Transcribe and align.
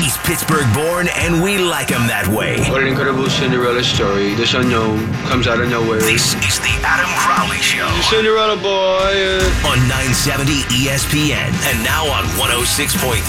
He's 0.00 0.16
Pittsburgh 0.24 0.64
born, 0.72 1.08
and 1.14 1.42
we 1.42 1.58
like 1.58 1.90
him 1.90 2.06
that 2.08 2.24
way. 2.26 2.64
What 2.72 2.80
an 2.80 2.88
incredible 2.88 3.28
Cinderella 3.28 3.84
story. 3.84 4.32
This 4.34 4.54
unknown 4.54 5.04
comes 5.28 5.46
out 5.46 5.60
of 5.60 5.68
nowhere. 5.68 6.00
This 6.00 6.32
is 6.40 6.56
the 6.64 6.72
Adam 6.80 7.10
Crowley 7.20 7.60
Show 7.60 7.84
Cinderella 8.08 8.56
boy. 8.56 9.12
uh, 9.12 9.68
on 9.68 9.76
970 9.92 10.64
ESPN 10.72 11.52
and 11.68 11.76
now 11.84 12.08
on 12.08 12.24
106.3 12.40 13.20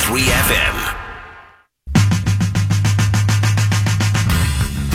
FM. 0.47 0.76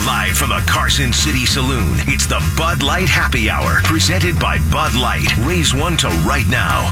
Live 0.05 0.35
from 0.37 0.49
the 0.49 0.63
Carson 0.65 1.13
City 1.13 1.45
Saloon, 1.45 1.93
it's 2.09 2.25
the 2.25 2.41
Bud 2.57 2.81
Light 2.81 3.07
Happy 3.09 3.49
Hour, 3.49 3.81
presented 3.83 4.39
by 4.39 4.57
Bud 4.71 4.95
Light. 4.95 5.29
Raise 5.45 5.73
one 5.75 5.95
to 5.97 6.07
right 6.25 6.47
now. 6.49 6.89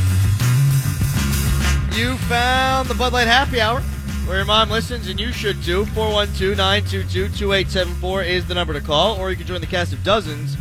You 1.92 2.18
found 2.30 2.88
the 2.90 2.94
Bud 2.94 3.14
Light 3.14 3.28
Happy 3.28 3.62
Hour, 3.62 3.82
where 4.26 4.38
your 4.38 4.46
mom 4.46 4.70
listens, 4.70 5.08
and 5.08 5.20
you 5.20 5.32
should 5.32 5.62
too. 5.64 5.86
412 5.88 6.58
922 6.58 7.28
2874 7.38 8.24
is 8.24 8.48
the 8.48 8.54
number 8.54 8.74
to 8.74 8.82
call, 8.82 9.18
or 9.18 9.30
you 9.30 9.38
can 9.38 9.46
join 9.46 9.62
the 9.62 9.68
cast 9.68 9.94
of 9.94 10.04
dozens 10.04 10.56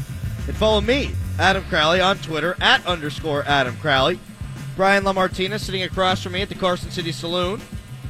and 0.47 0.57
follow 0.57 0.81
me, 0.81 1.13
Adam 1.39 1.65
Crowley, 1.65 2.01
on 2.01 2.19
Twitter 2.19 2.57
at 2.61 2.85
underscore 2.87 3.45
Adam 3.47 3.77
Crowley. 3.77 4.19
Brian 4.77 5.05
LaMartina 5.05 5.59
sitting 5.59 5.83
across 5.83 6.23
from 6.23 6.33
me 6.33 6.43
at 6.43 6.49
the 6.49 6.55
Carson 6.55 6.91
City 6.91 7.13
Saloon. 7.13 7.61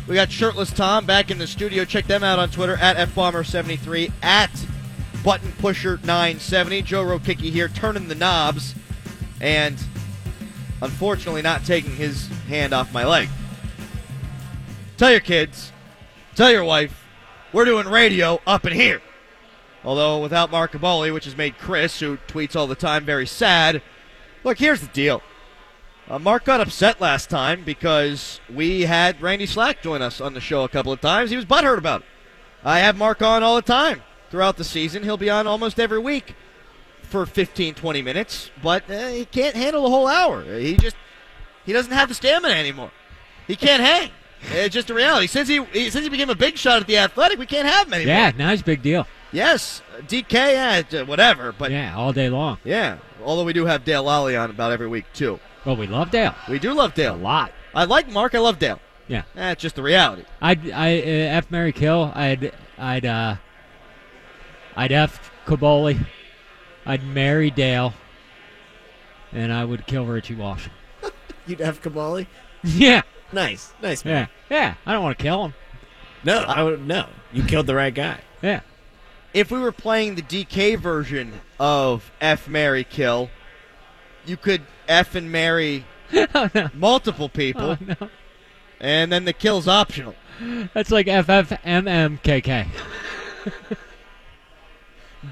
We 0.09 0.14
got 0.14 0.30
Shirtless 0.30 0.73
Tom 0.73 1.06
back 1.06 1.30
in 1.30 1.38
the 1.38 1.47
studio. 1.47 1.84
Check 1.84 2.06
them 2.06 2.25
out 2.25 2.39
on 2.39 2.50
Twitter 2.50 2.77
at 2.77 2.97
FBomber73, 3.09 4.11
at 4.23 4.50
Button 5.23 5.52
Pusher 5.52 5.98
970. 6.02 6.83
Joe 6.83 7.05
Rokicki 7.05 7.50
here 7.50 7.69
turning 7.69 8.09
the 8.09 8.14
knobs, 8.14 8.75
and 9.41 9.78
unfortunately 10.83 11.42
not 11.42 11.64
taking 11.64 11.95
his 11.95 12.27
hand 12.48 12.73
off 12.73 12.92
my 12.92 13.05
leg. 13.06 13.28
Tell 14.97 15.11
your 15.11 15.21
kids, 15.21 15.73
tell 16.37 16.53
your 16.53 16.62
wife, 16.62 17.05
we're 17.53 17.65
doing 17.65 17.89
radio 17.89 18.41
up 18.47 18.65
in 18.65 18.73
here. 18.73 19.03
Although 19.84 20.23
without 20.23 20.53
Mark 20.53 20.73
Kaboly, 20.73 21.12
which 21.12 21.25
has 21.25 21.36
made 21.36 21.59
Chris, 21.59 21.98
who 21.98 22.17
tweets 22.28 22.55
all 22.55 22.69
the 22.69 22.77
time, 22.77 23.05
very 23.05 23.27
sad. 23.27 23.83
Look, 24.45 24.59
here's 24.59 24.81
the 24.81 24.86
deal. 24.89 25.20
Uh, 26.09 26.19
Mark 26.19 26.45
got 26.45 26.61
upset 26.61 27.01
last 27.01 27.28
time 27.28 27.64
because 27.64 28.41
we 28.53 28.83
had 28.83 29.20
Randy 29.20 29.47
Slack 29.47 29.83
join 29.83 30.01
us 30.01 30.20
on 30.20 30.34
the 30.34 30.41
show 30.41 30.62
a 30.62 30.69
couple 30.69 30.92
of 30.92 31.01
times. 31.01 31.31
He 31.31 31.36
was 31.36 31.45
butthurt 31.45 31.79
about 31.79 32.03
it. 32.03 32.06
I 32.62 32.79
have 32.79 32.97
Mark 32.97 33.20
on 33.20 33.42
all 33.42 33.56
the 33.56 33.62
time 33.62 34.03
throughout 34.31 34.56
the 34.56 34.64
season. 34.64 35.03
He'll 35.03 35.17
be 35.17 35.31
on 35.31 35.47
almost 35.47 35.81
every 35.81 35.98
week 35.98 36.34
for 37.03 37.27
15, 37.27 37.75
20 37.75 38.03
minutes, 38.03 38.51
but 38.62 38.89
uh, 38.91 39.08
he 39.08 39.25
can't 39.25 39.56
handle 39.56 39.83
the 39.83 39.91
whole 39.91 40.06
hour. 40.06 40.45
He 40.58 40.77
just 40.77 40.97
he 41.67 41.73
doesn't 41.73 41.92
have 41.92 42.08
the 42.08 42.14
stamina 42.14 42.55
anymore. 42.55 42.92
He 43.47 43.56
can't 43.56 43.83
hang. 43.83 44.11
It's 44.50 44.75
just 44.75 44.91
a 44.91 44.95
reality. 44.95 45.27
Since 45.27 45.48
he, 45.48 45.64
he 45.64 45.91
since 45.91 46.05
he 46.05 46.09
became 46.11 46.31
a 46.31 46.34
big 46.34 46.56
shot 46.56 46.81
at 46.81 46.87
the 46.87 46.98
Athletic, 46.98 47.39
we 47.39 47.47
can't 47.47 47.67
have 47.69 47.87
him 47.87 47.95
anymore. 47.95 48.14
Yeah, 48.14 48.33
now 48.37 48.53
it's 48.53 48.62
a 48.62 48.64
big 48.64 48.83
deal. 48.83 49.06
Yes, 49.33 49.83
DK, 50.03 50.33
yeah, 50.92 51.01
uh, 51.01 51.05
whatever. 51.05 51.53
But 51.53 51.70
yeah. 51.70 51.91
Yeah, 51.91 51.97
all 51.97 52.12
day 52.12 52.28
long. 52.28 52.59
Yeah, 52.64 52.98
although 53.25 53.45
we 53.45 53.53
do 53.53 53.67
have 53.67 53.84
Dale 53.84 54.05
Lolley 54.05 54.41
on 54.41 54.51
about 54.51 54.70
every 54.73 54.86
week 54.86 55.06
too. 55.12 55.41
Well, 55.64 55.77
we 55.77 55.86
love 55.86 56.11
Dale 56.11 56.34
We 56.48 56.59
do 56.59 56.73
love 56.75 56.95
Dale 56.95 57.14
a 57.14 57.17
lot. 57.17 57.53
I 57.75 57.84
like 57.84 58.09
Mark. 58.09 58.34
I 58.34 58.39
love 58.39 58.59
Dale. 58.59 58.81
Yeah, 59.09 59.23
That's 59.34 59.61
just 59.61 59.77
the 59.77 59.83
reality. 59.83 60.25
I'd 60.41 60.70
I 60.70 60.98
uh, 60.98 61.36
f 61.39 61.51
Mary 61.51 61.73
kill. 61.73 62.12
I'd 62.14 62.53
I'd 62.79 63.05
uh 63.05 63.36
I'd 64.77 64.92
f 64.92 65.31
Kaboly. 65.47 66.06
I'd 66.86 67.03
marry 67.05 67.51
Dale, 67.51 67.92
and 69.33 69.53
I 69.53 69.64
would 69.64 69.86
kill 69.86 70.06
Richie 70.06 70.34
Walsh. 70.34 70.69
You'd 71.47 71.61
have 71.61 71.83
Kaboly? 71.83 72.27
yeah, 72.64 73.03
Nice. 73.34 73.72
Nice, 73.82 74.04
man. 74.04 74.28
yeah, 74.48 74.56
yeah. 74.56 74.74
I 74.86 74.92
don't 74.92 75.02
want 75.02 75.18
to 75.18 75.22
kill 75.22 75.44
him. 75.46 75.54
No, 76.22 76.38
I 76.38 76.62
would, 76.62 76.86
no. 76.86 77.08
You 77.32 77.42
killed 77.44 77.66
the 77.66 77.74
right 77.74 77.94
guy. 77.94 78.20
Yeah, 78.42 78.60
If 79.32 79.50
we 79.50 79.58
were 79.58 79.72
playing 79.72 80.14
the 80.14 80.22
DK 80.22 80.78
version 80.78 81.40
of 81.58 82.10
F 82.20 82.48
Mary 82.48 82.84
Kill, 82.84 83.30
you 84.27 84.36
could 84.36 84.62
F 84.89 85.14
and 85.14 85.33
marry 85.33 85.84
oh 86.34 86.50
no, 86.55 86.68
multiple 86.74 87.28
people, 87.28 87.70
oh 87.70 87.78
no. 88.00 88.08
and 88.80 89.11
then 89.11 89.24
the 89.24 89.33
kill's 89.33 89.67
optional. 89.67 90.14
That's 90.74 90.90
like 90.90 91.06
FFMMKK. 91.06 92.67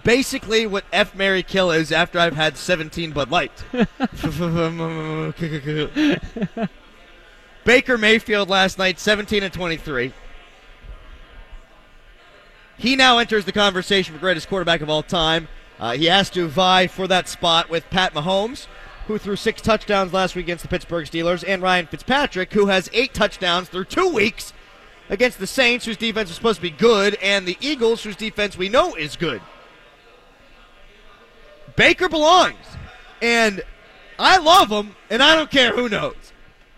Basically, 0.05 0.67
what 0.67 0.85
F 0.93 1.15
Mary 1.15 1.43
Kill 1.43 1.71
is 1.71 1.93
after 1.93 2.19
I've 2.19 2.37
had 2.37 2.57
17 2.57 3.13
Bud 3.13 3.31
Light. 3.31 3.53
Baker 7.65 7.97
Mayfield 7.97 8.49
last 8.49 8.79
night, 8.79 8.99
17 8.99 9.43
and 9.43 9.53
23. 9.53 10.13
He 12.77 12.97
now 12.97 13.19
enters 13.19 13.45
the 13.45 13.53
conversation 13.53 14.15
for 14.15 14.21
greatest 14.21 14.49
quarterback 14.49 14.81
of 14.81 14.91
all 14.91 15.03
time. 15.03 15.49
Uh, 15.79 15.93
he 15.93 16.07
has 16.07 16.31
to 16.31 16.49
vie 16.49 16.87
for 16.89 17.07
that 17.07 17.29
spot 17.29 17.71
with 17.71 17.89
Pat 17.91 18.15
Mahomes, 18.15 18.67
who 19.07 19.19
threw 19.19 19.37
six 19.37 19.63
touchdowns 19.63 20.13
last 20.13 20.35
week 20.35 20.47
against 20.47 20.63
the 20.63 20.69
Pittsburgh 20.69 21.07
Steelers, 21.07 21.45
and 21.47 21.63
Ryan 21.63 21.87
Fitzpatrick, 21.87 22.53
who 22.53 22.67
has 22.67 22.91
eight 22.93 23.15
touchdowns 23.15 23.69
through 23.69 23.85
two 23.85 24.09
weeks 24.09 24.53
against 25.09 25.39
the 25.39 25.47
Saints, 25.47 25.85
whose 25.85 25.97
defense 25.97 26.31
is 26.31 26.37
supposed 26.37 26.57
to 26.57 26.63
be 26.63 26.71
good, 26.71 27.17
and 27.23 27.47
the 27.47 27.59
Eagles, 27.61 28.03
whose 28.03 28.17
defense 28.17 28.57
we 28.57 28.69
know 28.69 28.95
is 28.95 29.15
good. 29.15 29.41
Baker 31.77 32.09
belongs, 32.09 32.67
and 33.21 33.63
I 34.19 34.39
love 34.39 34.71
him, 34.71 34.97
and 35.11 35.23
I 35.23 35.37
don't 35.37 35.51
care 35.51 35.73
who 35.73 35.89
knows. 35.89 36.32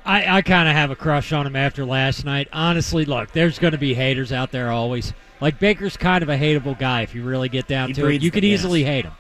I, 0.04 0.38
I 0.38 0.42
kind 0.42 0.69
of 0.69 0.75
have 0.75 0.91
a 0.91 0.97
crush 0.97 1.32
on 1.32 1.47
him 1.47 1.56
after 1.56 1.84
last 1.84 2.25
night. 2.25 2.48
Honestly, 2.53 3.04
look, 3.04 3.32
there's 3.32 3.59
going 3.59 3.72
to 3.72 3.78
be 3.78 3.94
haters 3.94 4.32
out 4.32 4.50
there 4.50 4.70
always. 4.70 5.15
Like 5.41 5.59
Baker's 5.59 5.97
kind 5.97 6.22
of 6.22 6.28
a 6.28 6.37
hateable 6.37 6.78
guy 6.78 7.03
if 7.03 7.15
you 7.15 7.25
really 7.25 7.48
get 7.48 7.66
down 7.66 7.88
He 7.88 7.94
to 7.94 8.06
it. 8.09 8.22
You 8.22 8.31
could 8.31 8.43
them, 8.43 8.50
yes. 8.50 8.60
easily 8.60 8.84
hate 8.84 9.04
him. 9.04 9.14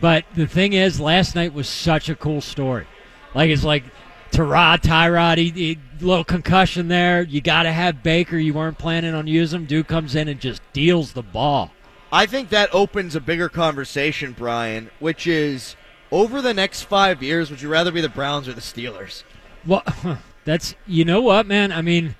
But 0.00 0.24
the 0.34 0.46
thing 0.46 0.72
is, 0.72 1.00
last 1.00 1.34
night 1.34 1.54
was 1.54 1.68
such 1.68 2.08
a 2.08 2.14
cool 2.14 2.40
story. 2.40 2.86
Like 3.34 3.50
it's 3.50 3.64
like 3.64 3.84
Tyrod, 4.32 4.78
Tyrod, 4.82 5.38
he, 5.38 5.50
he 5.50 5.78
little 6.00 6.24
concussion 6.24 6.88
there. 6.88 7.22
You 7.22 7.40
got 7.40 7.62
to 7.62 7.72
have 7.72 8.02
Baker. 8.02 8.36
You 8.36 8.54
weren't 8.54 8.78
planning 8.78 9.14
on 9.14 9.26
using 9.26 9.60
him. 9.60 9.66
Dude 9.66 9.86
comes 9.86 10.14
in 10.14 10.28
and 10.28 10.40
just 10.40 10.60
deals 10.72 11.12
the 11.12 11.22
ball. 11.22 11.70
I 12.10 12.26
think 12.26 12.50
that 12.50 12.74
opens 12.74 13.14
a 13.14 13.20
bigger 13.20 13.48
conversation, 13.48 14.32
Brian, 14.32 14.90
which 14.98 15.26
is 15.26 15.76
over 16.10 16.42
the 16.42 16.52
next 16.52 16.82
five 16.82 17.22
years, 17.22 17.50
would 17.50 17.62
you 17.62 17.70
rather 17.70 17.90
be 17.90 18.02
the 18.02 18.08
Browns 18.08 18.46
or 18.48 18.52
the 18.52 18.60
Steelers? 18.60 19.22
Well, 19.66 19.82
that's 20.44 20.74
you 20.86 21.04
know 21.04 21.20
what, 21.20 21.46
man. 21.46 21.72
I 21.72 21.82
mean, 21.82 22.14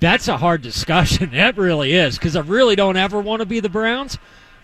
that's 0.00 0.28
a 0.28 0.36
hard 0.36 0.62
discussion. 0.62 1.30
That 1.34 1.56
really 1.56 1.92
is 1.92 2.18
because 2.18 2.36
I 2.36 2.40
really 2.40 2.76
don't 2.76 2.96
ever 2.96 3.20
want 3.20 3.40
to 3.40 3.46
be 3.46 3.60
the 3.60 3.68
Browns. 3.68 4.18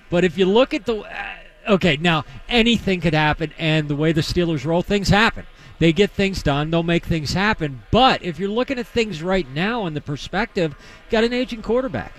But 0.08 0.24
if 0.24 0.36
you 0.36 0.46
look 0.46 0.74
at 0.74 0.86
the 0.86 0.98
uh, 0.98 1.72
okay, 1.74 1.96
now 1.96 2.24
anything 2.48 3.00
could 3.00 3.14
happen, 3.14 3.52
and 3.58 3.88
the 3.88 3.96
way 3.96 4.12
the 4.12 4.20
Steelers 4.20 4.64
roll, 4.64 4.82
things 4.82 5.08
happen. 5.08 5.46
They 5.78 5.92
get 5.94 6.10
things 6.10 6.42
done. 6.42 6.70
They'll 6.70 6.82
make 6.82 7.06
things 7.06 7.32
happen. 7.32 7.82
But 7.90 8.22
if 8.22 8.38
you're 8.38 8.50
looking 8.50 8.78
at 8.78 8.86
things 8.86 9.22
right 9.22 9.48
now 9.48 9.86
in 9.86 9.94
the 9.94 10.00
perspective, 10.02 10.74
got 11.08 11.24
an 11.24 11.32
aging 11.32 11.62
quarterback. 11.62 12.12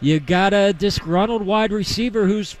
You 0.00 0.18
got 0.18 0.54
a 0.54 0.72
disgruntled 0.72 1.42
wide 1.42 1.72
receiver 1.72 2.26
who's 2.26 2.56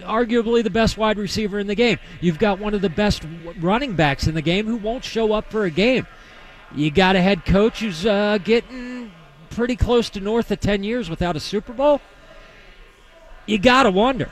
arguably 0.00 0.62
the 0.62 0.70
best 0.70 0.96
wide 0.96 1.18
receiver 1.18 1.58
in 1.58 1.66
the 1.66 1.74
game. 1.74 1.98
You've 2.20 2.38
got 2.38 2.60
one 2.60 2.72
of 2.72 2.82
the 2.82 2.88
best 2.88 3.26
running 3.58 3.94
backs 3.94 4.28
in 4.28 4.34
the 4.34 4.42
game 4.42 4.66
who 4.66 4.76
won't 4.76 5.04
show 5.04 5.32
up 5.32 5.50
for 5.50 5.64
a 5.64 5.70
game. 5.70 6.06
You 6.74 6.90
got 6.90 7.16
a 7.16 7.22
head 7.22 7.44
coach 7.44 7.80
who's 7.80 8.04
uh, 8.04 8.38
getting 8.42 9.12
pretty 9.50 9.76
close 9.76 10.10
to 10.10 10.20
north 10.20 10.50
of 10.50 10.60
10 10.60 10.84
years 10.84 11.08
without 11.08 11.36
a 11.36 11.40
Super 11.40 11.72
Bowl. 11.72 12.00
You 13.46 13.58
got 13.58 13.84
to 13.84 13.90
wonder. 13.90 14.30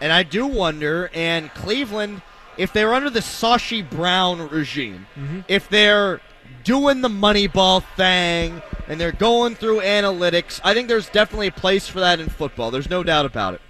And 0.00 0.12
I 0.12 0.22
do 0.22 0.46
wonder, 0.46 1.10
and 1.14 1.52
Cleveland, 1.54 2.22
if 2.58 2.72
they're 2.72 2.92
under 2.94 3.10
the 3.10 3.20
Sashi 3.20 3.88
Brown 3.88 4.48
regime, 4.48 5.06
if 5.48 5.68
they're 5.68 6.20
doing 6.64 7.00
the 7.00 7.08
Moneyball 7.08 7.84
thing 7.96 8.60
and 8.88 9.00
they're 9.00 9.12
going 9.12 9.54
through 9.54 9.80
analytics, 9.80 10.60
I 10.64 10.74
think 10.74 10.88
there's 10.88 11.08
definitely 11.08 11.46
a 11.48 11.52
place 11.52 11.86
for 11.86 12.00
that 12.00 12.20
in 12.20 12.28
football. 12.28 12.70
There's 12.70 12.90
no 12.90 13.02
doubt 13.02 13.26
about 13.26 13.54
it. 13.54 13.60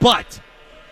But 0.00 0.40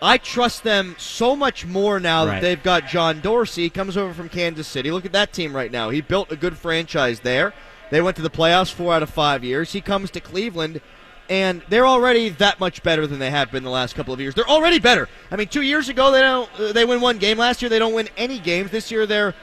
I 0.01 0.17
trust 0.17 0.63
them 0.63 0.95
so 0.97 1.35
much 1.35 1.65
more 1.65 1.99
now 1.99 2.25
that 2.25 2.41
they've 2.41 2.61
got 2.61 2.87
John 2.87 3.19
Dorsey. 3.21 3.63
He 3.63 3.69
comes 3.69 3.95
over 3.95 4.13
from 4.13 4.29
Kansas 4.29 4.67
City. 4.67 4.89
Look 4.91 5.05
at 5.05 5.11
that 5.11 5.31
team 5.31 5.55
right 5.55 5.71
now. 5.71 5.91
He 5.91 6.01
built 6.01 6.31
a 6.31 6.35
good 6.35 6.57
franchise 6.57 7.19
there. 7.19 7.53
They 7.91 8.01
went 8.01 8.15
to 8.15 8.23
the 8.23 8.29
playoffs 8.29 8.71
four 8.73 8.93
out 8.93 9.03
of 9.03 9.09
five 9.11 9.43
years. 9.43 9.73
He 9.73 9.81
comes 9.81 10.09
to 10.11 10.19
Cleveland, 10.19 10.81
and 11.29 11.61
they're 11.69 11.85
already 11.85 12.29
that 12.29 12.59
much 12.59 12.81
better 12.81 13.05
than 13.05 13.19
they 13.19 13.29
have 13.29 13.51
been 13.51 13.63
the 13.63 13.69
last 13.69 13.93
couple 13.93 14.13
of 14.13 14.19
years. 14.19 14.33
They're 14.33 14.47
already 14.49 14.79
better. 14.79 15.07
I 15.29 15.35
mean, 15.35 15.49
two 15.49 15.61
years 15.61 15.87
ago 15.87 16.11
they 16.11 16.21
don't 16.21 16.49
uh, 16.59 16.71
they 16.73 16.85
win 16.85 16.99
one 17.01 17.19
game. 17.19 17.37
Last 17.37 17.61
year 17.61 17.69
they 17.69 17.79
don't 17.79 17.93
win 17.93 18.09
any 18.17 18.39
games. 18.39 18.71
This 18.71 18.89
year 18.89 19.05
they're 19.05 19.35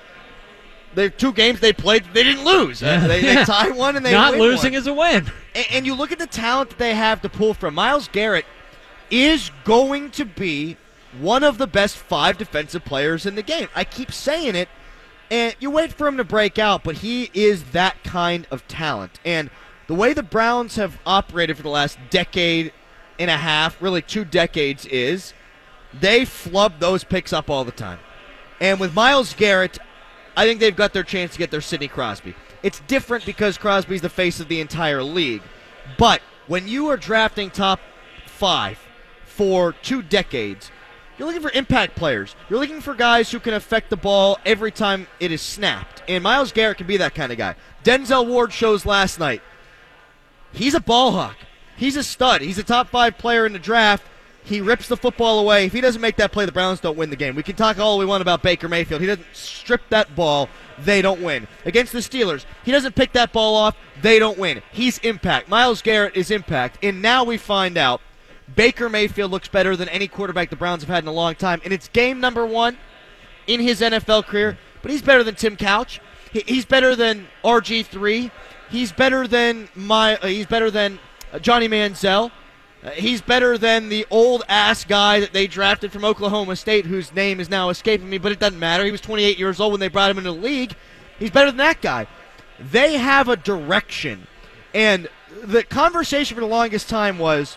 they're 0.95 1.11
two 1.11 1.33
games 1.33 1.61
they 1.61 1.73
played 1.73 2.05
they 2.15 2.25
didn't 2.25 2.45
lose. 2.45 2.83
Uh, 2.83 3.07
they, 3.07 3.21
they 3.21 3.45
tie 3.45 3.71
one 3.71 3.97
and 3.97 4.05
they 4.05 4.13
Not 4.13 4.35
losing 4.35 4.73
one. 4.73 4.81
is 4.81 4.87
a 4.89 4.95
win. 4.95 5.31
And, 5.55 5.67
and 5.71 5.87
you 5.87 5.95
look 5.95 6.11
at 6.11 6.19
the 6.19 6.27
talent 6.27 6.71
that 6.71 6.79
they 6.79 6.95
have 6.95 7.23
to 7.23 7.29
pull 7.29 7.55
from. 7.55 7.75
Myles 7.75 8.09
Garrett 8.09 8.47
is 9.11 9.51
going 9.65 10.11
to 10.13 10.25
be 10.25 10.77
one 11.21 11.43
of 11.43 11.59
the 11.59 11.67
best 11.67 11.97
five 11.97 12.39
defensive 12.39 12.85
players 12.85 13.27
in 13.27 13.35
the 13.35 13.43
game. 13.43 13.69
I 13.75 13.85
keep 13.85 14.13
saying 14.13 14.55
it, 14.55 14.69
and 15.31 15.55
you 15.59 15.71
wait 15.71 15.93
for 15.93 16.07
him 16.07 16.17
to 16.19 16.25
break 16.25 16.59
out, 16.59 16.85
but 16.85 16.97
he 16.97 17.31
is 17.35 17.65
that 17.73 18.03
kind 18.05 18.47
of 18.51 18.67
talent. 18.69 19.19
And 19.25 19.51
the 19.87 19.95
way 19.95 20.13
the 20.13 20.23
Browns 20.23 20.77
have 20.77 20.99
operated 21.07 21.57
for 21.57 21.63
the 21.63 21.71
last 21.71 21.99
decade 22.11 22.73
and 23.19 23.31
a 23.31 23.37
half, 23.37 23.81
really 23.81 24.03
two 24.03 24.25
decades, 24.25 24.87
is 24.87 25.33
they 25.99 26.25
flub 26.25 26.79
those 26.79 27.05
picks 27.05 27.33
up 27.33 27.49
all 27.49 27.65
the 27.65 27.73
time. 27.73 27.99
And 28.61 28.79
with 28.79 28.95
Myles 28.95 29.35
Garrett, 29.35 29.79
I 30.37 30.47
think 30.47 30.61
they've 30.61 30.77
got 30.77 30.93
their 30.93 31.03
chance 31.03 31.33
to 31.33 31.39
get 31.39 31.51
their 31.51 31.61
Sidney 31.61 31.89
Crosby. 31.89 32.35
It's 32.63 32.81
different 32.81 33.25
because 33.25 33.57
Crosby's 33.57 34.03
the 34.03 34.09
face 34.09 34.41
of 34.41 34.49
the 34.49 34.61
entire 34.61 35.03
league. 35.03 35.43
But 35.97 36.21
when 36.47 36.69
you 36.69 36.89
are 36.89 36.97
drafting 36.97 37.51
top 37.51 37.81
five 38.27 38.79
for 39.38 39.73
two 39.85 40.02
decades, 40.02 40.73
you're 41.17 41.29
looking 41.29 41.43
for 41.43 41.52
impact 41.52 41.94
players. 41.94 42.35
You're 42.50 42.58
looking 42.58 42.81
for 42.81 42.93
guys 42.93 43.31
who 43.31 43.38
can 43.38 43.55
affect 43.55 43.88
the 43.88 43.96
ball 43.96 44.37
every 44.44 44.73
time 44.73 45.06
it 45.20 45.31
is 45.31 45.40
snapped. 45.40 46.02
And 46.08 46.25
Myles 46.25 46.50
Garrett 46.50 46.79
can 46.79 46.88
be 46.88 46.96
that 46.96 47.14
kind 47.14 47.31
of 47.31 47.38
guy. 47.38 47.55
Denzel 47.85 48.26
Ward 48.26 48.52
shows 48.52 48.85
last 48.85 49.20
night. 49.20 49.40
He's 50.52 50.75
a 50.75 50.81
ball 50.81 51.12
hawk. 51.12 51.37
He's 51.76 51.94
a 51.94 52.02
stud. 52.02 52.40
He's 52.40 52.58
a 52.58 52.64
top 52.64 52.88
five 52.88 53.17
player 53.17 53.46
in 53.46 53.52
the 53.52 53.61
draft. 53.61 54.05
He 54.43 54.61
rips 54.61 54.88
the 54.88 54.96
football 54.96 55.38
away. 55.38 55.67
If 55.67 55.73
he 55.73 55.81
doesn't 55.81 56.00
make 56.00 56.17
that 56.17 56.32
play, 56.32 56.44
the 56.44 56.50
Browns 56.50 56.81
don't 56.81 56.99
win 56.99 57.11
the 57.11 57.17
game. 57.17 57.37
We 57.37 57.44
can 57.44 57.55
talk 57.55 57.79
all 57.79 57.96
we 57.96 58.06
want 58.06 58.23
about 58.23 58.43
Baker 58.43 58.69
Mayfield. 58.69 59.00
He 59.00 59.06
doesn't 59.06 59.26
strip 59.35 59.82
that 59.90 60.17
ball, 60.17 60.49
they 60.81 61.00
don't 61.00 61.23
win. 61.23 61.46
Against 61.64 61.93
the 61.93 62.00
Steelers, 62.00 62.44
he 62.64 62.73
doesn't 62.73 62.96
pick 62.96 63.12
that 63.12 63.32
ball 63.32 63.55
off, 63.55 63.76
they 64.02 64.19
don't 64.19 64.38
win. 64.38 64.62
He's 64.73 64.99
impact. 64.99 65.49
Myles 65.49 65.81
Garrett 65.81 66.17
is 66.17 66.32
impact. 66.32 66.82
And 66.82 67.00
now 67.00 67.23
we 67.23 67.37
find 67.37 67.76
out 67.76 68.00
Baker 68.55 68.89
Mayfield 68.89 69.31
looks 69.31 69.49
better 69.49 69.77
than 69.77 69.89
any 69.89 70.09
quarterback 70.09 70.50
the 70.50 70.56
Browns 70.56 70.83
have 70.83 70.89
had 70.89 71.05
in 71.05 71.09
a 71.09 71.12
long 71.12 71.35
time. 71.35 71.61
And 71.65 71.73
it's 71.73 71.89
game 71.89 72.21
number 72.21 72.47
one 72.47 72.79
in 73.47 73.61
his 73.61 73.81
NFL 73.81 74.25
career, 74.25 74.59
but 74.83 74.91
he's 74.91 75.03
better 75.03 75.23
than 75.23 75.35
Tim 75.35 75.56
Couch. 75.56 76.00
He's 76.33 76.65
better 76.65 76.95
than 76.95 77.29
RG3. 77.45 78.31
He's 78.71 78.93
better 78.93 79.27
than 79.27 79.69
my. 79.75 80.17
Uh, 80.17 80.27
he's 80.27 80.47
better 80.47 80.71
than 80.71 80.99
uh, 81.33 81.39
Johnny 81.39 81.69
Manziel. 81.69 82.31
Uh, 82.83 82.91
he's 82.91 83.21
better 83.21 83.59
than 83.59 83.89
the 83.89 84.06
old 84.11 84.45
ass 84.49 84.85
guy 84.85 85.21
that 85.21 85.33
they 85.33 85.47
drafted 85.47 85.91
from 85.91 86.05
Oklahoma 86.05 86.55
State, 86.55 86.87
whose 86.87 87.15
name 87.15 87.41
is 87.41 87.49
now 87.49 87.71
escaping 87.71 88.09
me, 88.09 88.19
but 88.19 88.31
it 88.31 88.39
doesn't 88.39 88.59
matter. 88.59 88.85
He 88.85 88.93
was 88.93 89.00
28 89.00 89.39
years 89.39 89.59
old 89.59 89.73
when 89.73 89.81
they 89.81 89.89
brought 89.89 90.11
him 90.11 90.19
into 90.19 90.33
the 90.33 90.39
league. 90.39 90.75
He's 91.19 91.31
better 91.31 91.50
than 91.50 91.56
that 91.56 91.81
guy. 91.81 92.06
They 92.59 92.99
have 92.99 93.29
a 93.29 93.37
direction. 93.37 94.27
And 94.75 95.09
the 95.43 95.65
conversation 95.65 96.35
for 96.35 96.41
the 96.41 96.47
longest 96.47 96.89
time 96.89 97.19
was 97.19 97.56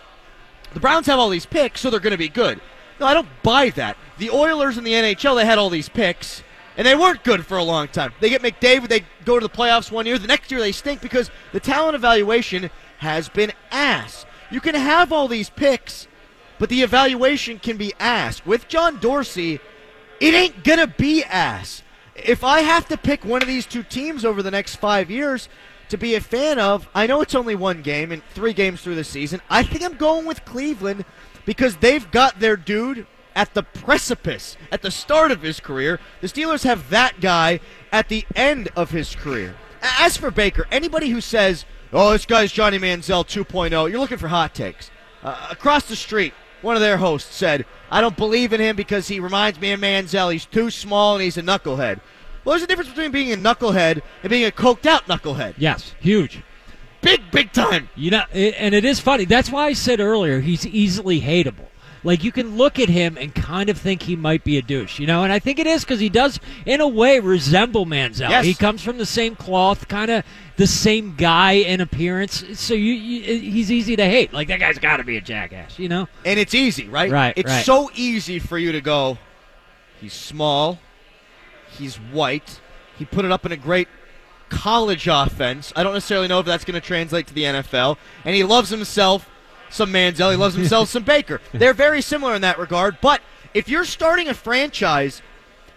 the 0.74 0.80
Browns 0.80 1.06
have 1.06 1.18
all 1.18 1.28
these 1.28 1.46
picks, 1.46 1.80
so 1.80 1.90
they're 1.90 2.00
going 2.00 2.12
to 2.12 2.18
be 2.18 2.28
good. 2.28 2.60
No, 3.00 3.06
I 3.06 3.14
don't 3.14 3.28
buy 3.42 3.70
that. 3.70 3.96
The 4.18 4.30
Oilers 4.30 4.78
in 4.78 4.84
the 4.84 4.92
NHL, 4.92 5.36
they 5.36 5.44
had 5.44 5.58
all 5.58 5.70
these 5.70 5.88
picks, 5.88 6.42
and 6.76 6.86
they 6.86 6.94
weren't 6.94 7.24
good 7.24 7.44
for 7.44 7.58
a 7.58 7.64
long 7.64 7.88
time. 7.88 8.12
They 8.20 8.30
get 8.30 8.42
McDavid, 8.42 8.88
they 8.88 9.04
go 9.24 9.38
to 9.38 9.46
the 9.46 9.52
playoffs 9.52 9.90
one 9.90 10.06
year. 10.06 10.18
The 10.18 10.26
next 10.26 10.50
year, 10.50 10.60
they 10.60 10.72
stink 10.72 11.00
because 11.00 11.30
the 11.52 11.60
talent 11.60 11.94
evaluation 11.94 12.70
has 12.98 13.28
been 13.28 13.52
ass. 13.70 14.24
You 14.50 14.60
can 14.60 14.74
have 14.74 15.12
all 15.12 15.28
these 15.28 15.50
picks, 15.50 16.06
but 16.58 16.68
the 16.68 16.82
evaluation 16.82 17.58
can 17.58 17.76
be 17.76 17.92
ass. 17.98 18.44
With 18.46 18.68
John 18.68 18.98
Dorsey, 18.98 19.60
it 20.20 20.34
ain't 20.34 20.62
going 20.62 20.78
to 20.78 20.86
be 20.86 21.24
ass. 21.24 21.82
If 22.14 22.44
I 22.44 22.60
have 22.60 22.86
to 22.88 22.96
pick 22.96 23.24
one 23.24 23.42
of 23.42 23.48
these 23.48 23.66
two 23.66 23.82
teams 23.82 24.24
over 24.24 24.42
the 24.42 24.50
next 24.50 24.76
five 24.76 25.10
years 25.10 25.48
to 25.92 25.98
be 25.98 26.14
a 26.14 26.20
fan 26.20 26.58
of, 26.58 26.88
I 26.94 27.06
know 27.06 27.20
it's 27.20 27.34
only 27.34 27.54
one 27.54 27.82
game 27.82 28.12
and 28.12 28.24
three 28.30 28.54
games 28.54 28.80
through 28.80 28.94
the 28.94 29.04
season. 29.04 29.42
I 29.50 29.62
think 29.62 29.84
I'm 29.84 29.96
going 29.96 30.24
with 30.24 30.42
Cleveland 30.46 31.04
because 31.44 31.76
they've 31.76 32.10
got 32.10 32.40
their 32.40 32.56
dude 32.56 33.06
at 33.36 33.52
the 33.52 33.62
precipice, 33.62 34.56
at 34.70 34.80
the 34.80 34.90
start 34.90 35.30
of 35.30 35.42
his 35.42 35.60
career. 35.60 36.00
The 36.22 36.28
Steelers 36.28 36.64
have 36.64 36.88
that 36.88 37.20
guy 37.20 37.60
at 37.92 38.08
the 38.08 38.24
end 38.34 38.70
of 38.74 38.90
his 38.90 39.14
career. 39.14 39.54
As 39.82 40.16
for 40.16 40.30
Baker, 40.30 40.66
anybody 40.70 41.10
who 41.10 41.20
says, 41.20 41.66
oh, 41.92 42.12
this 42.12 42.24
guy's 42.24 42.52
Johnny 42.52 42.78
Manziel 42.78 43.26
2.0, 43.26 43.90
you're 43.90 44.00
looking 44.00 44.16
for 44.16 44.28
hot 44.28 44.54
takes. 44.54 44.90
Uh, 45.22 45.48
across 45.50 45.84
the 45.84 45.96
street, 45.96 46.32
one 46.62 46.74
of 46.74 46.80
their 46.80 46.96
hosts 46.96 47.34
said, 47.34 47.66
I 47.90 48.00
don't 48.00 48.16
believe 48.16 48.54
in 48.54 48.62
him 48.62 48.76
because 48.76 49.08
he 49.08 49.20
reminds 49.20 49.60
me 49.60 49.72
of 49.72 49.80
Manziel. 49.80 50.32
He's 50.32 50.46
too 50.46 50.70
small 50.70 51.16
and 51.16 51.22
he's 51.22 51.36
a 51.36 51.42
knucklehead. 51.42 52.00
Well, 52.44 52.52
there's 52.52 52.62
a 52.62 52.66
difference 52.66 52.90
between 52.90 53.10
being 53.12 53.32
a 53.32 53.36
knucklehead 53.36 54.02
and 54.22 54.30
being 54.30 54.44
a 54.46 54.50
coked 54.50 54.86
out 54.86 55.06
knucklehead. 55.06 55.54
Yes, 55.58 55.94
huge. 56.00 56.42
Big, 57.00 57.20
big 57.30 57.52
time. 57.52 57.88
You 57.96 58.12
know, 58.12 58.22
it, 58.32 58.54
and 58.58 58.74
it 58.74 58.84
is 58.84 59.00
funny. 59.00 59.24
That's 59.24 59.50
why 59.50 59.66
I 59.66 59.72
said 59.72 60.00
earlier 60.00 60.40
he's 60.40 60.66
easily 60.66 61.20
hateable. 61.20 61.66
Like 62.04 62.24
you 62.24 62.32
can 62.32 62.56
look 62.56 62.80
at 62.80 62.88
him 62.88 63.16
and 63.16 63.32
kind 63.34 63.68
of 63.68 63.78
think 63.78 64.02
he 64.02 64.16
might 64.16 64.42
be 64.42 64.58
a 64.58 64.62
douche, 64.62 64.98
you 64.98 65.06
know. 65.06 65.22
And 65.22 65.32
I 65.32 65.38
think 65.38 65.58
it 65.60 65.66
is 65.68 65.84
because 65.84 66.00
he 66.00 66.08
does, 66.08 66.40
in 66.66 66.80
a 66.80 66.88
way, 66.88 67.20
resemble 67.20 67.86
Manziel. 67.86 68.28
Yes. 68.28 68.44
He 68.44 68.54
comes 68.54 68.82
from 68.82 68.98
the 68.98 69.06
same 69.06 69.36
cloth, 69.36 69.86
kind 69.86 70.10
of 70.10 70.24
the 70.56 70.66
same 70.66 71.14
guy 71.14 71.52
in 71.52 71.80
appearance. 71.80 72.44
So 72.58 72.74
you, 72.74 72.92
you 72.92 73.38
he's 73.38 73.70
easy 73.70 73.94
to 73.96 74.04
hate. 74.04 74.32
Like 74.32 74.48
that 74.48 74.58
guy's 74.58 74.78
got 74.78 74.96
to 74.96 75.04
be 75.04 75.16
a 75.16 75.20
jackass, 75.20 75.78
you 75.78 75.88
know. 75.88 76.08
And 76.24 76.40
it's 76.40 76.54
easy, 76.54 76.88
right? 76.88 77.10
Right, 77.10 77.34
It's 77.36 77.50
right. 77.50 77.64
so 77.64 77.90
easy 77.94 78.40
for 78.40 78.58
you 78.58 78.72
to 78.72 78.80
go, 78.80 79.18
he's 80.00 80.12
small, 80.12 80.80
he's 81.72 81.96
white, 81.96 82.60
he 82.96 83.04
put 83.04 83.24
it 83.24 83.32
up 83.32 83.46
in 83.46 83.52
a 83.52 83.56
great 83.56 83.88
college 84.48 85.08
offense. 85.08 85.72
I 85.74 85.82
don't 85.82 85.94
necessarily 85.94 86.28
know 86.28 86.38
if 86.38 86.46
that's 86.46 86.64
going 86.64 86.80
to 86.80 86.86
translate 86.86 87.26
to 87.28 87.34
the 87.34 87.44
NFL. 87.44 87.96
And 88.24 88.34
he 88.34 88.44
loves 88.44 88.68
himself 88.68 89.28
some 89.70 89.90
Manziel, 89.90 90.30
he 90.30 90.36
loves 90.36 90.54
himself 90.54 90.90
some 90.90 91.02
Baker. 91.02 91.40
They're 91.52 91.72
very 91.72 92.02
similar 92.02 92.34
in 92.34 92.42
that 92.42 92.58
regard. 92.58 92.98
But 93.00 93.22
if 93.54 93.68
you're 93.68 93.86
starting 93.86 94.28
a 94.28 94.34
franchise, 94.34 95.22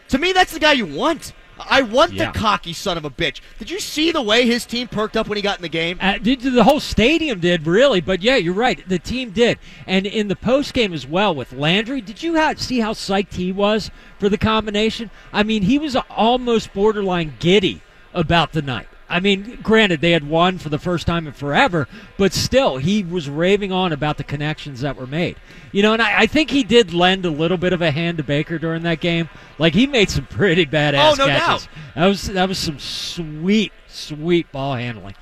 to 0.10 0.18
me, 0.18 0.34
that's 0.34 0.52
the 0.52 0.60
guy 0.60 0.74
you 0.74 0.86
want. 0.86 1.34
I 1.60 1.82
want 1.82 2.14
Yeah. 2.14 2.32
the 2.32 2.38
cocky 2.40 2.74
son 2.74 2.98
of 2.98 3.06
a 3.06 3.10
bitch. 3.10 3.40
Did 3.60 3.70
you 3.70 3.80
see 3.80 4.12
the 4.12 4.22
way 4.22 4.46
his 4.46 4.66
team 4.66 4.88
perked 4.88 5.16
up 5.16 5.28
when 5.28 5.36
he 5.38 5.42
got 5.42 5.58
in 5.58 5.62
the 5.62 5.70
game? 5.70 5.98
Uh, 6.02 6.18
did- 6.18 6.42
the 6.42 6.64
whole 6.64 6.80
stadium 6.80 7.40
did 7.40 7.66
really, 7.66 8.02
but 8.02 8.22
yeah, 8.22 8.36
you're 8.36 8.54
right. 8.54 8.88
The 8.88 9.00
team 9.00 9.32
did, 9.32 9.58
and 9.88 10.06
in 10.06 10.28
the 10.28 10.36
post 10.36 10.74
game 10.74 10.94
as 10.94 11.08
well 11.08 11.34
with 11.34 11.54
Landry. 11.54 12.02
Did 12.02 12.22
you 12.24 12.36
ha- 12.38 12.54
see 12.58 12.80
how 12.80 12.94
psyched 12.94 13.36
he 13.36 13.52
was 13.52 13.90
for 14.20 14.30
the 14.30 14.38
combination? 14.38 15.10
I 15.32 15.44
mean, 15.44 15.64
he 15.64 15.78
was 15.80 15.96
almost 16.10 16.74
borderline 16.74 17.36
giddy 17.40 17.82
about 18.14 18.52
the 18.54 18.62
night. 18.62 18.88
I 19.08 19.20
mean, 19.20 19.60
granted, 19.62 20.02
they 20.02 20.12
had 20.12 20.28
won 20.28 20.58
for 20.58 20.70
the 20.70 20.80
first 20.80 21.06
time 21.06 21.28
in 21.28 21.34
forever, 21.34 21.88
but 22.18 22.34
still, 22.34 22.78
he 22.78 23.04
was 23.04 23.30
raving 23.30 23.72
on 23.72 23.94
about 23.94 24.18
the 24.18 24.24
connections 24.24 24.82
that 24.82 24.96
were 24.96 25.06
made. 25.06 25.36
You 25.72 25.84
know, 25.84 25.94
and 25.94 26.02
I, 26.02 26.22
I 26.22 26.26
think 26.28 26.50
he 26.50 26.64
did 26.64 26.94
lend 26.94 27.26
a 27.26 27.30
little 27.30 27.58
bit 27.58 27.72
of 27.74 27.82
a 27.84 27.92
hand 27.92 28.18
to 28.18 28.24
Baker 28.24 28.58
during 28.58 28.82
that 28.84 29.00
game. 29.02 29.30
Like 29.60 29.74
he 29.74 29.86
made 29.86 30.10
some 30.10 30.26
pretty 30.26 30.66
badass 30.66 31.12
Oh, 31.12 31.16
no 31.18 31.28
catches. 31.28 31.66
doubt. 31.66 31.68
That 31.96 32.06
was 32.08 32.24
that 32.28 32.50
was 32.50 32.58
some 32.58 32.80
sweet, 32.80 33.72
sweet 33.88 34.52
ball 34.52 34.76
handling. 34.76 35.16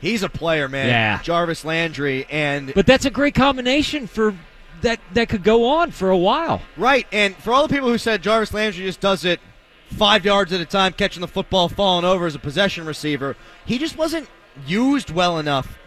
He's 0.00 0.22
a 0.22 0.28
player, 0.28 0.68
man. 0.68 0.88
Yeah. 0.88 1.20
Jarvis 1.22 1.64
Landry. 1.64 2.26
And 2.30 2.72
But 2.74 2.86
that's 2.86 3.04
a 3.06 3.10
great 3.10 3.34
combination 3.34 4.06
for 4.06 4.34
that 4.82 5.00
that 5.14 5.28
could 5.30 5.42
go 5.42 5.66
on 5.66 5.90
for 5.92 6.10
a 6.10 6.16
while. 6.18 6.60
Right, 6.76 7.06
and 7.10 7.34
for 7.36 7.52
all 7.54 7.66
the 7.66 7.74
people 7.74 7.88
who 7.88 7.96
said 7.98 8.22
Jarvis 8.22 8.52
Landry 8.52 8.84
just 8.84 9.00
does 9.00 9.24
it 9.24 9.40
five 9.94 10.24
yards 10.24 10.52
at 10.52 10.60
a 10.60 10.66
time, 10.66 10.92
catching 10.92 11.20
the 11.20 11.28
football, 11.28 11.68
falling 11.68 12.04
over 12.04 12.26
as 12.26 12.34
a 12.34 12.38
possession 12.38 12.84
receiver, 12.84 13.36
he 13.64 13.78
just 13.78 13.96
wasn't 13.96 14.28
used 14.66 15.10
well 15.10 15.38
enough 15.38 15.78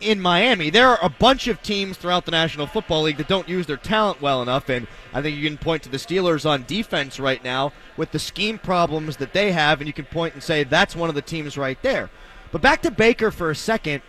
in 0.00 0.20
Miami. 0.20 0.70
There 0.70 0.88
are 0.88 0.98
a 1.02 1.08
bunch 1.08 1.48
of 1.48 1.62
teams 1.62 1.96
throughout 1.96 2.24
the 2.24 2.30
National 2.30 2.66
Football 2.66 3.02
League 3.02 3.18
that 3.18 3.28
don't 3.28 3.48
use 3.48 3.66
their 3.66 3.76
talent 3.76 4.20
well 4.20 4.42
enough, 4.42 4.68
and 4.68 4.86
I 5.12 5.22
think 5.22 5.36
you 5.36 5.48
can 5.48 5.58
point 5.58 5.82
to 5.84 5.88
the 5.88 5.96
Steelers 5.96 6.48
on 6.48 6.64
defense 6.64 7.20
right 7.20 7.42
now 7.42 7.72
with 7.96 8.10
the 8.10 8.18
scheme 8.18 8.58
problems 8.58 9.16
that 9.18 9.32
they 9.32 9.52
have, 9.52 9.80
and 9.80 9.86
you 9.86 9.92
can 9.92 10.04
point 10.06 10.34
and 10.34 10.42
say 10.42 10.64
that's 10.64 10.96
one 10.96 11.08
of 11.08 11.14
the 11.14 11.22
teams 11.22 11.56
right 11.56 11.80
there. 11.82 12.10
But 12.52 12.62
back 12.62 12.82
to 12.82 12.90
Baker 12.90 13.30
for 13.30 13.50
a 13.50 13.56
second. 13.56 14.02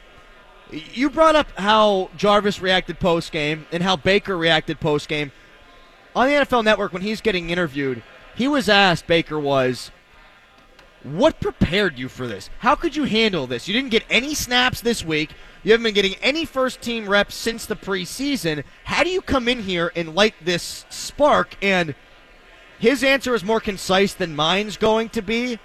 You 0.72 1.10
brought 1.10 1.36
up 1.36 1.48
how 1.58 2.10
Jarvis 2.18 2.62
reacted 2.62 3.00
post 3.00 3.32
game 3.32 3.66
and 3.72 3.82
how 3.82 3.96
Baker 3.96 4.36
reacted 4.36 4.80
post 4.82 5.08
game 5.08 5.32
on 6.16 6.27
the 6.27 6.34
NFL 6.34 6.63
Network 6.63 6.92
when 6.92 7.04
he's 7.04 7.22
getting 7.22 7.50
interviewed, 7.50 8.04
he 8.38 8.48
was 8.48 8.70
asked, 8.70 9.08
Baker 9.08 9.39
was, 9.39 9.91
what 11.03 11.39
prepared 11.39 11.98
you 11.98 12.08
for 12.08 12.27
this? 12.27 12.50
How 12.60 12.75
could 12.75 12.96
you 12.96 13.06
handle 13.06 13.48
this? 13.48 13.67
You 13.67 13.74
didn't 13.74 13.89
get 13.89 14.03
any 14.10 14.36
snaps 14.36 14.82
this 14.82 15.03
week. 15.03 15.32
You 15.63 15.72
haven't 15.72 15.86
been 15.86 15.94
getting 15.94 16.15
any 16.22 16.46
first 16.46 16.82
team 16.82 17.10
reps 17.10 17.36
since 17.36 17.65
the 17.65 17.75
preseason. 17.75 18.63
How 18.84 19.03
do 19.03 19.10
you 19.10 19.22
come 19.22 19.48
in 19.48 19.63
here 19.63 19.91
and 19.96 20.15
light 20.15 20.36
this 20.44 20.86
spark? 20.89 21.56
And 21.62 21.96
his 22.79 23.03
answer 23.03 23.34
is 23.34 23.44
more 23.44 23.60
concise 23.60 24.13
than 24.13 24.36
mine's 24.36 24.77
going 24.77 25.10
to 25.10 25.22
be, 25.22 25.60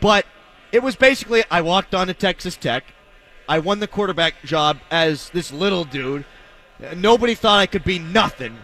but 0.00 0.26
it 0.72 0.82
was 0.82 0.96
basically 0.96 1.44
I 1.50 1.60
walked 1.60 1.94
on 1.94 2.08
to 2.08 2.14
Texas 2.14 2.56
Tech. 2.56 2.84
I 3.48 3.60
won 3.60 3.80
the 3.80 3.86
quarterback 3.86 4.42
job 4.44 4.78
as 4.90 5.30
this 5.30 5.52
little 5.52 5.84
dude. 5.84 6.24
Nobody 6.96 7.34
thought 7.34 7.60
I 7.60 7.66
could 7.66 7.84
be 7.84 7.98
nothing 7.98 8.58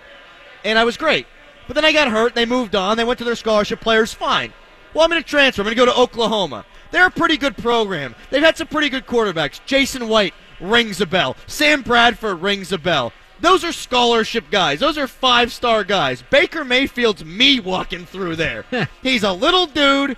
and 0.64 0.78
I 0.78 0.84
was 0.84 0.96
great. 0.96 1.26
But 1.66 1.74
then 1.74 1.84
I 1.84 1.92
got 1.92 2.08
hurt. 2.08 2.34
They 2.34 2.46
moved 2.46 2.74
on. 2.74 2.96
They 2.96 3.04
went 3.04 3.18
to 3.18 3.24
their 3.24 3.34
scholarship 3.36 3.80
players. 3.80 4.12
Fine. 4.12 4.52
Well, 4.92 5.04
I'm 5.04 5.10
going 5.10 5.22
to 5.22 5.28
transfer. 5.28 5.62
I'm 5.62 5.66
going 5.66 5.76
to 5.76 5.80
go 5.80 5.86
to 5.86 5.98
Oklahoma. 5.98 6.64
They're 6.90 7.06
a 7.06 7.10
pretty 7.10 7.36
good 7.36 7.56
program. 7.56 8.14
They've 8.30 8.42
had 8.42 8.56
some 8.56 8.68
pretty 8.68 8.88
good 8.88 9.06
quarterbacks. 9.06 9.60
Jason 9.66 10.08
White 10.08 10.34
rings 10.60 11.00
a 11.00 11.06
bell. 11.06 11.36
Sam 11.46 11.82
Bradford 11.82 12.40
rings 12.40 12.70
a 12.70 12.78
bell. 12.78 13.12
Those 13.40 13.64
are 13.64 13.72
scholarship 13.72 14.44
guys. 14.50 14.78
Those 14.78 14.96
are 14.96 15.08
five 15.08 15.52
star 15.52 15.82
guys. 15.82 16.22
Baker 16.22 16.64
Mayfield's 16.64 17.24
me 17.24 17.58
walking 17.58 18.06
through 18.06 18.36
there. 18.36 18.64
he's 19.02 19.24
a 19.24 19.32
little 19.32 19.66
dude, 19.66 20.16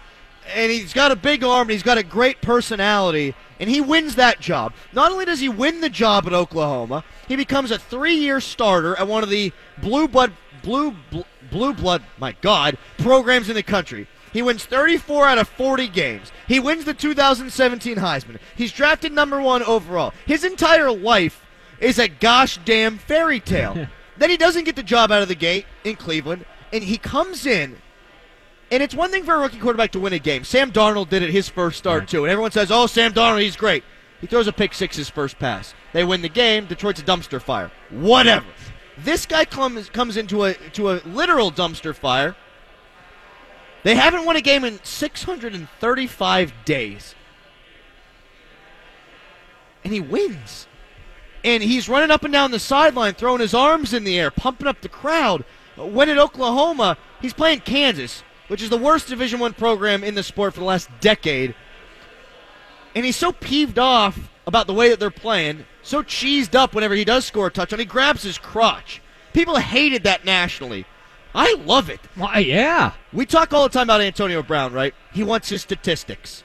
and 0.54 0.70
he's 0.70 0.92
got 0.92 1.10
a 1.10 1.16
big 1.16 1.42
arm, 1.42 1.62
and 1.62 1.70
he's 1.70 1.82
got 1.82 1.96
a 1.98 2.02
great 2.02 2.42
personality. 2.42 3.34
and 3.58 3.70
he 3.70 3.80
wins 3.80 4.16
that 4.16 4.38
job. 4.38 4.74
Not 4.92 5.10
only 5.10 5.24
does 5.24 5.40
he 5.40 5.48
win 5.48 5.80
the 5.80 5.88
job 5.88 6.26
at 6.26 6.34
Oklahoma, 6.34 7.04
he 7.26 7.36
becomes 7.36 7.70
a 7.70 7.78
three-year 7.78 8.40
starter 8.40 8.94
at 8.96 9.08
one 9.08 9.22
of 9.22 9.30
the 9.30 9.50
blue 9.78 10.06
blood 10.08 10.32
blue 10.66 10.94
bl- 11.10 11.20
blue 11.50 11.72
blood 11.72 12.02
my 12.18 12.32
God 12.42 12.76
programs 12.98 13.48
in 13.48 13.54
the 13.54 13.62
country. 13.62 14.06
He 14.32 14.42
wins 14.42 14.66
34 14.66 15.26
out 15.28 15.38
of 15.38 15.48
40 15.48 15.88
games. 15.88 16.30
He 16.46 16.60
wins 16.60 16.84
the 16.84 16.92
2017 16.92 17.96
Heisman. 17.96 18.38
He's 18.54 18.72
drafted 18.72 19.12
number 19.12 19.40
one 19.40 19.62
overall. 19.62 20.12
His 20.26 20.44
entire 20.44 20.92
life 20.92 21.42
is 21.80 21.98
a 21.98 22.08
gosh 22.08 22.58
damn 22.64 22.98
fairy 22.98 23.40
tale. 23.40 23.86
then 24.18 24.28
he 24.28 24.36
doesn't 24.36 24.64
get 24.64 24.76
the 24.76 24.82
job 24.82 25.10
out 25.10 25.22
of 25.22 25.28
the 25.28 25.34
gate 25.34 25.64
in 25.84 25.96
Cleveland, 25.96 26.44
and 26.72 26.84
he 26.84 26.98
comes 26.98 27.46
in 27.46 27.78
and 28.70 28.82
it's 28.82 28.96
one 28.96 29.12
thing 29.12 29.22
for 29.22 29.36
a 29.36 29.38
rookie 29.38 29.60
quarterback 29.60 29.92
to 29.92 30.00
win 30.00 30.12
a 30.12 30.18
game. 30.18 30.42
Sam 30.42 30.72
Darnold 30.72 31.08
did 31.08 31.22
it 31.22 31.30
his 31.30 31.48
first 31.48 31.78
start, 31.78 32.00
Right. 32.00 32.08
too. 32.08 32.24
And 32.24 32.32
everyone 32.32 32.50
says, 32.50 32.72
oh, 32.72 32.86
Sam 32.88 33.12
Darnold, 33.12 33.40
he's 33.42 33.54
great. 33.54 33.84
He 34.20 34.26
throws 34.26 34.48
a 34.48 34.52
pick 34.52 34.74
six 34.74 34.96
his 34.96 35.08
first 35.08 35.38
pass. 35.38 35.72
They 35.92 36.02
win 36.02 36.20
the 36.20 36.28
game. 36.28 36.66
Detroit's 36.66 36.98
a 37.00 37.04
dumpster 37.04 37.40
fire. 37.40 37.70
Whatever. 37.90 38.46
This 38.98 39.26
guy 39.26 39.44
comes 39.44 39.90
comes 39.90 40.16
into 40.16 40.44
a 40.44 40.54
to 40.72 40.90
a 40.90 41.00
literal 41.04 41.52
dumpster 41.52 41.94
fire. 41.94 42.34
They 43.82 43.94
haven't 43.94 44.24
won 44.24 44.36
a 44.36 44.40
game 44.40 44.64
in 44.64 44.80
635 44.82 46.52
days. 46.64 47.14
And 49.84 49.92
he 49.92 50.00
wins. 50.00 50.66
And 51.44 51.62
he's 51.62 51.88
running 51.88 52.10
up 52.10 52.24
and 52.24 52.32
down 52.32 52.50
the 52.50 52.58
sideline, 52.58 53.14
throwing 53.14 53.40
his 53.40 53.54
arms 53.54 53.94
in 53.94 54.02
the 54.02 54.18
air, 54.18 54.32
pumping 54.32 54.66
up 54.66 54.80
the 54.80 54.88
crowd. 54.88 55.44
When 55.76 56.08
at 56.08 56.18
Oklahoma, 56.18 56.98
he's 57.20 57.34
playing 57.34 57.60
Kansas, 57.60 58.24
which 58.48 58.60
is 58.60 58.70
the 58.70 58.76
worst 58.76 59.06
Division 59.06 59.38
One 59.38 59.52
program 59.52 60.02
in 60.02 60.16
the 60.16 60.24
sport 60.24 60.54
for 60.54 60.60
the 60.60 60.66
last 60.66 60.88
decade. 61.00 61.54
And 62.96 63.04
he's 63.04 63.14
so 63.14 63.30
peeved 63.30 63.78
off 63.78 64.18
about 64.46 64.66
the 64.66 64.74
way 64.74 64.88
that 64.88 65.00
they're 65.00 65.10
playing, 65.10 65.66
so 65.82 66.02
cheesed 66.02 66.54
up 66.54 66.74
whenever 66.74 66.94
he 66.94 67.04
does 67.04 67.24
score 67.24 67.48
a 67.48 67.50
touchdown, 67.50 67.80
he 67.80 67.84
grabs 67.84 68.22
his 68.22 68.38
crotch. 68.38 69.00
People 69.32 69.56
hated 69.56 70.04
that 70.04 70.24
nationally. 70.24 70.86
I 71.34 71.54
love 71.66 71.90
it. 71.90 72.00
Why, 72.14 72.38
yeah. 72.38 72.92
We 73.12 73.26
talk 73.26 73.52
all 73.52 73.64
the 73.64 73.68
time 73.68 73.84
about 73.84 74.00
Antonio 74.00 74.42
Brown, 74.42 74.72
right? 74.72 74.94
He 75.12 75.22
wants 75.22 75.50
his 75.50 75.62
statistics. 75.62 76.42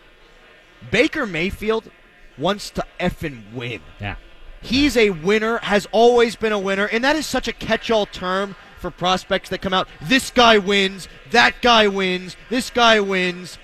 Baker 0.89 1.25
Mayfield 1.25 1.89
wants 2.37 2.69
to 2.71 2.85
effing 2.99 3.53
win. 3.53 3.81
Yeah. 3.99 4.15
He's 4.61 4.97
a 4.97 5.11
winner, 5.11 5.59
has 5.59 5.87
always 5.91 6.35
been 6.35 6.51
a 6.51 6.59
winner, 6.59 6.85
and 6.85 7.03
that 7.03 7.15
is 7.15 7.25
such 7.25 7.47
a 7.47 7.53
catch 7.53 7.89
all 7.89 8.05
term 8.05 8.55
for 8.79 8.91
prospects 8.91 9.49
that 9.49 9.61
come 9.61 9.73
out. 9.73 9.87
This 10.01 10.29
guy 10.31 10.57
wins, 10.57 11.07
that 11.31 11.61
guy 11.61 11.87
wins, 11.87 12.35
this 12.49 12.69
guy 12.69 12.99
wins. 12.99 13.57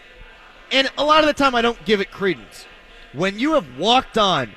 And 0.72 0.90
a 0.98 1.04
lot 1.04 1.22
of 1.22 1.28
the 1.28 1.34
time 1.34 1.56
I 1.56 1.62
don't 1.62 1.84
give 1.86 2.02
it 2.02 2.12
credence. 2.12 2.66
When 3.18 3.40
you 3.40 3.54
have 3.54 3.78
walked 3.80 4.18
on 4.18 4.52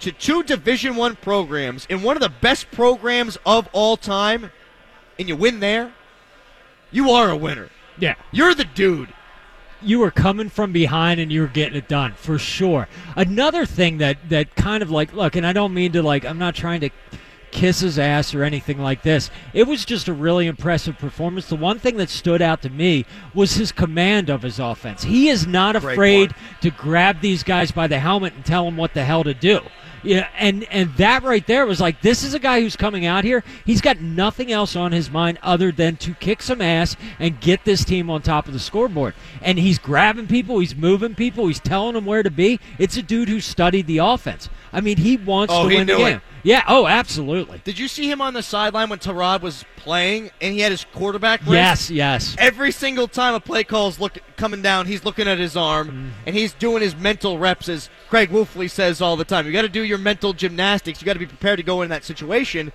to 0.00 0.10
two 0.10 0.42
Division 0.42 0.96
One 0.96 1.16
programs 1.16 1.86
in 1.90 2.02
one 2.02 2.16
of 2.16 2.22
the 2.22 2.28
best 2.30 2.70
programs 2.70 3.36
of 3.44 3.68
all 3.72 3.96
time, 3.98 4.50
and 5.18 5.28
you 5.28 5.36
win 5.36 5.60
there, 5.60 5.92
you 6.90 7.10
are 7.10 7.28
a 7.28 7.36
winner. 7.36 7.68
Yeah. 7.98 8.14
You're 8.32 8.54
the 8.54 8.64
dude. 8.64 9.12
you 9.82 9.98
were 9.98 10.10
coming 10.10 10.48
from 10.48 10.72
behind 10.72 11.20
and 11.20 11.30
you 11.30 11.42
were 11.42 11.46
getting 11.46 11.76
it 11.76 11.88
done 11.88 12.12
for 12.14 12.38
sure. 12.38 12.88
Another 13.14 13.66
thing 13.66 13.98
that 13.98 14.16
that 14.30 14.54
kind 14.56 14.82
of 14.82 14.90
like 14.90 15.12
look, 15.12 15.36
and 15.36 15.46
I 15.46 15.52
don't 15.52 15.74
mean 15.74 15.92
to 15.92 16.02
like 16.02 16.24
I'm 16.24 16.38
not 16.38 16.54
trying 16.54 16.80
to 16.80 16.90
kiss 17.50 17.80
his 17.80 17.98
ass 17.98 18.34
or 18.34 18.42
anything 18.42 18.78
like 18.78 19.02
this. 19.02 19.30
It 19.52 19.66
was 19.66 19.84
just 19.84 20.08
a 20.08 20.12
really 20.12 20.46
impressive 20.46 20.98
performance. 20.98 21.46
The 21.48 21.56
one 21.56 21.78
thing 21.78 21.96
that 21.96 22.08
stood 22.10 22.42
out 22.42 22.62
to 22.62 22.70
me 22.70 23.04
was 23.34 23.54
his 23.54 23.72
command 23.72 24.28
of 24.30 24.42
his 24.42 24.58
offense. 24.58 25.04
He 25.04 25.28
is 25.28 25.46
not 25.46 25.80
Great 25.80 25.92
afraid 25.94 26.30
point. 26.30 26.62
to 26.62 26.70
grab 26.70 27.20
these 27.20 27.42
guys 27.42 27.70
by 27.72 27.86
the 27.86 27.98
helmet 27.98 28.34
and 28.34 28.44
tell 28.44 28.64
them 28.64 28.76
what 28.76 28.94
the 28.94 29.04
hell 29.04 29.24
to 29.24 29.34
do. 29.34 29.60
Yeah, 30.02 30.28
and 30.38 30.62
and 30.70 30.94
that 30.98 31.24
right 31.24 31.44
there 31.48 31.66
was 31.66 31.80
like 31.80 32.00
this 32.00 32.22
is 32.22 32.32
a 32.32 32.38
guy 32.38 32.60
who's 32.60 32.76
coming 32.76 33.06
out 33.06 33.24
here. 33.24 33.42
He's 33.64 33.80
got 33.80 34.00
nothing 34.00 34.52
else 34.52 34.76
on 34.76 34.92
his 34.92 35.10
mind 35.10 35.38
other 35.42 35.72
than 35.72 35.96
to 35.96 36.14
kick 36.14 36.42
some 36.42 36.60
ass 36.60 36.94
and 37.18 37.40
get 37.40 37.64
this 37.64 37.84
team 37.84 38.08
on 38.08 38.22
top 38.22 38.46
of 38.46 38.52
the 38.52 38.60
scoreboard. 38.60 39.14
And 39.42 39.58
he's 39.58 39.80
grabbing 39.80 40.28
people, 40.28 40.60
he's 40.60 40.76
moving 40.76 41.16
people, 41.16 41.48
he's 41.48 41.58
telling 41.58 41.94
them 41.94 42.04
where 42.04 42.22
to 42.22 42.30
be. 42.30 42.60
It's 42.78 42.96
a 42.96 43.02
dude 43.02 43.28
who 43.28 43.40
studied 43.40 43.88
the 43.88 43.98
offense. 43.98 44.48
I 44.72 44.80
mean, 44.80 44.98
he 44.98 45.16
wants 45.16 45.52
Oh, 45.52 45.64
to 45.64 45.68
he 45.70 45.76
win 45.78 45.86
the 45.88 45.96
knew 45.98 46.06
it. 46.06 46.20
Yeah, 46.46 46.62
oh, 46.68 46.86
absolutely. 46.86 47.60
Did 47.64 47.76
you 47.76 47.88
see 47.88 48.08
him 48.08 48.20
on 48.20 48.32
the 48.32 48.42
sideline 48.42 48.88
when 48.88 49.00
Tyrod 49.00 49.40
was 49.42 49.64
playing 49.76 50.30
and 50.40 50.54
he 50.54 50.60
had 50.60 50.70
his 50.70 50.84
quarterback 50.94 51.40
wrist? 51.40 51.50
Yes, 51.52 51.90
yes. 51.90 52.36
Every 52.38 52.70
single 52.70 53.08
time 53.08 53.34
a 53.34 53.40
play 53.40 53.64
call's 53.64 53.98
look 53.98 54.16
coming 54.36 54.62
down, 54.62 54.86
he's 54.86 55.04
looking 55.04 55.26
at 55.26 55.38
his 55.38 55.56
arm 55.56 55.88
Mm. 55.88 56.10
and 56.28 56.36
he's 56.36 56.52
doing 56.52 56.82
his 56.82 56.94
mental 56.94 57.38
reps, 57.40 57.68
as 57.68 57.90
Craig 58.08 58.30
Wolfley 58.30 58.70
says 58.70 59.00
all 59.00 59.16
the 59.16 59.24
time. 59.24 59.44
You 59.44 59.52
got 59.52 59.62
to 59.62 59.68
do 59.68 59.82
your 59.82 59.98
mental 59.98 60.32
gymnastics. 60.32 61.00
You 61.00 61.06
got 61.06 61.14
to 61.14 61.18
be 61.18 61.26
prepared 61.26 61.56
to 61.56 61.64
go 61.64 61.82
in 61.82 61.90
that 61.90 62.04
situation. 62.04 62.72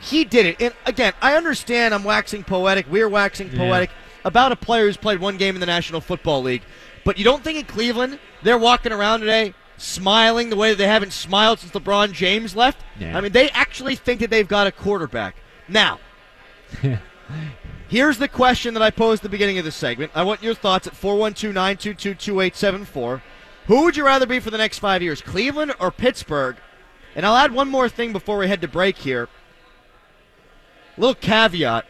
He 0.00 0.24
did 0.24 0.44
it, 0.44 0.60
and 0.60 0.74
again, 0.84 1.14
I 1.22 1.34
understand. 1.34 1.94
I'm 1.94 2.04
waxing 2.04 2.44
poetic. 2.44 2.84
We're 2.90 3.08
waxing 3.08 3.48
Yeah. 3.50 3.56
poetic 3.58 3.90
about 4.26 4.52
a 4.52 4.56
player 4.56 4.84
who's 4.84 4.98
played 4.98 5.18
one 5.20 5.38
game 5.38 5.56
in 5.56 5.60
the 5.60 5.66
National 5.66 6.02
Football 6.02 6.42
League. 6.42 6.62
But 7.06 7.16
you 7.16 7.24
don't 7.24 7.42
think 7.42 7.58
in 7.58 7.64
Cleveland 7.64 8.18
they're 8.42 8.58
walking 8.58 8.92
around 8.92 9.20
today 9.20 9.54
smiling 9.76 10.50
the 10.50 10.56
way 10.56 10.70
that 10.70 10.76
they 10.78 10.86
haven't 10.86 11.12
smiled 11.12 11.58
since 11.60 11.72
LeBron 11.72 12.12
James 12.12 12.54
left? 12.56 12.80
Yeah. 12.98 13.16
I 13.16 13.20
mean, 13.20 13.32
they 13.32 13.50
actually 13.50 13.96
think 13.96 14.20
that 14.20 14.30
they've 14.30 14.48
got 14.48 14.66
a 14.66 14.72
quarterback. 14.72 15.36
Now, 15.68 16.00
Here's 17.88 18.18
the 18.18 18.28
question 18.28 18.74
that 18.74 18.82
I 18.82 18.90
posed 18.90 19.20
at 19.20 19.22
the 19.24 19.28
beginning 19.28 19.58
of 19.58 19.64
this 19.64 19.76
segment. 19.76 20.10
I 20.14 20.22
want 20.24 20.42
your 20.42 20.54
thoughts 20.54 20.86
at 20.86 20.96
412 20.96 21.54
922 21.54 22.14
2874. 22.14 23.22
Who 23.66 23.84
would 23.84 23.96
you 23.96 24.04
rather 24.04 24.26
be 24.26 24.40
for 24.40 24.50
the 24.50 24.58
next 24.58 24.78
five 24.80 25.02
years, 25.02 25.20
Cleveland 25.22 25.74
or 25.78 25.90
Pittsburgh? 25.90 26.56
And 27.14 27.24
I'll 27.24 27.36
add 27.36 27.52
one 27.52 27.68
more 27.70 27.88
thing 27.88 28.12
before 28.12 28.38
we 28.38 28.48
head 28.48 28.60
to 28.62 28.68
break 28.68 28.96
here. 28.98 29.28
Little 30.96 31.14
caveat. 31.14 31.86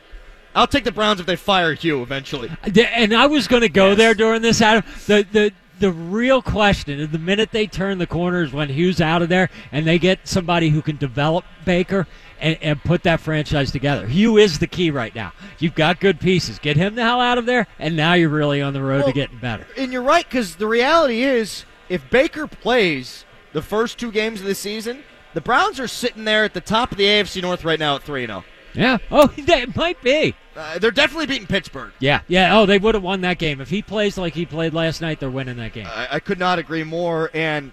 I'll 0.54 0.66
take 0.66 0.84
the 0.84 0.92
Browns 0.92 1.20
if 1.20 1.26
they 1.26 1.36
fire 1.36 1.72
Hue 1.74 2.02
eventually. 2.02 2.50
Uh, 2.50 2.80
and 2.80 3.12
I 3.14 3.26
was 3.26 3.48
going 3.48 3.62
to 3.62 3.68
go 3.68 3.88
Yes. 3.88 3.98
there 3.98 4.14
during 4.14 4.42
this, 4.42 4.60
Adam. 4.60 4.84
The 5.06 5.26
the 5.32 5.52
the 5.78 5.90
real 5.90 6.40
question 6.42 7.00
is 7.00 7.08
the 7.10 7.18
minute 7.18 7.50
they 7.50 7.66
turn 7.66 7.98
the 7.98 8.06
corners 8.06 8.52
when 8.52 8.68
Hue's 8.68 9.00
out 9.00 9.22
of 9.22 9.28
there 9.28 9.50
and 9.72 9.86
they 9.86 9.98
get 9.98 10.26
somebody 10.26 10.68
who 10.68 10.82
can 10.82 10.96
develop 10.96 11.44
Baker 11.64 12.06
and, 12.40 12.58
and 12.60 12.82
put 12.82 13.02
that 13.04 13.20
franchise 13.20 13.70
together. 13.70 14.06
Hue 14.06 14.36
is 14.36 14.58
the 14.58 14.66
key 14.66 14.90
right 14.90 15.14
now. 15.14 15.32
You've 15.58 15.74
got 15.74 16.00
good 16.00 16.20
pieces. 16.20 16.58
Get 16.58 16.76
him 16.76 16.94
the 16.94 17.02
hell 17.02 17.20
out 17.20 17.38
of 17.38 17.46
there, 17.46 17.66
and 17.78 17.96
now 17.96 18.14
you're 18.14 18.28
really 18.28 18.60
on 18.60 18.72
the 18.72 18.82
road 18.82 18.98
Well, 18.98 19.08
to 19.08 19.12
getting 19.12 19.38
better. 19.38 19.66
And 19.76 19.92
you're 19.92 20.02
right, 20.02 20.24
because 20.28 20.56
the 20.56 20.66
reality 20.66 21.22
is, 21.22 21.64
if 21.88 22.08
Baker 22.10 22.46
plays 22.46 23.24
the 23.52 23.62
first 23.62 23.98
two 23.98 24.12
games 24.12 24.40
of 24.40 24.46
the 24.46 24.54
season, 24.54 25.04
the 25.32 25.40
Browns 25.40 25.80
are 25.80 25.88
sitting 25.88 26.24
there 26.24 26.44
at 26.44 26.54
the 26.54 26.60
top 26.60 26.92
of 26.92 26.98
the 26.98 27.04
AFC 27.04 27.42
North 27.42 27.64
right 27.64 27.78
now 27.78 27.96
at 27.96 28.02
3 28.02 28.26
0. 28.26 28.44
Yeah. 28.74 28.98
Oh, 29.10 29.26
that 29.46 29.74
might 29.76 30.00
be. 30.02 30.34
Uh, 30.56 30.78
they're 30.78 30.90
definitely 30.90 31.26
beating 31.26 31.46
Pittsburgh. 31.46 31.92
Yeah. 31.98 32.20
Yeah. 32.28 32.58
Oh, 32.58 32.66
they 32.66 32.78
would 32.78 32.94
have 32.94 33.02
won 33.02 33.20
that 33.22 33.38
game 33.38 33.60
if 33.60 33.70
he 33.70 33.82
plays 33.82 34.16
like 34.18 34.34
he 34.34 34.46
played 34.46 34.72
last 34.74 35.00
night. 35.00 35.20
They're 35.20 35.30
winning 35.30 35.56
that 35.56 35.72
game. 35.72 35.86
I, 35.86 36.08
I 36.12 36.20
could 36.20 36.38
not 36.38 36.58
agree 36.58 36.84
more. 36.84 37.30
And 37.34 37.72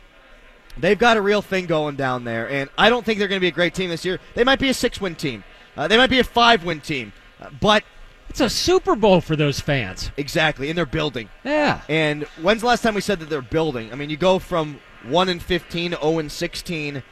they've 0.78 0.98
got 0.98 1.18
a 1.18 1.22
real 1.22 1.42
thing 1.42 1.66
going 1.68 1.96
down 1.96 2.24
there. 2.24 2.50
And 2.50 2.70
I 2.78 2.90
don't 2.90 3.06
think 3.06 3.20
they're 3.20 3.28
going 3.28 3.40
to 3.40 3.44
be 3.44 3.48
a 3.50 3.52
great 3.52 3.74
team 3.74 3.90
this 3.90 4.06
year. 4.06 4.20
They 4.36 4.44
might 4.44 4.60
be 4.60 4.70
a 4.70 4.74
six 4.74 5.00
win 5.02 5.16
team, 5.16 5.44
uh, 5.78 5.88
they 5.88 5.98
might 5.98 6.10
be 6.10 6.20
a 6.20 6.24
five 6.24 6.64
win 6.64 6.82
team. 6.82 7.14
Uh, 7.40 7.50
but 7.60 7.84
It's 8.30 8.40
a 8.42 8.50
Super 8.50 8.96
Bowl 8.96 9.22
for 9.22 9.36
those 9.36 9.60
fans. 9.60 10.12
exactly, 10.18 10.70
and 10.70 10.78
they're 10.78 10.86
building. 10.86 11.30
Yeah. 11.44 11.82
And 11.90 12.24
when's 12.42 12.62
the 12.62 12.68
last 12.68 12.82
time 12.84 12.96
we 12.96 13.02
said 13.02 13.20
that 13.20 13.30
they're 13.30 13.42
building? 13.42 13.92
I 13.92 13.96
mean, 13.96 14.10
you 14.10 14.18
go 14.18 14.40
from 14.40 14.80
1 15.08 15.30
and 15.30 15.42
15 15.42 15.92
to 15.92 15.98
0 15.98 16.20
and 16.20 16.32
16. 16.32 17.04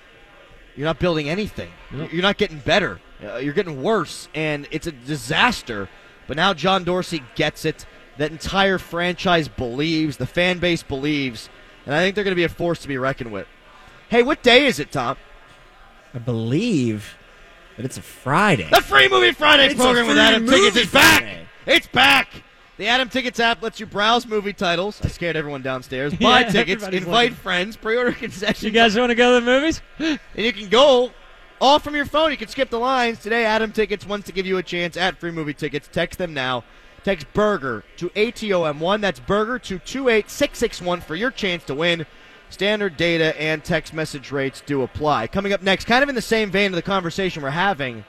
You're 0.75 0.86
not 0.86 1.00
building 1.00 1.27
anything. 1.29 1.72
Nope. 1.91 2.13
You're 2.13 2.22
not 2.22 2.38
getting 2.38 2.60
better. 2.60 3.00
Uh, 3.23 3.35
you're 3.38 3.53
getting 3.53 3.81
worse, 3.83 4.27
and 4.33 4.67
it's 4.71 4.88
a 4.88 4.91
disaster. 4.91 5.89
But 6.27 6.38
now 6.38 6.53
John 6.53 6.83
Dorsey 6.83 7.23
gets 7.35 7.65
it. 7.65 7.85
That 8.17 8.31
entire 8.31 8.77
franchise 8.77 9.47
believes. 9.47 10.17
The 10.17 10.25
fan 10.27 10.59
base 10.59 10.83
believes. 10.83 11.49
And 11.85 11.95
I 11.95 12.01
think 12.01 12.15
they're 12.15 12.23
going 12.25 12.33
to 12.33 12.35
be 12.39 12.43
a 12.43 12.49
force 12.49 12.79
to 12.81 12.88
be 12.88 12.97
reckoned 12.97 13.31
with. 13.31 13.47
Hey, 14.09 14.23
what 14.23 14.43
day 14.43 14.65
is 14.65 14.79
it, 14.79 14.91
Tom? 14.91 15.15
I 16.13 16.19
believe 16.19 17.15
that 17.77 17.85
it's 17.85 17.97
a 17.97 18.01
Friday. 18.01 18.67
The 18.71 18.81
Free 18.81 19.07
Movie 19.07 19.31
Friday 19.31 19.67
It's 19.67 19.75
program 19.75 20.07
with 20.07 20.17
Atom 20.17 20.45
Tickets 20.47 20.75
is 20.75 20.91
back. 20.91 21.21
Friday. 21.21 21.45
It's 21.65 21.88
back. 21.88 22.27
The 22.77 22.88
Atom 22.88 23.09
Tickets 23.09 23.39
app 23.39 23.61
lets 23.61 23.79
you 23.79 23.85
browse 23.85 24.25
movie 24.25 24.53
titles. 24.53 24.99
I 25.03 25.07
scared 25.09 25.35
everyone 25.35 25.61
downstairs. 25.61 26.13
Buy 26.19 26.41
Yeah, 26.41 26.49
tickets, 26.51 26.83
invite 26.88 27.05
looking. 27.31 27.35
friends, 27.35 27.75
pre-order 27.77 28.11
concessions. 28.11 28.63
You 28.63 28.71
guys 28.71 28.97
want 28.97 29.11
to 29.11 29.15
go 29.15 29.39
to 29.39 29.45
the 29.45 29.51
movies? 29.51 29.81
and 29.99 30.19
you 30.35 30.51
can 30.53 30.67
go 30.69 31.11
all 31.62 31.80
from 31.80 31.96
your 31.96 32.06
phone. 32.06 32.32
You 32.32 32.38
can 32.38 32.48
skip 32.48 32.70
the 32.70 32.80
lines. 32.80 33.20
Today, 33.20 33.46
Atom 33.46 33.72
Tickets 33.72 34.06
wants 34.06 34.25
to 34.28 34.34
give 34.34 34.46
you 34.46 34.58
a 34.58 34.63
chance 34.63 34.98
at 34.98 35.20
free 35.20 35.32
movie 35.32 35.54
tickets. 35.54 35.89
Text 35.92 36.20
them 36.20 36.34
now. 36.34 36.63
Text 37.04 37.28
Burger 37.34 37.84
to 37.98 38.10
ATOM1. 38.10 39.01
That's 39.01 39.20
Burger 39.20 39.60
to 39.60 39.80
28661 39.80 41.01
for 41.01 41.16
your 41.16 41.32
chance 41.32 41.63
to 41.66 41.74
win. 41.74 42.06
Standard 42.50 42.98
data 42.98 43.39
and 43.39 43.63
text 43.63 43.94
message 43.94 44.32
rates 44.32 44.63
do 44.66 44.82
apply. 44.82 45.28
Coming 45.28 45.54
up 45.54 45.62
next, 45.62 45.86
kind 45.86 46.04
of 46.04 46.10
in 46.10 46.16
the 46.16 46.22
same 46.22 46.50
vein 46.50 46.72
of 46.72 46.75
the 46.75 46.82
conversation 46.82 47.44
we're 47.44 47.51
having, 47.51 48.06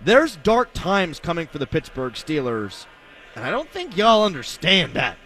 there's 0.00 0.36
dark 0.36 0.72
times 0.74 1.18
coming 1.18 1.48
for 1.48 1.58
the 1.58 1.66
Pittsburgh 1.66 2.12
Steelers, 2.12 2.86
and 3.34 3.44
I 3.44 3.50
don't 3.50 3.68
think 3.68 3.96
y'all 3.96 4.24
understand 4.24 4.94
that. 4.94 5.18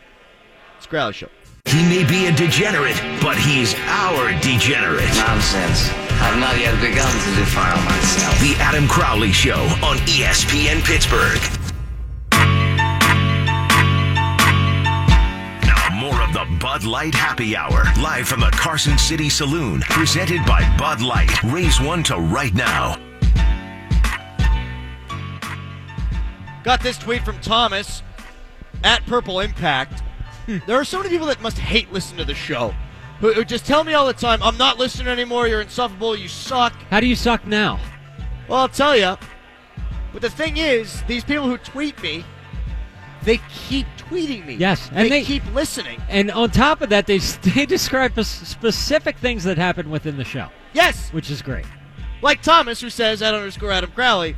It's 0.79 0.87
Crowley 0.87 1.13
Show. 1.13 1.29
He 1.67 1.83
may 1.89 2.05
be 2.09 2.27
a 2.27 2.33
degenerate, 2.33 3.01
but 3.23 3.37
he's 3.37 3.75
our 3.87 4.33
degenerate. 4.41 5.15
Nonsense. 5.15 6.02
I've 6.23 6.39
not 6.39 6.57
yet 6.57 6.81
begun 6.81 7.13
to 7.13 7.35
defile 7.35 7.83
myself. 7.85 8.39
The 8.39 8.55
Adam 8.61 8.87
Crowley 8.87 9.33
Show 9.33 9.61
on 9.83 9.97
ESPN 10.07 10.85
Pittsburgh. 10.85 11.41
Now, 15.67 15.91
more 15.93 16.23
of 16.23 16.33
the 16.33 16.47
Bud 16.61 16.85
Light 16.85 17.13
Happy 17.13 17.57
Hour, 17.57 17.85
live 18.01 18.29
from 18.29 18.39
the 18.39 18.51
Carson 18.53 18.97
City 18.99 19.29
Saloon, 19.29 19.81
presented 19.81 20.47
by 20.47 20.63
Bud 20.79 21.01
Light. 21.01 21.43
Raise 21.43 21.81
one 21.81 22.05
to 22.05 22.17
right 22.17 22.55
now. 22.55 22.97
Got 26.63 26.83
this 26.83 26.99
tweet 26.99 27.25
from 27.25 27.41
Thomas 27.41 28.05
at 28.85 29.05
Purple 29.07 29.41
Impact. 29.41 30.05
there 30.69 30.79
are 30.79 30.85
so 30.85 30.99
many 30.99 31.11
people 31.11 31.27
that 31.27 31.43
must 31.43 31.59
hate 31.59 31.93
listening 31.93 32.19
to 32.19 32.25
the 32.25 32.35
show. 32.35 32.73
Who, 33.23 33.31
uh, 33.31 33.35
who 33.35 33.45
just 33.45 33.65
tell 33.65 33.85
me 33.85 33.95
all 33.95 34.07
the 34.07 34.13
time, 34.13 34.43
I'm 34.43 34.59
not 34.59 34.79
listening 34.79 35.07
anymore, 35.09 35.49
you're 35.49 35.63
insufferable, 35.63 36.15
you 36.15 36.29
suck. 36.29 36.75
How 36.91 37.01
do 37.01 37.07
you 37.07 37.17
suck 37.17 37.47
now? 37.47 37.81
Well, 38.49 38.59
I'll 38.61 38.69
tell 38.69 38.95
you. 38.97 39.17
But 40.13 40.21
the 40.21 40.29
thing 40.29 40.59
is, 40.59 41.03
these 41.05 41.25
people 41.25 41.47
who 41.47 41.57
tweet 41.57 42.01
me, 42.03 42.25
they 43.23 43.41
keep 43.49 43.87
tweeting 43.97 44.45
me. 44.45 44.57
Yes, 44.57 44.89
and 44.93 45.07
they, 45.07 45.09
they- 45.21 45.25
keep 45.25 45.43
listening. 45.55 46.03
And 46.11 46.31
on 46.33 46.51
top 46.51 46.83
of 46.83 46.91
that, 46.91 47.07
they 47.07 47.19
they 47.55 47.65
describe 47.65 48.13
specific 48.23 49.17
things 49.17 49.45
that 49.45 49.57
happen 49.57 49.89
within 49.89 50.17
the 50.19 50.25
show, 50.25 50.49
Yes, 50.75 51.11
which 51.13 51.31
is 51.31 51.41
great. 51.41 51.65
like 52.21 52.43
Thomas, 52.43 52.81
who 52.81 52.91
says 52.91 53.23
at 53.23 53.33
underscore 53.33 53.71
Adam 53.73 53.91
Crowley, 53.93 54.37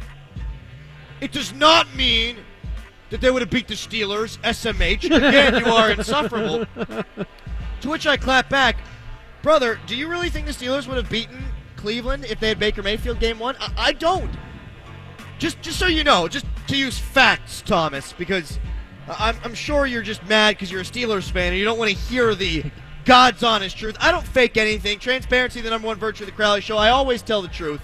it 1.20 1.32
does 1.32 1.52
not 1.54 1.92
mean 1.96 2.36
that 3.10 3.20
they 3.22 3.30
would 3.30 3.40
have 3.42 3.50
beat 3.50 3.66
the 3.68 3.74
Steelers. 3.74 4.38
SMH. 4.40 5.04
Again, 5.06 5.64
you 5.64 5.72
are 5.72 5.90
insufferable. 5.90 6.66
to 7.80 7.88
which 7.88 8.06
I 8.06 8.16
clap 8.16 8.48
back, 8.48 8.76
brother. 9.42 9.78
Do 9.86 9.96
you 9.96 10.08
really 10.08 10.30
think 10.30 10.46
the 10.46 10.52
Steelers 10.52 10.86
would 10.86 10.96
have 10.96 11.10
beaten 11.10 11.44
Cleveland 11.76 12.24
if 12.26 12.40
they 12.40 12.48
had 12.48 12.58
Baker 12.58 12.82
Mayfield 12.82 13.20
game 13.20 13.38
one? 13.38 13.56
I, 13.60 13.72
I 13.76 13.92
don't. 13.92 14.30
Just, 15.38 15.60
just 15.62 15.78
so 15.78 15.86
you 15.86 16.04
know, 16.04 16.28
just 16.28 16.46
to 16.68 16.76
use 16.76 16.98
facts, 16.98 17.62
Thomas, 17.62 18.12
because 18.12 18.58
I'm, 19.08 19.36
I'm 19.44 19.54
sure 19.54 19.86
you're 19.86 20.02
just 20.02 20.26
mad 20.26 20.56
because 20.56 20.70
you're 20.70 20.80
a 20.80 20.84
Steelers 20.84 21.30
fan 21.30 21.48
and 21.48 21.58
you 21.58 21.64
don't 21.64 21.78
want 21.78 21.90
to 21.90 21.96
hear 21.96 22.34
the 22.34 22.64
God's 23.04 23.42
honest 23.42 23.76
truth. 23.76 23.96
I 24.00 24.10
don't 24.10 24.26
fake 24.26 24.56
anything. 24.56 24.98
Transparency, 24.98 25.60
the 25.60 25.70
number 25.70 25.86
one 25.86 25.98
virtue 25.98 26.24
of 26.24 26.30
the 26.30 26.34
Crowley 26.34 26.60
Show. 26.60 26.78
I 26.78 26.90
always 26.90 27.22
tell 27.22 27.42
the 27.42 27.48
truth. 27.48 27.80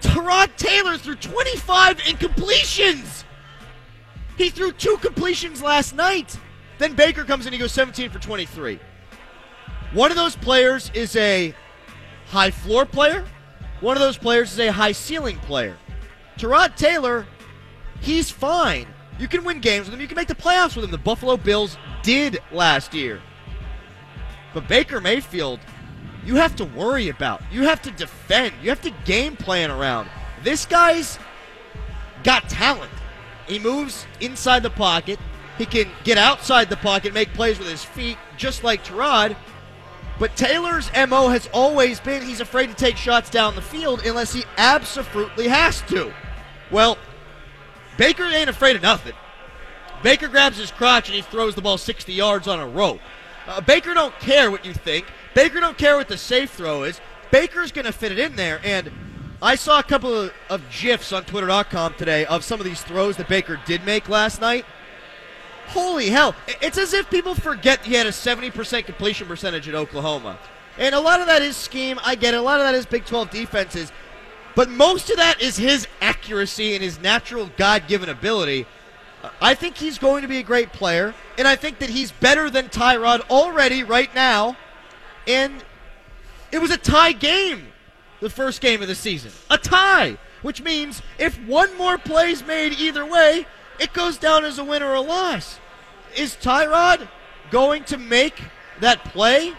Tyrod 0.00 0.54
Taylor 0.56 0.96
threw 0.96 1.16
25 1.16 1.98
incompletions. 1.98 3.24
He 4.36 4.50
threw 4.50 4.72
two 4.72 4.96
completions 4.98 5.62
last 5.62 5.94
night. 5.94 6.38
Then 6.78 6.94
Baker 6.94 7.24
comes 7.24 7.46
in, 7.46 7.52
he 7.52 7.58
goes 7.58 7.72
17 7.72 8.10
for 8.10 8.18
23. 8.18 8.78
One 9.92 10.10
of 10.10 10.16
those 10.16 10.34
players 10.34 10.90
is 10.94 11.14
a 11.16 11.54
high 12.26 12.50
floor 12.50 12.84
player. 12.84 13.24
One 13.80 13.96
of 13.96 14.00
those 14.00 14.18
players 14.18 14.52
is 14.52 14.58
a 14.58 14.72
high 14.72 14.92
ceiling 14.92 15.38
player. 15.38 15.76
Tyrod 16.36 16.74
Taylor, 16.76 17.26
he's 18.00 18.30
fine. 18.30 18.86
You 19.18 19.28
can 19.28 19.44
win 19.44 19.60
games 19.60 19.86
with 19.86 19.94
him. 19.94 20.00
You 20.00 20.08
can 20.08 20.16
make 20.16 20.28
the 20.28 20.34
playoffs 20.34 20.74
with 20.74 20.84
him. 20.84 20.90
The 20.90 20.98
Buffalo 20.98 21.36
Bills 21.36 21.76
did 22.02 22.40
last 22.50 22.92
year. 22.92 23.20
But 24.52 24.66
Baker 24.66 25.00
Mayfield, 25.00 25.60
you 26.24 26.36
have 26.36 26.56
to 26.56 26.64
worry 26.64 27.08
about. 27.08 27.42
You 27.52 27.62
have 27.62 27.82
to 27.82 27.90
defend. 27.92 28.54
You 28.62 28.70
have 28.70 28.80
to 28.82 28.90
game 29.04 29.36
plan 29.36 29.70
around. 29.70 30.08
This 30.42 30.66
guy's 30.66 31.18
got 32.24 32.48
talent. 32.48 32.90
He 33.46 33.58
moves 33.58 34.06
inside 34.20 34.62
the 34.62 34.70
pocket. 34.70 35.18
He 35.58 35.66
can 35.66 35.88
get 36.02 36.18
outside 36.18 36.68
the 36.68 36.76
pocket, 36.76 37.14
make 37.14 37.32
plays 37.32 37.58
with 37.58 37.68
his 37.68 37.84
feet, 37.84 38.18
just 38.36 38.64
like 38.64 38.84
Tyrod. 38.84 39.36
But 40.18 40.36
Taylor's 40.36 40.90
MO 41.08 41.28
has 41.28 41.48
always 41.52 42.00
been 42.00 42.22
he's 42.22 42.40
afraid 42.40 42.68
to 42.68 42.74
take 42.74 42.96
shots 42.96 43.30
down 43.30 43.54
the 43.54 43.62
field 43.62 44.04
unless 44.04 44.32
he 44.32 44.44
absolutely 44.56 45.48
has 45.48 45.82
to. 45.82 46.12
Well, 46.70 46.98
Baker 47.96 48.24
ain't 48.24 48.50
afraid 48.50 48.76
of 48.76 48.82
nothing. 48.82 49.14
Baker 50.02 50.28
grabs 50.28 50.58
his 50.58 50.70
crotch 50.70 51.08
and 51.08 51.16
he 51.16 51.22
throws 51.22 51.54
the 51.54 51.62
ball 51.62 51.78
60 51.78 52.12
yards 52.12 52.46
on 52.46 52.60
a 52.60 52.66
rope. 52.66 53.00
Uh, 53.46 53.60
Baker 53.60 53.94
don't 53.94 54.18
care 54.20 54.50
what 54.50 54.64
you 54.64 54.74
think. 54.74 55.06
Baker 55.34 55.60
don't 55.60 55.78
care 55.78 55.96
what 55.96 56.08
the 56.08 56.16
safe 56.16 56.50
throw 56.50 56.84
is. 56.84 57.00
Baker's 57.30 57.72
going 57.72 57.86
to 57.86 57.92
fit 57.92 58.12
it 58.12 58.18
in 58.18 58.36
there. 58.36 58.60
And 58.64 58.90
I 59.42 59.56
saw 59.56 59.78
a 59.78 59.82
couple 59.82 60.14
of, 60.14 60.32
of 60.48 60.62
GIFs 60.70 61.12
on 61.12 61.24
Twitter.com 61.24 61.94
today 61.94 62.24
of 62.26 62.44
some 62.44 62.60
of 62.60 62.66
these 62.66 62.82
throws 62.82 63.16
that 63.16 63.28
Baker 63.28 63.60
did 63.66 63.84
make 63.84 64.08
last 64.08 64.40
night. 64.40 64.64
Holy 65.68 66.10
hell. 66.10 66.34
It's 66.60 66.78
as 66.78 66.92
if 66.92 67.10
people 67.10 67.34
forget 67.34 67.84
he 67.84 67.94
had 67.94 68.06
a 68.06 68.10
70% 68.10 68.84
completion 68.86 69.26
percentage 69.26 69.68
at 69.68 69.74
Oklahoma. 69.74 70.38
And 70.78 70.94
a 70.94 71.00
lot 71.00 71.20
of 71.20 71.26
that 71.26 71.42
is 71.42 71.56
scheme. 71.56 71.98
I 72.02 72.14
get 72.14 72.34
it. 72.34 72.38
A 72.38 72.42
lot 72.42 72.60
of 72.60 72.66
that 72.66 72.74
is 72.74 72.86
Big 72.86 73.04
12 73.04 73.30
defenses. 73.30 73.92
But 74.54 74.70
most 74.70 75.10
of 75.10 75.16
that 75.16 75.40
is 75.40 75.56
his 75.56 75.88
accuracy 76.00 76.74
and 76.74 76.82
his 76.82 77.00
natural 77.00 77.50
God 77.56 77.88
given 77.88 78.08
ability. 78.08 78.66
I 79.40 79.54
think 79.54 79.76
he's 79.76 79.98
going 79.98 80.22
to 80.22 80.28
be 80.28 80.38
a 80.38 80.42
great 80.42 80.72
player, 80.72 81.14
and 81.38 81.48
I 81.48 81.56
think 81.56 81.78
that 81.78 81.90
he's 81.90 82.12
better 82.12 82.50
than 82.50 82.68
Tyrod 82.68 83.20
already 83.30 83.82
right 83.82 84.14
now. 84.14 84.56
And 85.26 85.64
it 86.52 86.58
was 86.58 86.70
a 86.70 86.76
tie 86.76 87.12
game, 87.12 87.68
the 88.20 88.30
first 88.30 88.60
game 88.60 88.82
of 88.82 88.88
the 88.88 88.94
season. 88.94 89.32
A 89.50 89.58
tie, 89.58 90.18
which 90.42 90.62
means 90.62 91.02
if 91.18 91.36
one 91.46 91.76
more 91.78 91.98
play 91.98 92.30
is 92.30 92.44
made 92.44 92.74
either 92.74 93.04
way, 93.04 93.46
it 93.78 93.92
goes 93.92 94.18
down 94.18 94.44
as 94.44 94.58
a 94.58 94.64
win 94.64 94.82
or 94.82 94.94
a 94.94 95.00
loss. 95.00 95.58
Is 96.16 96.36
Tyrod 96.36 97.08
going 97.50 97.84
to 97.84 97.98
make 97.98 98.40
that 98.80 99.04
play, 99.04 99.52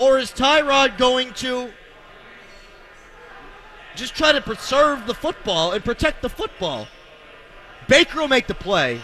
or 0.00 0.18
is 0.18 0.30
Tyrod 0.30 0.98
going 0.98 1.32
to 1.34 1.70
just 3.96 4.14
try 4.14 4.32
to 4.32 4.40
preserve 4.40 5.06
the 5.06 5.14
football 5.14 5.72
and 5.72 5.84
protect 5.84 6.22
the 6.22 6.28
football? 6.28 6.86
Baker 7.88 8.20
will 8.20 8.28
make 8.28 8.46
the 8.46 8.54
play. 8.54 9.00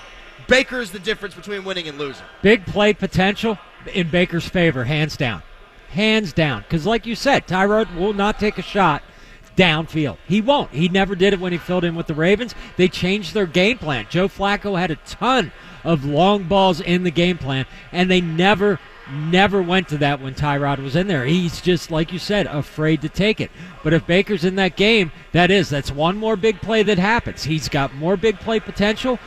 Baker 0.47 0.81
is 0.81 0.93
the 0.93 0.99
difference 0.99 1.35
between 1.35 1.65
winning 1.65 1.89
and 1.89 1.99
losing. 1.99 2.25
Big 2.43 2.67
play 2.67 2.93
potential 2.93 3.59
in 3.93 4.11
Baker's 4.11 4.49
favor, 4.49 4.85
hands 4.85 5.17
down. 5.17 5.43
Hands 5.91 6.33
down. 6.33 6.63
Because, 6.63 6.87
like 6.87 7.07
you 7.07 7.15
said, 7.15 7.47
Tyrod 7.47 7.95
will 7.97 8.13
not 8.13 8.39
take 8.39 8.59
a 8.59 8.63
shot 8.63 9.03
downfield. 9.57 10.17
He 10.27 10.41
won't. 10.41 10.71
He 10.73 10.89
never 10.89 11.15
did 11.15 11.33
it 11.33 11.41
when 11.41 11.53
he 11.53 11.59
filled 11.59 11.85
in 11.85 11.95
with 11.95 12.07
the 12.07 12.15
Ravens. 12.15 12.55
They 12.77 12.89
changed 12.89 13.35
their 13.35 13.47
game 13.47 13.79
plan. 13.79 14.07
Joe 14.11 14.29
Flacco 14.29 14.79
had 14.79 14.91
a 14.91 14.97
ton 14.97 15.53
of 15.83 16.05
long 16.05 16.45
balls 16.45 16.81
in 16.81 17.05
the 17.05 17.11
game 17.11 17.39
plan, 17.39 17.67
and 17.93 18.11
they 18.11 18.21
never, 18.21 18.81
never 19.11 19.63
went 19.63 19.89
to 19.89 19.99
that 19.99 20.21
when 20.21 20.35
Tyrod 20.35 20.83
was 20.83 20.97
in 20.97 21.07
there. 21.07 21.25
He's 21.25 21.61
just, 21.61 21.91
like 21.91 22.13
you 22.13 22.19
said, 22.19 22.47
afraid 22.47 23.03
to 23.03 23.09
take 23.09 23.41
it. 23.41 23.51
But 23.83 23.93
if 23.93 24.07
Baker's 24.07 24.45
in 24.45 24.57
that 24.57 24.77
game, 24.77 25.13
that 25.33 25.51
is, 25.51 25.69
that's 25.69 25.91
one 25.91 26.17
more 26.17 26.37
big 26.37 26.61
play 26.61 26.83
that 26.83 26.99
happens. 26.99 27.45
He's 27.45 27.69
got 27.69 27.95
more 27.95 28.17
big 28.17 28.39
play 28.41 28.61
potential. 28.61 29.19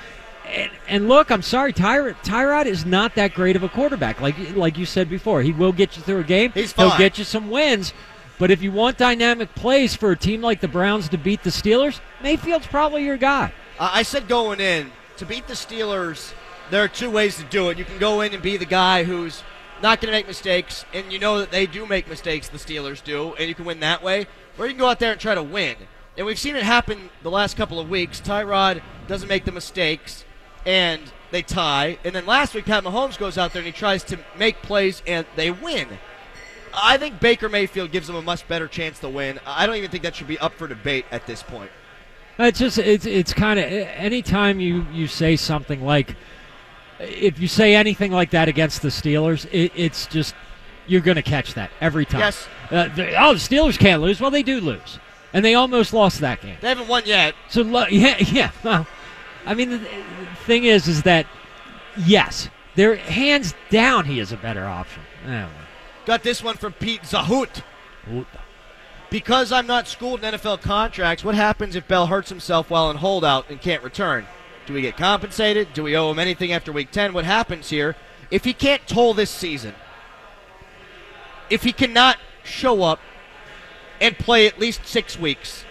And, 0.48 0.72
and 0.88 1.10
look, 1.10 1.30
I'm 1.30 1.42
sorry, 1.42 1.74
Tyrod, 1.74 2.16
Tyrod 2.24 2.66
is 2.66 2.86
not 2.86 3.16
that 3.16 3.34
great 3.34 3.56
of 3.56 3.64
a 3.64 3.70
quarterback. 3.70 4.22
Like 4.22 4.36
like 4.56 4.78
you 4.78 4.86
said 4.86 5.10
before, 5.10 5.42
he 5.42 5.52
will 5.52 5.74
get 5.74 5.98
you 5.98 6.04
through 6.04 6.20
a 6.20 6.24
game. 6.24 6.52
He's 6.54 6.72
fine. 6.72 6.88
He'll 6.88 6.98
get 6.98 7.18
you 7.18 7.26
some 7.26 7.50
wins. 7.50 7.94
But 8.40 8.52
if 8.52 8.62
you 8.62 8.72
want 8.72 8.98
dynamic 8.98 9.56
plays 9.56 9.96
for 9.96 10.12
a 10.12 10.16
team 10.16 10.42
like 10.42 10.62
the 10.62 10.68
Browns 10.68 11.10
to 11.10 11.18
beat 11.18 11.44
the 11.44 11.50
Steelers, 11.50 12.00
Mayfield's 12.22 12.68
probably 12.68 13.04
your 13.04 13.18
guy. 13.18 13.52
I 13.80 14.04
said 14.04 14.28
going 14.28 14.60
in 14.60 14.92
to 15.18 15.26
beat 15.26 15.48
the 15.48 15.54
Steelers. 15.54 16.34
There 16.70 16.84
are 16.84 16.88
two 16.88 17.10
ways 17.10 17.38
to 17.38 17.44
do 17.46 17.70
it. 17.70 17.78
You 17.78 17.86
can 17.86 17.98
go 17.98 18.22
in 18.22 18.34
and 18.34 18.44
be 18.44 18.58
the 18.58 18.66
guy 18.66 19.04
who's 19.04 19.42
not 19.82 20.02
going 20.02 20.12
to 20.12 20.18
make 20.18 20.28
mistakes, 20.28 20.86
and 20.94 21.12
you 21.12 21.20
know 21.20 21.40
that 21.40 21.52
they 21.52 21.66
do 21.66 21.86
make 21.86 22.08
mistakes. 22.08 22.48
The 22.48 22.58
Steelers 22.58 23.04
do, 23.04 23.34
and 23.36 23.48
you 23.48 23.56
can 23.56 23.66
win 23.66 23.80
that 23.80 24.04
way. 24.04 24.28
Or 24.58 24.66
you 24.66 24.74
can 24.74 24.80
go 24.80 24.88
out 24.88 25.00
there 25.00 25.12
and 25.12 25.22
try 25.22 25.36
to 25.36 25.44
win. 25.44 25.76
And 26.18 26.26
we've 26.26 26.40
seen 26.40 26.56
it 26.56 26.64
happen 26.64 27.10
the 27.22 27.32
last 27.32 27.58
couple 27.58 27.80
of 27.80 27.90
weeks. 27.90 28.20
Tyrod 28.20 28.82
doesn't 29.08 29.28
make 29.28 29.46
the 29.46 29.52
mistakes, 29.52 30.26
and 30.66 31.02
they 31.32 31.44
tie. 31.44 32.00
And 32.04 32.16
then 32.16 32.26
last 32.26 32.54
week, 32.56 32.66
Pat 32.66 32.84
Mahomes 32.84 33.18
goes 33.18 33.38
out 33.38 33.54
there 33.54 33.62
and 33.62 33.68
he 33.68 33.72
tries 33.72 34.04
to 34.06 34.18
make 34.38 34.62
plays, 34.64 35.04
and 35.06 35.26
they 35.36 35.52
win. 35.52 35.88
I 36.74 36.98
think 36.98 37.20
Baker 37.20 37.50
Mayfield 37.50 37.92
gives 37.92 38.08
them 38.08 38.16
a 38.16 38.22
much 38.22 38.48
better 38.48 38.68
chance 38.68 39.00
to 39.00 39.10
win. 39.10 39.40
I 39.46 39.66
don't 39.66 39.76
even 39.76 39.90
think 39.92 40.04
that 40.04 40.16
should 40.16 40.28
be 40.28 40.38
up 40.40 40.54
for 40.54 40.68
debate 40.68 41.06
at 41.12 41.26
this 41.26 41.44
point. 41.44 41.72
It's 42.40 42.60
just 42.60 42.78
it's 42.78 43.06
it's 43.06 43.34
kind 43.34 43.60
of 43.60 43.66
anytime 43.66 44.60
you 44.60 44.86
you 44.92 45.08
say 45.08 45.36
something 45.36 45.84
like 45.84 46.16
if 47.00 47.40
you 47.40 47.48
say 47.48 47.76
anything 47.76 48.12
like 48.12 48.32
that 48.32 48.48
against 48.48 48.82
the 48.82 48.90
Steelers, 48.90 49.48
it, 49.52 49.72
it's 49.76 50.06
just 50.06 50.36
you're 50.88 51.02
going 51.02 51.16
to 51.16 51.22
catch 51.24 51.54
that 51.56 51.72
every 51.82 52.06
time. 52.06 52.22
Yes. 52.22 52.48
Uh, 52.72 52.88
the- 52.90 53.16
oh, 53.22 53.34
the 53.34 53.40
Steelers 53.40 53.78
can't 53.78 54.02
lose. 54.02 54.22
Well, 54.22 54.32
they 54.32 54.44
do 54.44 54.60
lose, 54.62 55.00
and 55.34 55.44
they 55.44 55.56
almost 55.56 55.94
lost 55.94 56.22
that 56.22 56.42
game. 56.42 56.58
They 56.62 56.70
haven't 56.70 56.88
won 56.88 57.04
yet. 57.06 57.36
So 57.50 57.62
yeah, 57.90 58.18
yeah. 58.20 58.52
Well, 58.64 58.88
I 59.46 59.54
mean, 59.54 59.70
the, 59.70 59.88
thing 60.46 60.66
is, 60.66 60.88
is 60.88 61.04
that 61.04 61.26
yes, 62.06 62.50
they're 62.76 62.96
hands 62.96 63.54
down. 63.70 64.06
He 64.06 64.20
is 64.20 64.32
a 64.32 64.38
better 64.38 64.66
option. 64.66 65.02
Eh, 65.26 65.48
Got 66.08 66.24
this 66.24 66.42
one 66.42 66.56
from 66.56 66.72
Pete 66.72 67.02
Zahut. 67.02 67.64
Because 69.10 69.52
I'm 69.52 69.68
not 69.68 69.90
schooled 69.90 70.24
in 70.24 70.34
NFL 70.34 70.62
contracts, 70.62 71.22
what 71.22 71.36
happens 71.36 71.76
if 71.76 71.86
Bell 71.86 72.08
hurts 72.08 72.30
himself 72.30 72.70
while 72.70 72.90
in 72.90 72.96
holdout 72.96 73.50
and 73.50 73.60
can't 73.60 73.84
return? 73.84 74.26
Do 74.66 74.74
we 74.74 74.82
get 74.82 74.96
compensated? 74.96 75.74
Do 75.74 75.84
we 75.84 75.98
owe 75.98 76.10
him 76.10 76.18
anything 76.18 76.54
after 76.54 76.72
week 76.72 76.92
10? 76.92 77.12
What 77.12 77.26
happens 77.26 77.70
here? 77.70 77.98
If 78.32 78.46
he 78.46 78.54
can't 78.54 78.88
toll 78.88 79.14
this 79.14 79.30
season, 79.30 79.76
if 81.50 81.64
he 81.64 81.74
cannot 81.74 82.18
show 82.46 82.84
up 82.84 83.02
and 84.00 84.18
play 84.18 84.48
at 84.48 84.60
least 84.60 84.86
six 84.86 85.20
weeks, 85.20 85.66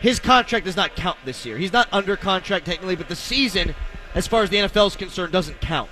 his 0.00 0.20
contract 0.20 0.66
does 0.66 0.76
not 0.76 0.94
count 0.94 1.18
this 1.24 1.44
year. 1.44 1.58
He's 1.58 1.72
not 1.72 1.88
under 1.90 2.16
contract 2.16 2.66
technically, 2.66 2.94
but 2.94 3.08
the 3.08 3.16
season, 3.16 3.74
as 4.14 4.28
far 4.28 4.44
as 4.44 4.50
the 4.50 4.58
NFL 4.58 4.86
is 4.86 4.96
concerned, 4.96 5.32
doesn't 5.32 5.60
count. 5.60 5.90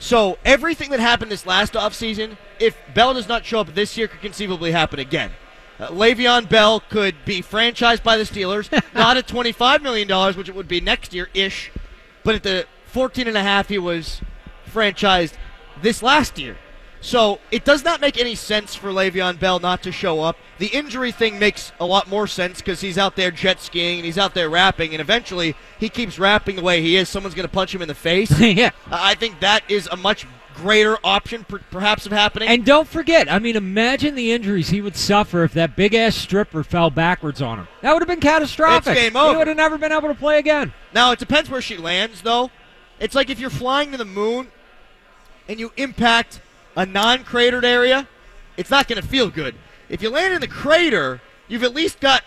So 0.00 0.38
everything 0.46 0.90
that 0.90 0.98
happened 0.98 1.30
this 1.30 1.44
last 1.44 1.74
offseason, 1.74 2.38
if 2.58 2.76
Bell 2.94 3.12
does 3.12 3.28
not 3.28 3.44
show 3.44 3.60
up 3.60 3.74
this 3.74 3.98
year, 3.98 4.08
could 4.08 4.22
conceivably 4.22 4.72
happen 4.72 4.98
again. 4.98 5.30
Uh, 5.78 5.88
Le'Veon 5.88 6.48
Bell 6.48 6.80
could 6.80 7.14
be 7.26 7.42
franchised 7.42 8.02
by 8.02 8.16
the 8.16 8.24
Steelers, 8.24 8.72
not 8.94 9.18
at 9.18 9.28
$25 9.28 9.82
million, 9.82 10.08
which 10.36 10.48
it 10.48 10.54
would 10.54 10.66
be 10.66 10.80
next 10.80 11.12
year 11.12 11.28
ish, 11.34 11.70
but 12.24 12.34
at 12.34 12.42
the 12.42 12.66
14 12.86 13.28
and 13.28 13.36
a 13.36 13.42
half 13.42 13.68
he 13.68 13.78
was 13.78 14.22
franchised 14.66 15.34
this 15.82 16.02
last 16.02 16.38
year. 16.38 16.56
So 17.00 17.40
it 17.50 17.64
does 17.64 17.82
not 17.82 18.00
make 18.00 18.18
any 18.18 18.34
sense 18.34 18.74
for 18.74 18.88
Le'Veon 18.88 19.38
Bell 19.38 19.58
not 19.58 19.82
to 19.84 19.92
show 19.92 20.20
up. 20.20 20.36
The 20.58 20.66
injury 20.66 21.12
thing 21.12 21.38
makes 21.38 21.72
a 21.80 21.86
lot 21.86 22.08
more 22.08 22.26
sense 22.26 22.58
because 22.58 22.82
he's 22.82 22.98
out 22.98 23.16
there 23.16 23.30
jet 23.30 23.60
skiing 23.60 23.98
and 23.98 24.04
he's 24.04 24.18
out 24.18 24.34
there 24.34 24.50
rapping, 24.50 24.92
and 24.92 25.00
eventually 25.00 25.56
he 25.78 25.88
keeps 25.88 26.18
rapping 26.18 26.56
the 26.56 26.62
way 26.62 26.82
he 26.82 26.96
is. 26.96 27.08
Someone's 27.08 27.34
going 27.34 27.48
to 27.48 27.52
punch 27.52 27.74
him 27.74 27.80
in 27.80 27.88
the 27.88 27.94
face. 27.94 28.38
yeah. 28.40 28.70
I 28.90 29.14
think 29.14 29.40
that 29.40 29.62
is 29.70 29.88
a 29.90 29.96
much 29.96 30.26
greater 30.54 30.98
option, 31.02 31.44
per- 31.44 31.60
perhaps, 31.70 32.04
of 32.04 32.12
happening. 32.12 32.48
And 32.48 32.66
don't 32.66 32.86
forget, 32.86 33.32
I 33.32 33.38
mean, 33.38 33.56
imagine 33.56 34.14
the 34.14 34.32
injuries 34.32 34.68
he 34.68 34.82
would 34.82 34.96
suffer 34.96 35.42
if 35.42 35.54
that 35.54 35.76
big 35.76 35.94
ass 35.94 36.14
stripper 36.14 36.62
fell 36.62 36.90
backwards 36.90 37.40
on 37.40 37.60
him. 37.60 37.68
That 37.80 37.94
would 37.94 38.02
have 38.02 38.08
been 38.08 38.20
catastrophic. 38.20 38.92
It's 38.92 39.00
game 39.00 39.12
He 39.12 39.36
would 39.36 39.46
have 39.46 39.56
never 39.56 39.78
been 39.78 39.92
able 39.92 40.08
to 40.08 40.14
play 40.14 40.38
again. 40.38 40.74
Now, 40.92 41.12
it 41.12 41.18
depends 41.18 41.48
where 41.48 41.62
she 41.62 41.78
lands, 41.78 42.20
though. 42.20 42.50
It's 42.98 43.14
like 43.14 43.30
if 43.30 43.40
you're 43.40 43.48
flying 43.48 43.92
to 43.92 43.96
the 43.96 44.04
moon 44.04 44.48
and 45.48 45.58
you 45.58 45.72
impact 45.78 46.40
a 46.76 46.86
non 46.86 47.24
cratered 47.24 47.64
area, 47.64 48.08
it's 48.56 48.70
not 48.70 48.88
going 48.88 49.00
to 49.00 49.06
feel 49.06 49.30
good. 49.30 49.54
If 49.88 50.02
you 50.02 50.10
land 50.10 50.34
in 50.34 50.40
the 50.40 50.48
crater, 50.48 51.20
you've 51.48 51.64
at 51.64 51.74
least 51.74 52.00
got, 52.00 52.22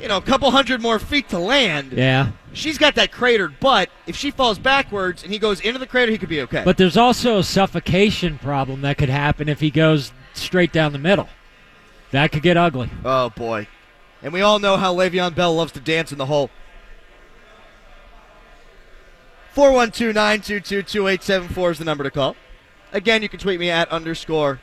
you 0.00 0.08
know, 0.08 0.16
a 0.16 0.22
couple 0.22 0.50
hundred 0.50 0.80
more 0.80 0.98
feet 0.98 1.28
to 1.30 1.38
land. 1.38 1.92
Yeah. 1.92 2.30
She's 2.52 2.78
got 2.78 2.94
that 2.96 3.12
cratered, 3.12 3.60
but 3.60 3.90
if 4.06 4.16
she 4.16 4.30
falls 4.30 4.58
backwards 4.58 5.22
and 5.22 5.32
he 5.32 5.38
goes 5.38 5.60
into 5.60 5.78
the 5.78 5.86
crater, 5.86 6.10
he 6.10 6.18
could 6.18 6.28
be 6.28 6.40
okay. 6.42 6.62
But 6.64 6.76
there's 6.76 6.96
also 6.96 7.38
a 7.38 7.44
suffocation 7.44 8.38
problem 8.38 8.80
that 8.82 8.98
could 8.98 9.08
happen 9.08 9.48
if 9.48 9.60
he 9.60 9.70
goes 9.70 10.12
straight 10.34 10.72
down 10.72 10.92
the 10.92 10.98
middle. 10.98 11.28
That 12.10 12.32
could 12.32 12.42
get 12.42 12.56
ugly. 12.56 12.90
oh, 13.04 13.30
boy. 13.30 13.68
And 14.22 14.32
we 14.32 14.42
all 14.42 14.58
know 14.58 14.76
how 14.76 14.94
Le'Veon 14.94 15.34
Bell 15.34 15.54
loves 15.54 15.72
to 15.72 15.80
dance 15.80 16.12
in 16.12 16.18
the 16.18 16.26
hole. 16.26 16.50
412 19.52 20.14
922 20.14 20.82
2874 20.82 21.70
is 21.70 21.78
the 21.78 21.84
number 21.84 22.04
to 22.04 22.10
call. 22.10 22.36
Again, 22.92 23.22
you 23.22 23.28
can 23.28 23.38
tweet 23.38 23.60
me 23.60 23.70
at 23.70 23.88
underscore 23.90 24.60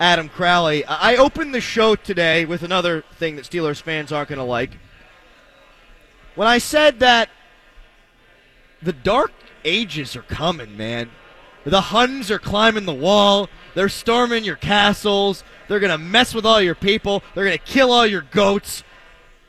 Adam 0.00 0.28
Crowley. 0.28 0.84
I 0.84 1.16
opened 1.16 1.54
the 1.54 1.60
show 1.60 1.94
today 1.94 2.44
with 2.44 2.62
another 2.62 3.04
thing 3.14 3.36
that 3.36 3.44
Steelers 3.44 3.80
fans 3.80 4.10
aren't 4.10 4.30
going 4.30 4.38
to 4.38 4.44
like. 4.44 4.76
When 6.34 6.48
I 6.48 6.58
said 6.58 6.98
that 7.00 7.28
the 8.82 8.92
dark 8.92 9.32
ages 9.64 10.16
are 10.16 10.22
coming, 10.22 10.76
man. 10.76 11.10
The 11.64 11.80
Huns 11.80 12.30
are 12.32 12.40
climbing 12.40 12.86
the 12.86 12.92
wall. 12.94 13.48
They're 13.74 13.88
storming 13.88 14.42
your 14.42 14.56
castles. 14.56 15.44
They're 15.68 15.78
going 15.78 15.92
to 15.92 15.98
mess 15.98 16.34
with 16.34 16.44
all 16.44 16.60
your 16.60 16.74
people. 16.74 17.22
They're 17.34 17.44
going 17.44 17.58
to 17.58 17.64
kill 17.64 17.92
all 17.92 18.06
your 18.06 18.22
goats. 18.22 18.82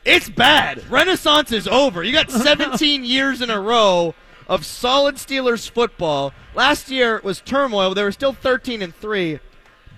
It's 0.04 0.28
bad. 0.28 0.88
Renaissance 0.88 1.50
is 1.50 1.66
over. 1.66 2.04
You 2.04 2.12
got 2.12 2.30
17 2.30 3.04
years 3.04 3.42
in 3.42 3.50
a 3.50 3.60
row 3.60 4.14
of 4.48 4.66
solid 4.66 5.16
Steelers 5.16 5.68
football. 5.68 6.32
Last 6.54 6.90
year 6.90 7.20
was 7.22 7.40
turmoil. 7.40 7.94
They 7.94 8.02
were 8.02 8.12
still 8.12 8.32
13 8.32 8.82
and 8.82 8.94
3. 8.94 9.40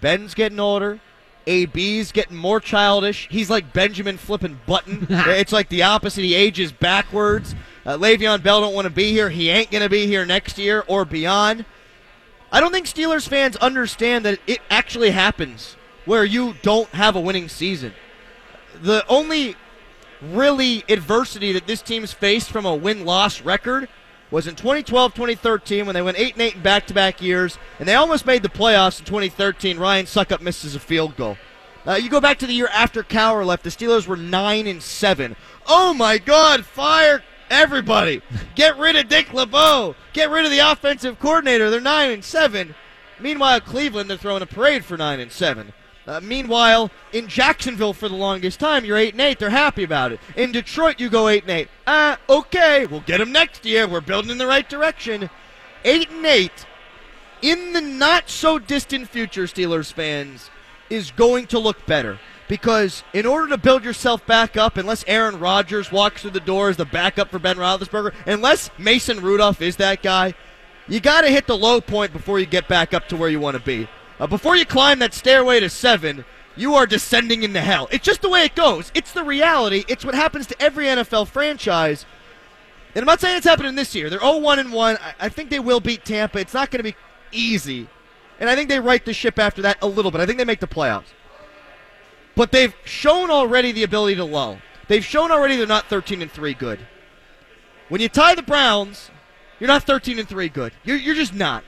Ben's 0.01 0.35
getting 0.35 0.61
older. 0.61 1.01
AB's 1.47 2.13
getting 2.13 2.37
more 2.37 2.61
childish. 2.61 3.29
He's 3.31 3.49
like 3.49 3.73
Benjamin 3.73 4.17
flipping 4.19 4.61
button. 4.67 5.07
it's 5.11 5.53
like 5.53 5.69
the 5.69 5.83
opposite. 5.83 6.23
He 6.23 6.35
ages 6.35 6.73
backwards. 6.73 7.55
Uh, 7.85 7.97
Le'Veon 7.97 8.43
Bell 8.43 8.61
don't 8.61 8.75
want 8.75 8.87
to 8.87 8.91
be 8.91 9.13
here. 9.13 9.31
He 9.31 9.49
ain't 9.49 9.71
going 9.71 9.83
to 9.83 9.89
be 9.89 10.07
here 10.07 10.27
next 10.27 10.59
year 10.59 10.85
or 10.89 11.05
beyond. 11.05 11.65
I 12.51 12.61
don't 12.61 12.73
think 12.73 12.87
Steelers 12.87 13.29
fans 13.29 13.57
understand 13.57 14.25
that 14.25 14.41
it 14.47 14.61
actually 14.71 15.11
happens 15.11 15.77
where 16.05 16.25
you 16.25 16.55
don't 16.63 16.89
have 16.91 17.15
a 17.17 17.21
winning 17.21 17.49
season. 17.49 17.93
The 18.81 19.05
only 19.09 19.57
really 20.23 20.85
adversity 20.89 21.53
that 21.53 21.67
this 21.67 21.83
team's 21.83 22.13
faced 22.13 22.51
from 22.51 22.65
a 22.65 22.75
win-loss 22.75 23.43
record 23.43 23.89
was 24.31 24.47
in 24.47 24.55
2012 24.57 25.15
2013 25.15 25.87
when 25.87 25.95
they 25.95 26.03
went 26.03 26.19
8 26.19 26.33
and 26.33 26.43
8 26.43 26.55
in 26.57 26.63
back 26.63 26.87
to 26.87 26.95
back 26.95 27.23
years, 27.23 27.59
and 27.79 27.89
they 27.89 27.95
almost 27.95 28.27
made 28.27 28.43
the 28.43 28.49
playoffs 28.49 28.99
in 28.99 29.05
2013. 29.05 29.79
Ryan 29.79 30.07
Succop 30.07 30.41
misses 30.41 30.75
a 30.75 30.81
field 30.81 31.17
goal. 31.17 31.37
Uh, 31.87 31.95
you 31.95 32.11
go 32.11 32.21
back 32.21 32.39
to 32.39 32.47
the 32.47 32.53
year 32.53 32.69
after 32.73 33.03
Cowher 33.05 33.47
left, 33.47 33.63
the 33.63 33.71
Steelers 33.71 34.09
were 34.09 34.17
9 34.17 34.67
and 34.67 34.83
7. 34.83 35.37
Oh 35.69 35.95
my 35.95 36.19
God, 36.19 36.65
fire 36.65 37.23
everybody! 37.49 38.23
Get 38.57 38.77
rid 38.77 38.97
of 38.97 39.09
Dick 39.09 39.33
LeBeau! 39.33 39.95
Get 40.13 40.31
rid 40.31 40.45
of 40.45 40.51
the 40.51 40.59
offensive 40.59 41.21
coordinator. 41.21 41.71
They're 41.71 41.81
9 41.81 42.11
and 42.11 42.25
7. 42.25 42.75
Meanwhile, 43.21 43.61
Cleveland, 43.61 44.11
they're 44.11 44.17
throwing 44.17 44.43
a 44.43 44.47
parade 44.47 44.85
for 44.85 44.97
9 44.97 45.21
and 45.21 45.31
7. 45.31 45.73
Uh, 46.07 46.21
meanwhile, 46.23 46.91
in 47.13 47.27
Jacksonville 47.27 47.93
for 47.93 48.09
the 48.09 48.15
longest 48.15 48.61
time, 48.61 48.85
you're 48.85 48.97
eight 48.97 49.15
and 49.15 49.21
eight. 49.21 49.39
They're 49.39 49.51
happy 49.51 49.83
about 49.83 50.13
it. 50.13 50.21
In 50.37 50.53
Detroit, 50.53 51.01
you 51.01 51.09
go 51.09 51.29
eight 51.29 51.43
and 51.43 51.51
eight. 51.51 51.69
Ah, 51.87 52.19
okay, 52.29 52.87
we'll 52.87 53.01
get 53.01 53.19
them 53.19 53.33
next 53.33 53.65
year. 53.65 53.89
We're 53.89 54.01
building 54.01 54.31
in 54.31 54.39
the 54.39 54.47
right 54.47 54.69
direction. 54.69 55.29
Eight 55.85 56.11
and 56.11 56.25
eight, 56.25 56.67
in 57.43 57.73
the 57.73 57.81
not 57.81 58.31
so 58.31 58.59
distant 58.59 59.09
future, 59.09 59.45
Steelers 59.45 59.93
fans, 59.93 60.51
is 60.89 61.11
going 61.11 61.47
to 61.49 61.59
look 61.59 61.85
better 61.87 62.19
because 62.49 63.03
in 63.13 63.27
order 63.27 63.49
to 63.49 63.59
build 63.59 63.85
yourself 63.85 64.25
back 64.27 64.57
up, 64.57 64.77
unless 64.77 65.05
Aaron 65.07 65.41
Rodgers 65.41 65.91
walks 65.91 66.23
through 66.23 66.31
the 66.33 66.41
door 66.41 66.69
as 66.69 66.77
the 66.77 66.85
backup 66.85 67.31
for 67.31 67.39
Ben 67.39 67.57
Roethlisberger, 67.57 68.15
unless 68.27 68.71
Mason 68.79 69.21
Rudolph 69.21 69.61
is 69.61 69.77
that 69.77 70.03
guy, 70.03 70.35
you 70.89 71.01
got 71.01 71.23
to 71.23 71.31
hit 71.31 71.49
the 71.49 71.57
low 71.57 71.81
point 71.81 72.13
before 72.13 72.39
you 72.39 72.47
get 72.47 72.69
back 72.69 72.95
up 72.95 73.09
to 73.09 73.17
where 73.17 73.29
you 73.29 73.41
want 73.41 73.57
to 73.57 73.63
be. 73.63 73.89
Uh, 74.19 74.27
before 74.27 74.57
you 74.57 74.65
climb 74.65 74.99
that 75.01 75.15
stairway 75.15 75.61
to 75.61 75.69
seven, 75.69 76.25
you 76.57 76.75
are 76.75 76.87
descending 76.87 77.43
into 77.43 77.61
hell. 77.61 77.89
It's 77.91 78.05
just 78.05 78.23
the 78.23 78.31
way 78.31 78.45
it 78.45 78.55
goes. 78.55 78.91
It's 78.95 79.13
the 79.13 79.25
reality. 79.25 79.85
It's 79.89 80.05
what 80.05 80.15
happens 80.15 80.47
to 80.47 80.63
every 80.63 80.87
NFL 80.87 81.29
franchise. 81.29 82.07
And 82.95 83.03
I'm 83.03 83.07
not 83.07 83.21
saying 83.21 83.37
it's 83.37 83.47
happening 83.47 83.75
this 83.75 83.95
year. 83.95 84.09
They're 84.09 84.19
0-1 84.19 84.59
and 84.59 84.73
1. 84.73 84.97
I, 84.97 85.15
I 85.21 85.29
think 85.29 85.51
they 85.51 85.61
will 85.61 85.81
beat 85.81 86.05
Tampa. 86.05 86.39
It's 86.39 86.55
not 86.55 86.71
going 86.71 86.79
to 86.79 86.91
be 86.91 86.97
easy. 87.31 87.89
And 88.41 88.49
I 88.49 88.57
think 88.57 88.71
they 88.71 88.81
right 88.81 89.05
the 89.05 89.13
ship 89.13 89.39
after 89.39 89.63
that 89.63 89.79
a 89.83 89.87
little 89.87 90.11
bit. 90.11 90.21
I 90.21 90.27
think 90.27 90.39
they 90.39 90.45
make 90.45 90.61
the 90.61 90.67
playoffs. 90.67 91.13
But 92.35 92.53
they've 92.53 92.75
shown 92.85 93.31
already 93.31 93.73
the 93.73 93.83
ability 93.83 94.17
to 94.17 94.25
lull. 94.25 94.59
They've 94.89 95.05
shown 95.05 95.31
already 95.31 95.57
they're 95.57 95.67
not 95.67 95.87
13 95.87 96.23
and 96.23 96.31
3 96.31 96.55
good. 96.55 96.81
When 97.89 98.01
you 98.01 98.09
tie 98.09 98.35
the 98.35 98.43
Browns, 98.43 99.11
you're 99.61 99.69
not 99.69 99.85
13 99.85 100.19
and 100.19 100.29
3 100.29 100.49
good. 100.49 100.73
You're, 100.85 100.97
you're 100.97 101.15
just 101.15 101.35
not. 101.35 101.65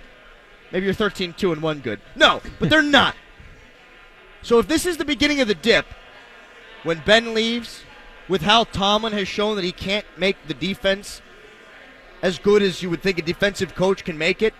Maybe 0.72 0.84
you're 0.84 0.94
13 0.94 1.34
2 1.34 1.52
and 1.52 1.62
1 1.62 1.80
good. 1.80 2.00
No, 2.14 2.42
but 2.58 2.70
they're 2.70 2.82
not. 2.82 3.14
So 4.42 4.58
if 4.58 4.68
this 4.68 4.86
is 4.86 4.96
the 4.96 5.04
beginning 5.04 5.40
of 5.40 5.48
the 5.48 5.54
dip, 5.54 5.86
when 6.82 7.02
Ben 7.04 7.34
leaves, 7.34 7.82
with 8.28 8.42
how 8.42 8.64
Tomlin 8.64 9.12
has 9.14 9.26
shown 9.26 9.56
that 9.56 9.64
he 9.64 9.72
can't 9.72 10.06
make 10.16 10.36
the 10.46 10.54
defense 10.54 11.22
as 12.22 12.38
good 12.38 12.62
as 12.62 12.82
you 12.82 12.90
would 12.90 13.02
think 13.02 13.18
a 13.18 13.22
defensive 13.22 13.74
coach 13.74 14.04
can 14.04 14.18
make 14.18 14.42
it, 14.42 14.54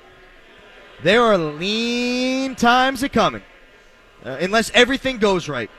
there 1.02 1.22
are 1.22 1.38
lean 1.38 2.54
times 2.54 3.02
a 3.02 3.08
coming. 3.08 3.42
Uh, 4.24 4.36
unless 4.40 4.70
everything 4.74 5.18
goes 5.18 5.48
right. 5.48 5.70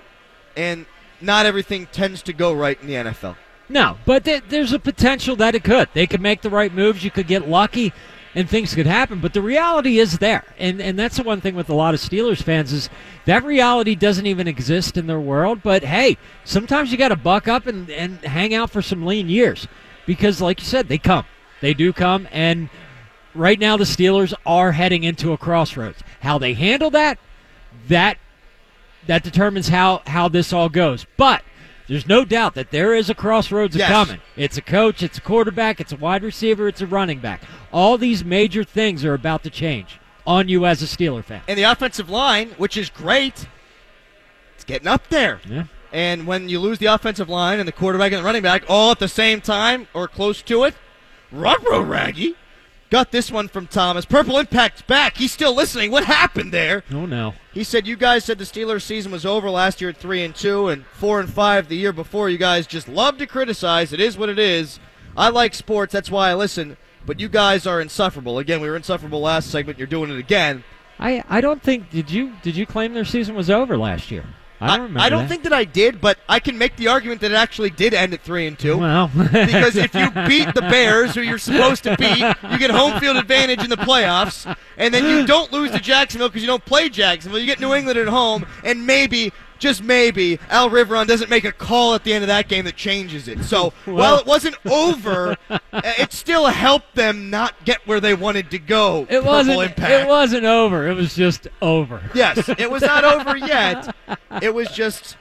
And 0.56 0.86
not 1.20 1.46
everything 1.46 1.88
tends 1.88 2.22
to 2.24 2.34
go 2.34 2.54
right 2.54 2.80
in 2.82 2.88
the 2.88 2.94
NFL. 2.94 3.36
No, 3.68 3.98
but 4.06 4.26
th- 4.26 4.44
there's 4.50 4.74
a 4.74 4.80
potential 4.80 5.36
that 5.38 5.56
it 5.56 5.64
could. 5.64 5.90
They 5.94 6.08
could 6.08 6.22
make 6.22 6.42
the 6.42 6.50
right 6.50 6.74
moves. 6.74 7.04
You 7.04 7.12
could 7.12 7.28
get 7.28 7.48
lucky, 7.48 7.94
and 8.36 8.50
things 8.50 8.76
could 8.76 8.86
happen. 8.86 9.20
But 9.20 9.34
the 9.34 9.42
reality 9.42 10.00
is 10.00 10.20
there, 10.20 10.44
and 10.58 10.82
and 10.82 10.98
that's 10.98 11.18
the 11.18 11.24
one 11.24 11.42
thing 11.42 11.56
with 11.56 11.70
a 11.70 11.76
lot 11.76 11.94
of 11.94 12.00
Steelers 12.00 12.42
fans 12.42 12.72
is 12.74 12.90
that 13.26 13.44
reality 13.44 13.96
doesn't 13.96 14.26
even 14.26 14.48
exist 14.48 14.98
in 14.98 15.08
their 15.08 15.20
world. 15.20 15.62
But 15.64 15.84
hey, 15.84 16.18
sometimes 16.44 16.92
you 16.92 16.98
got 16.98 17.10
to 17.10 17.16
buck 17.16 17.48
up 17.48 17.68
and 17.68 17.90
and 17.90 18.20
hang 18.20 18.54
out 18.54 18.70
for 18.70 18.82
some 18.82 19.06
lean 19.06 19.30
years, 19.30 19.68
because 20.06 20.42
like 20.42 20.60
you 20.60 20.66
said, 20.66 20.88
they 20.88 20.98
come, 20.98 21.26
they 21.62 21.74
do 21.74 21.92
come, 21.94 22.28
and 22.32 22.70
right 23.34 23.60
now 23.60 23.78
the 23.78 23.84
Steelers 23.84 24.34
are 24.46 24.72
heading 24.74 25.04
into 25.04 25.34
a 25.34 25.38
crossroads. 25.38 26.04
How 26.22 26.38
they 26.38 26.54
handle 26.54 26.90
that, 26.92 27.18
that 27.88 28.18
that 29.08 29.24
determines 29.24 29.70
how 29.70 30.02
how 30.06 30.28
this 30.28 30.54
all 30.54 30.70
goes. 30.70 31.06
But 31.18 31.44
there's 31.90 32.08
no 32.08 32.24
doubt 32.24 32.54
that 32.56 32.72
there 32.72 32.94
is 32.94 33.10
a 33.10 33.14
crossroads 33.16 33.76
Yes. 33.76 33.90
coming. 33.90 34.22
It's 34.38 34.58
a 34.58 34.62
coach, 34.62 35.04
it's 35.04 35.18
a 35.18 35.22
quarterback, 35.22 35.82
it's 35.82 35.92
a 35.92 35.98
wide 35.98 36.24
receiver, 36.24 36.68
it's 36.70 36.80
a 36.80 36.88
running 36.88 37.20
back. 37.20 37.42
All 37.74 37.98
these 37.98 38.24
major 38.24 38.64
things 38.64 39.04
are 39.04 39.14
about 39.14 39.44
to 39.44 39.50
change 39.50 40.00
on 40.26 40.48
you 40.48 40.66
as 40.66 40.82
a 40.82 40.86
Steeler 40.86 41.24
fan. 41.24 41.42
And 41.48 41.58
the 41.58 41.64
offensive 41.64 42.10
line, 42.10 42.52
which 42.58 42.78
is 42.78 42.90
great, 42.90 43.48
it's 44.56 44.64
getting 44.64 44.88
up 44.88 45.08
there. 45.10 45.42
Yeah. 45.50 45.64
And 45.92 46.28
when 46.28 46.48
you 46.50 46.60
lose 46.60 46.78
the 46.78 46.86
offensive 46.86 47.28
line 47.30 47.60
and 47.60 47.68
the 47.68 47.72
quarterback 47.72 48.12
and 48.12 48.20
the 48.22 48.24
running 48.24 48.44
back 48.44 48.64
all 48.70 48.92
at 48.92 49.00
the 49.00 49.08
same 49.08 49.42
time 49.42 49.88
or 49.94 50.08
close 50.08 50.42
to 50.44 50.64
it, 50.66 50.76
Ruh-roh, 51.32 51.82
Raggy. 51.82 52.36
Got 52.90 53.12
this 53.12 53.32
one 53.32 53.48
from 53.48 53.68
Thomas. 53.68 54.06
Purple 54.06 54.40
Impact's 54.40 54.82
back. 54.82 55.18
He's 55.18 55.32
still 55.32 55.54
listening. 55.54 55.92
What 55.92 56.06
happened 56.06 56.52
there? 56.52 56.84
Oh 56.92 57.06
no. 57.06 57.36
He 57.54 57.64
said 57.64 57.86
you 57.86 57.96
guys 57.96 58.26
said 58.26 58.40
the 58.40 58.46
Steelers 58.46 58.82
season 58.82 59.12
was 59.12 59.26
over 59.26 59.50
last 59.50 59.80
year 59.80 59.92
at 59.92 59.98
three 59.98 60.24
and 60.24 60.36
two 60.36 60.70
and 60.70 60.86
four 60.88 61.20
and 61.20 61.30
five 61.30 61.70
the 61.70 61.78
year 61.78 61.94
before. 61.94 62.30
You 62.30 62.40
guys 62.40 62.66
just 62.66 62.88
love 62.88 63.20
to 63.20 63.28
criticize. 63.28 63.94
It 63.94 64.00
is 64.00 64.18
what 64.18 64.30
it 64.30 64.40
is. 64.40 64.80
I 65.16 65.30
like 65.30 65.54
sports, 65.54 65.94
that's 65.94 66.10
why 66.10 66.30
I 66.30 66.34
listen. 66.34 66.78
But 67.06 67.20
you 67.20 67.30
guys 67.30 67.68
are 67.68 67.80
insufferable. 67.80 68.40
Again, 68.40 68.60
we 68.60 68.70
were 68.70 68.76
insufferable 68.76 69.22
last 69.22 69.52
segment. 69.52 69.78
You're 69.78 69.88
doing 69.88 70.10
it 70.10 70.18
again. 70.18 70.64
I 71.00 71.24
I 71.30 71.42
don't 71.42 71.62
think 71.62 71.92
did 71.92 72.10
you 72.10 72.34
did 72.42 72.56
you 72.56 72.66
claim 72.66 72.94
their 72.94 73.06
season 73.06 73.36
was 73.36 73.50
over 73.50 73.78
last 73.78 74.10
year? 74.10 74.26
I 74.62 74.78
don't 74.78 74.88
remember. 74.88 75.00
I 75.00 75.10
don't 75.10 75.28
think 75.28 75.44
that 75.44 75.54
I 75.54 75.64
did, 75.64 76.02
but 76.02 76.18
I 76.28 76.40
can 76.40 76.58
make 76.58 76.76
the 76.76 76.88
argument 76.88 77.22
that 77.22 77.32
it 77.32 77.36
actually 77.36 77.70
did 77.70 77.94
end 77.94 78.14
at 78.14 78.22
three 78.22 78.46
and 78.46 78.58
two. 78.60 78.78
Well, 78.78 79.08
because 79.16 79.76
if 79.76 79.94
you 79.94 80.10
beat 80.28 80.54
the 80.54 80.62
Bears, 80.70 81.16
who 81.16 81.22
you're 81.22 81.38
supposed 81.38 81.84
to 81.84 81.96
beat, 81.98 82.20
you 82.52 82.58
get 82.60 82.72
home 82.72 83.00
field 83.00 83.18
advantage 83.18 83.64
in 83.64 83.70
the 83.70 83.78
playoffs, 83.78 84.54
and 84.78 84.94
then 84.94 85.06
you 85.06 85.26
don't 85.26 85.52
lose 85.52 85.72
to 85.72 85.80
Jacksonville 85.80 86.30
because 86.30 86.42
you 86.42 86.48
don't 86.48 86.66
play 86.66 86.90
Jacksonville. 86.90 87.40
You 87.40 87.46
get 87.46 87.60
New 87.60 87.74
England 87.74 87.98
at 87.98 88.08
home, 88.08 88.46
and 88.64 88.86
maybe, 88.86 89.32
just 89.60 89.84
maybe, 89.84 90.40
Al 90.50 90.70
Riveron 90.70 91.06
doesn't 91.08 91.30
make 91.30 91.44
a 91.44 91.52
call 91.52 91.94
at 91.94 92.04
the 92.04 92.14
end 92.14 92.24
of 92.24 92.28
that 92.30 92.48
game 92.48 92.66
that 92.66 92.76
changes 92.76 93.28
it. 93.28 93.44
So 93.44 93.72
while 93.86 94.18
it 94.18 94.26
wasn't 94.26 94.56
over, 94.66 95.36
uh, 95.50 95.60
it 95.74 96.14
still 96.14 96.48
helped 96.48 96.96
them 96.96 97.30
not 97.30 97.54
get 97.66 97.86
where 97.88 98.00
they 98.00 98.14
wanted 98.14 98.50
to 98.52 98.60
go. 98.60 99.06
it 99.10 99.24
wasn't 99.24 99.62
Impact. 99.62 99.92
it 99.92 100.08
wasn't 100.08 100.46
over. 100.46 100.88
It 100.88 100.94
was 100.96 101.14
just 101.16 101.48
over. 101.62 102.02
Yes, 102.14 102.50
it 102.58 102.72
was 102.72 102.82
not 102.82 103.04
over 103.04 103.38
yet. 103.38 103.96
It 104.42 104.54
was 104.54 104.70
just, 104.70 105.18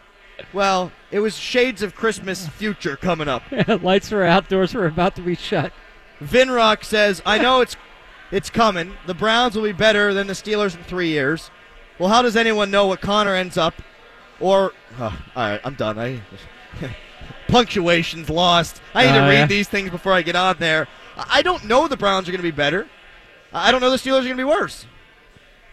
well, 0.53 0.93
it 1.11 1.19
was 1.21 1.37
shades 1.37 1.83
of 1.83 1.95
Christmas 1.95 2.47
future 2.47 2.95
coming 2.97 3.27
up. 3.27 3.43
Lights 3.83 4.13
are 4.13 4.23
out, 4.23 4.49
doors 4.49 4.75
are 4.75 4.87
about 4.87 5.17
to 5.17 5.23
be 5.23 5.35
shut. 5.35 5.73
Vinrock 6.23 6.85
says, 6.85 7.23
"I 7.27 7.39
know 7.39 7.61
it's 7.63 7.77
it's 8.31 8.51
coming. 8.51 8.95
The 9.07 9.15
Browns 9.15 9.57
will 9.57 9.63
be 9.65 9.73
better 9.73 10.13
than 10.15 10.27
the 10.27 10.35
Steelers 10.35 10.77
in 10.77 10.83
three 10.85 11.09
years." 11.09 11.51
Well, 11.99 12.11
how 12.11 12.23
does 12.23 12.37
anyone 12.37 12.71
know 12.71 12.87
what 12.87 13.01
Connor 13.01 13.35
ends 13.35 13.57
up? 13.57 13.75
Or, 14.41 14.73
oh, 14.99 15.03
all 15.37 15.43
right, 15.51 15.61
I'm 15.65 15.75
done. 15.75 15.99
I 15.99 16.21
punctuation's 17.49 18.31
lost. 18.31 18.81
I 18.95 19.07
need 19.07 19.13
to 19.13 19.25
Oh, 19.25 19.29
read 19.29 19.39
yeah? 19.39 19.47
these 19.47 19.69
things 19.69 19.91
before 19.91 20.13
I 20.13 20.23
get 20.23 20.37
on 20.37 20.57
there. 20.59 20.87
I 21.17 21.43
don't 21.43 21.65
know 21.65 21.89
the 21.89 21.97
Browns 21.97 22.29
are 22.29 22.33
going 22.33 22.39
to 22.41 22.43
be 22.43 22.51
better. 22.51 22.87
I 23.53 23.73
don't 23.73 23.81
know 23.81 23.91
the 23.91 23.97
Steelers 23.97 24.21
are 24.21 24.25
going 24.25 24.37
to 24.37 24.37
be 24.37 24.45
worse. 24.45 24.87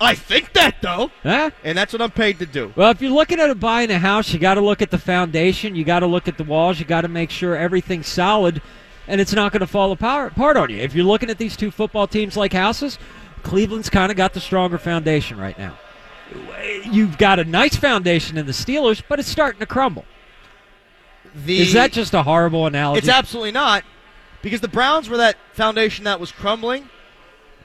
I 0.01 0.13
think 0.15 0.51
that 0.53 0.75
though, 0.81 1.09
Huh? 1.23 1.51
and 1.63 1.77
that's 1.77 1.93
what 1.93 2.01
I'm 2.01 2.11
paid 2.11 2.39
to 2.39 2.45
do. 2.45 2.73
Well, 2.75 2.91
if 2.91 3.01
you're 3.01 3.11
looking 3.11 3.39
at 3.39 3.49
a 3.49 3.55
buying 3.55 3.91
a 3.91 3.99
house, 3.99 4.33
you 4.33 4.39
got 4.39 4.55
to 4.55 4.61
look 4.61 4.81
at 4.81 4.91
the 4.91 4.97
foundation. 4.97 5.73
You 5.75 5.85
got 5.85 5.99
to 5.99 6.07
look 6.07 6.27
at 6.27 6.37
the 6.37 6.43
walls. 6.43 6.79
You 6.79 6.85
got 6.85 7.01
to 7.01 7.07
make 7.07 7.29
sure 7.29 7.55
everything's 7.55 8.07
solid, 8.07 8.61
and 9.07 9.21
it's 9.21 9.31
not 9.31 9.53
going 9.53 9.61
to 9.61 9.67
fall 9.67 9.91
apart 9.93 10.33
apart 10.33 10.57
on 10.57 10.69
you. 10.69 10.77
If 10.77 10.93
you're 10.93 11.05
looking 11.05 11.29
at 11.29 11.37
these 11.37 11.55
two 11.55 11.71
football 11.71 12.07
teams 12.07 12.35
like 12.35 12.51
houses, 12.51 12.97
Cleveland's 13.43 13.89
kind 13.89 14.11
of 14.11 14.17
got 14.17 14.33
the 14.33 14.41
stronger 14.41 14.77
foundation 14.77 15.37
right 15.37 15.57
now. 15.57 15.77
You've 16.85 17.17
got 17.17 17.39
a 17.39 17.43
nice 17.43 17.75
foundation 17.75 18.37
in 18.37 18.45
the 18.45 18.51
Steelers, 18.51 19.01
but 19.07 19.19
it's 19.19 19.29
starting 19.29 19.59
to 19.59 19.65
crumble. 19.65 20.05
The, 21.45 21.61
Is 21.61 21.73
that 21.73 21.91
just 21.91 22.13
a 22.13 22.23
horrible 22.23 22.65
analogy? 22.65 22.99
It's 22.99 23.09
absolutely 23.09 23.51
not, 23.51 23.83
because 24.41 24.61
the 24.61 24.67
Browns 24.67 25.09
were 25.09 25.17
that 25.17 25.37
foundation 25.53 26.05
that 26.05 26.19
was 26.19 26.31
crumbling. 26.31 26.89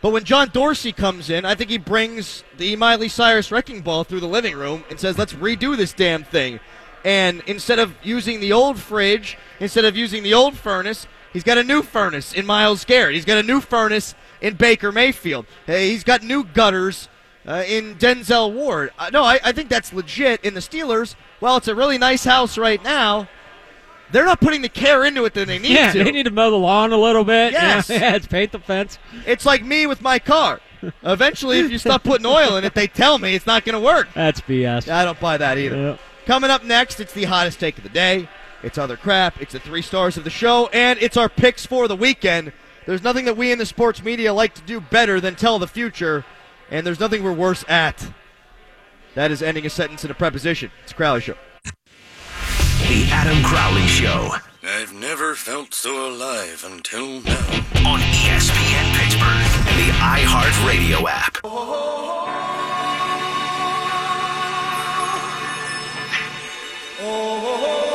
But 0.03 0.11
when 0.11 0.25
John 0.25 0.49
Dorsey 0.53 0.93
comes 0.93 1.29
in, 1.29 1.45
I 1.45 1.55
think 1.55 1.71
he 1.71 1.79
brings 1.79 2.43
the 2.57 2.75
Miley 2.77 3.09
Cyrus 3.09 3.53
wrecking 3.53 3.83
ball 3.83 4.03
through 4.03 4.21
the 4.21 4.29
living 4.29 4.57
room 4.57 4.85
and 4.89 4.99
says, 4.99 5.19
"Let's 5.19 5.35
redo 5.35 5.77
this 5.77 5.93
damn 5.93 6.25
thing." 6.25 6.59
And 7.05 7.43
instead 7.47 7.79
of 7.79 7.95
using 8.03 8.41
the 8.41 8.53
old 8.53 8.79
fridge, 8.79 9.37
instead 9.59 9.85
of 9.85 9.97
using 9.97 10.23
the 10.23 10.35
old 10.35 10.57
furnace, 10.57 11.07
he's 11.33 11.45
got 11.45 11.59
a 11.59 11.65
new 11.65 11.83
furnace 11.83 12.33
in 12.33 12.47
Myles 12.47 12.85
Garrett. 12.85 13.15
He's 13.15 13.25
got 13.25 13.39
a 13.39 13.43
new 13.43 13.61
furnace 13.61 14.15
in 14.41 14.55
Baker 14.55 14.91
Mayfield. 14.91 15.47
Hey, 15.67 15.91
he's 15.91 16.05
got 16.05 16.23
new 16.23 16.45
gutters 16.45 17.09
uh, 17.47 17.65
in 17.67 17.97
Denzel 17.97 18.53
Ward. 18.53 18.91
Uh, 18.99 19.11
no, 19.13 19.23
I, 19.23 19.41
I 19.43 19.53
think 19.53 19.69
that's 19.69 19.93
legit. 19.93 20.45
In 20.45 20.55
the 20.55 20.61
Steelers, 20.61 21.15
well, 21.41 21.57
it's 21.57 21.69
a 21.69 21.75
really 21.75 21.99
nice 21.99 22.25
house 22.25 22.59
right 22.59 22.83
now. 22.83 23.29
They're 24.13 24.25
not 24.25 24.41
putting 24.41 24.63
the 24.63 24.69
care 24.69 25.05
into 25.05 25.25
it 25.25 25.35
that 25.35 25.47
they 25.47 25.59
need 25.59 25.71
yeah, 25.75 25.93
to. 25.93 26.05
they 26.05 26.11
need 26.11 26.25
to 26.25 26.31
mow 26.31 26.51
the 26.51 26.57
lawn 26.57 26.93
a 26.93 26.97
little 26.97 27.25
bit. 27.25 27.53
Yes. 27.53 27.89
Yeah, 27.89 27.97
yeah, 28.01 28.17
it's 28.17 28.27
paint 28.27 28.53
the 28.53 28.59
fence. 28.59 28.99
It's 29.27 29.47
like 29.47 29.65
me 29.65 29.87
with 29.87 30.03
my 30.03 30.19
car. 30.19 30.61
Eventually, 31.03 31.59
if 31.59 31.71
you 31.71 31.79
stop 31.79 32.03
putting 32.03 32.25
oil 32.25 32.57
in 32.57 32.65
it, 32.65 32.75
they 32.75 32.87
tell 32.87 33.19
me 33.19 33.35
it's 33.35 33.47
not 33.47 33.67
going 33.67 33.75
to 33.75 33.81
work. 33.81 34.09
That's 34.15 34.41
BS. 34.41 34.91
I 34.91 35.05
don't 35.05 35.21
buy 35.21 35.37
that 35.37 35.59
either. 35.59 35.99
Coming 36.25 36.51
up 36.51 36.65
next, 36.65 37.01
it's 37.01 37.13
the 37.13 37.25
hottest 37.25 37.61
take 37.61 37.77
of 37.77 37.83
the 37.83 37.91
day. 37.91 38.29
It's 38.63 38.79
other 38.79 38.97
crap. 38.97 39.41
It's 39.41 39.53
the 39.53 39.59
three 39.59 39.83
stars 39.83 40.17
of 40.17 40.25
the 40.25 40.31
show, 40.31 40.69
and 40.73 40.99
it's 41.01 41.17
our 41.17 41.29
picks 41.29 41.67
for 41.67 41.89
the 41.89 41.97
weekend. 41.97 42.53
There's 42.87 43.03
nothing 43.03 43.25
that 43.27 43.37
we 43.37 43.53
in 43.53 43.59
the 43.59 43.67
sports 43.67 44.03
media 44.03 44.33
like 44.33 44.55
to 44.55 44.63
do 44.63 44.81
better 44.81 45.21
than 45.21 45.35
tell 45.35 45.59
the 45.59 45.67
future, 45.67 46.25
and 46.71 46.87
there's 46.87 47.01
nothing 47.01 47.23
we're 47.23 47.33
worse 47.33 47.65
at. 47.69 48.13
That 49.15 49.31
is 49.31 49.43
ending 49.43 49.67
a 49.67 49.71
sentence 49.71 50.05
in 50.05 50.11
a 50.11 50.15
preposition. 50.15 50.71
It's 50.85 50.93
a 50.93 50.95
Crowley 50.95 51.21
Show. 51.21 51.37
The 52.89 53.09
Adam 53.11 53.43
Crowley 53.43 53.87
Show 53.87 54.31
I've 54.63 54.93
never 54.93 55.35
felt 55.35 55.73
so 55.73 56.11
alive 56.11 56.65
until 56.67 57.21
now. 57.23 57.47
on 57.87 58.01
ESPN 58.01 58.95
Pittsburgh 58.95 59.47
and 59.69 59.79
the 59.79 59.91
iHeartRadio 59.97 61.09
app. 61.09 61.39
Oh, 61.45 61.51
oh, 67.01 67.87
oh. 67.87 67.90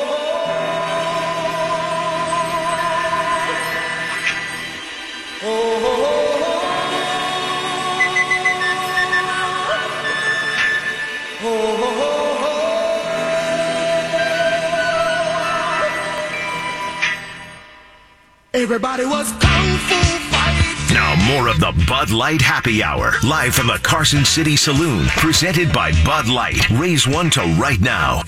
Everybody 18.55 19.05
was 19.05 19.29
kung 19.33 19.77
fu 19.79 19.95
fighting. 20.31 20.95
Now 20.95 21.13
more 21.27 21.49
of 21.49 21.59
the 21.59 21.73
Bud 21.89 22.09
Light 22.09 22.41
Happy 22.41 22.81
Hour, 22.81 23.15
live 23.21 23.53
from 23.53 23.67
the 23.67 23.79
Carson 23.83 24.23
City 24.23 24.55
Saloon, 24.55 25.07
presented 25.07 25.73
by 25.73 25.91
Bud 26.05 26.29
Light. 26.29 26.69
Raise 26.69 27.05
one 27.05 27.29
to 27.31 27.41
right 27.59 27.81
now. 27.81 28.21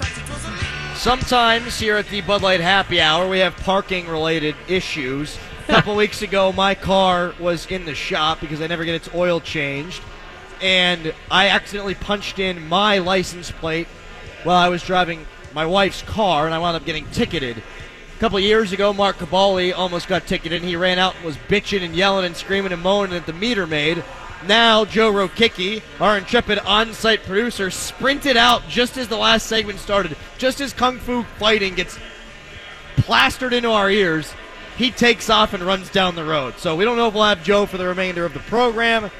Sometimes 0.95 1.79
here 1.79 1.95
at 1.95 2.09
the 2.09 2.19
Bud 2.19 2.41
Light 2.41 2.59
Happy 2.59 2.99
Hour, 2.99 3.29
we 3.29 3.39
have 3.39 3.55
parking 3.55 4.05
related 4.09 4.53
issues. 4.67 5.37
A 5.69 5.71
couple 5.75 5.95
weeks 5.95 6.21
ago, 6.21 6.51
my 6.51 6.75
car 6.75 7.33
was 7.39 7.65
in 7.67 7.85
the 7.85 7.95
shop 7.95 8.41
because 8.41 8.61
I 8.61 8.67
never 8.67 8.83
get 8.83 8.95
its 8.95 9.09
oil 9.15 9.39
changed. 9.39 10.03
And 10.61 11.13
I 11.31 11.47
accidentally 11.47 11.95
punched 11.95 12.37
in 12.37 12.67
my 12.67 12.97
license 12.97 13.49
plate 13.49 13.87
while 14.43 14.57
I 14.57 14.67
was 14.67 14.83
driving 14.83 15.25
my 15.53 15.65
wife's 15.65 16.01
car, 16.01 16.45
and 16.45 16.53
I 16.53 16.59
wound 16.59 16.75
up 16.75 16.83
getting 16.83 17.09
ticketed. 17.11 17.63
A 18.17 18.19
couple 18.19 18.39
years 18.39 18.71
ago, 18.71 18.93
Mark 18.93 19.17
Kaboly 19.17 19.77
almost 19.77 20.07
got 20.07 20.25
ticketed, 20.25 20.63
and 20.63 20.67
he 20.67 20.75
ran 20.75 20.97
out 20.97 21.15
and 21.15 21.23
was 21.23 21.37
bitching 21.37 21.83
and 21.83 21.95
yelling 21.95 22.25
and 22.25 22.35
screaming 22.35 22.71
and 22.71 22.81
moaning 22.81 23.15
at 23.15 23.27
the 23.27 23.31
meter 23.31 23.67
maid. 23.67 24.03
Now, 24.47 24.85
Joe 24.85 25.13
Rokicki, 25.13 25.83
our 25.99 26.17
intrepid 26.17 26.57
on 26.57 26.93
site 26.93 27.21
producer, 27.21 27.69
sprinted 27.69 28.35
out 28.35 28.67
just 28.67 28.97
as 28.97 29.07
the 29.07 29.17
last 29.17 29.45
segment 29.45 29.77
started, 29.77 30.17
just 30.39 30.59
as 30.61 30.73
Kung 30.73 30.97
Fu 30.97 31.25
fighting 31.37 31.75
gets 31.75 31.99
plastered 32.95 33.53
into 33.53 33.69
our 33.69 33.91
ears. 33.91 34.33
He 34.77 34.89
takes 34.89 35.29
off 35.29 35.53
and 35.53 35.61
runs 35.61 35.91
down 35.91 36.15
the 36.15 36.25
road. 36.25 36.55
So 36.57 36.75
we 36.75 36.85
don't 36.85 36.97
know 36.97 37.09
if 37.09 37.13
we'll 37.13 37.23
have 37.23 37.43
Joe 37.43 37.67
for 37.67 37.77
the 37.77 37.85
remainder 37.85 38.25
of 38.25 38.33
the 38.33 38.39
program. 38.39 39.11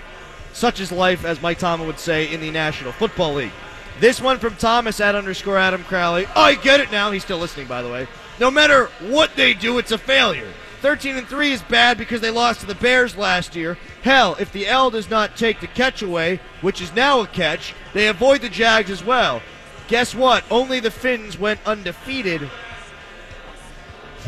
Such 0.54 0.80
is 0.80 0.92
life, 0.92 1.24
as 1.24 1.40
Mike 1.40 1.60
Thomas 1.60 1.86
would 1.86 2.00
say, 2.00 2.34
in 2.34 2.42
the 2.42 2.50
National 2.50 2.94
Football 2.94 3.36
League. 3.36 3.52
This 4.00 4.20
one 4.20 4.40
from 4.40 4.56
Thomas 4.56 5.00
at 5.00 5.14
underscore 5.14 5.60
Adam 5.60 5.84
Crowley. 5.84 6.26
I 6.36 6.56
get 6.56 6.80
it 6.80 6.92
now. 6.92 7.12
He's 7.12 7.24
still 7.24 7.38
listening, 7.38 7.68
by 7.68 7.84
the 7.84 7.90
way. 7.90 8.08
No 8.40 8.52
matter 8.52 8.86
what 9.00 9.36
they 9.36 9.54
do, 9.54 9.78
it's 9.78 9.92
a 9.92 9.98
failure. 9.98 10.52
13 10.82 11.18
and 11.18 11.28
3 11.28 11.52
is 11.52 11.62
bad 11.64 11.98
because 11.98 12.22
they 12.22 12.30
lost 12.30 12.60
to 12.60 12.68
the 12.68 12.76
Bears 12.76 13.18
last 13.18 13.56
year. 13.56 13.78
Hell, 14.04 14.36
if 14.40 14.52
the 14.52 14.68
L 14.68 14.92
does 14.92 15.10
not 15.10 15.36
take 15.36 15.60
the 15.60 15.68
catch 15.68 16.02
away, 16.02 16.40
which 16.62 16.82
is 16.82 16.94
now 16.94 17.22
a 17.22 17.28
catch, 17.28 17.74
they 17.94 18.08
avoid 18.08 18.42
the 18.42 18.50
Jags 18.50 18.92
as 18.92 19.04
well. 19.04 19.42
Guess 19.88 20.14
what? 20.14 20.44
Only 20.52 20.80
the 20.80 20.92
Fins 20.92 21.40
went 21.40 21.60
undefeated. 21.66 22.50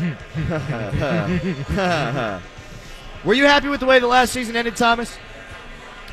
Were 3.24 3.34
you 3.34 3.44
happy 3.44 3.68
with 3.68 3.80
the 3.80 3.86
way 3.86 3.98
the 3.98 4.06
last 4.06 4.32
season 4.32 4.56
ended, 4.56 4.76
Thomas? 4.76 5.18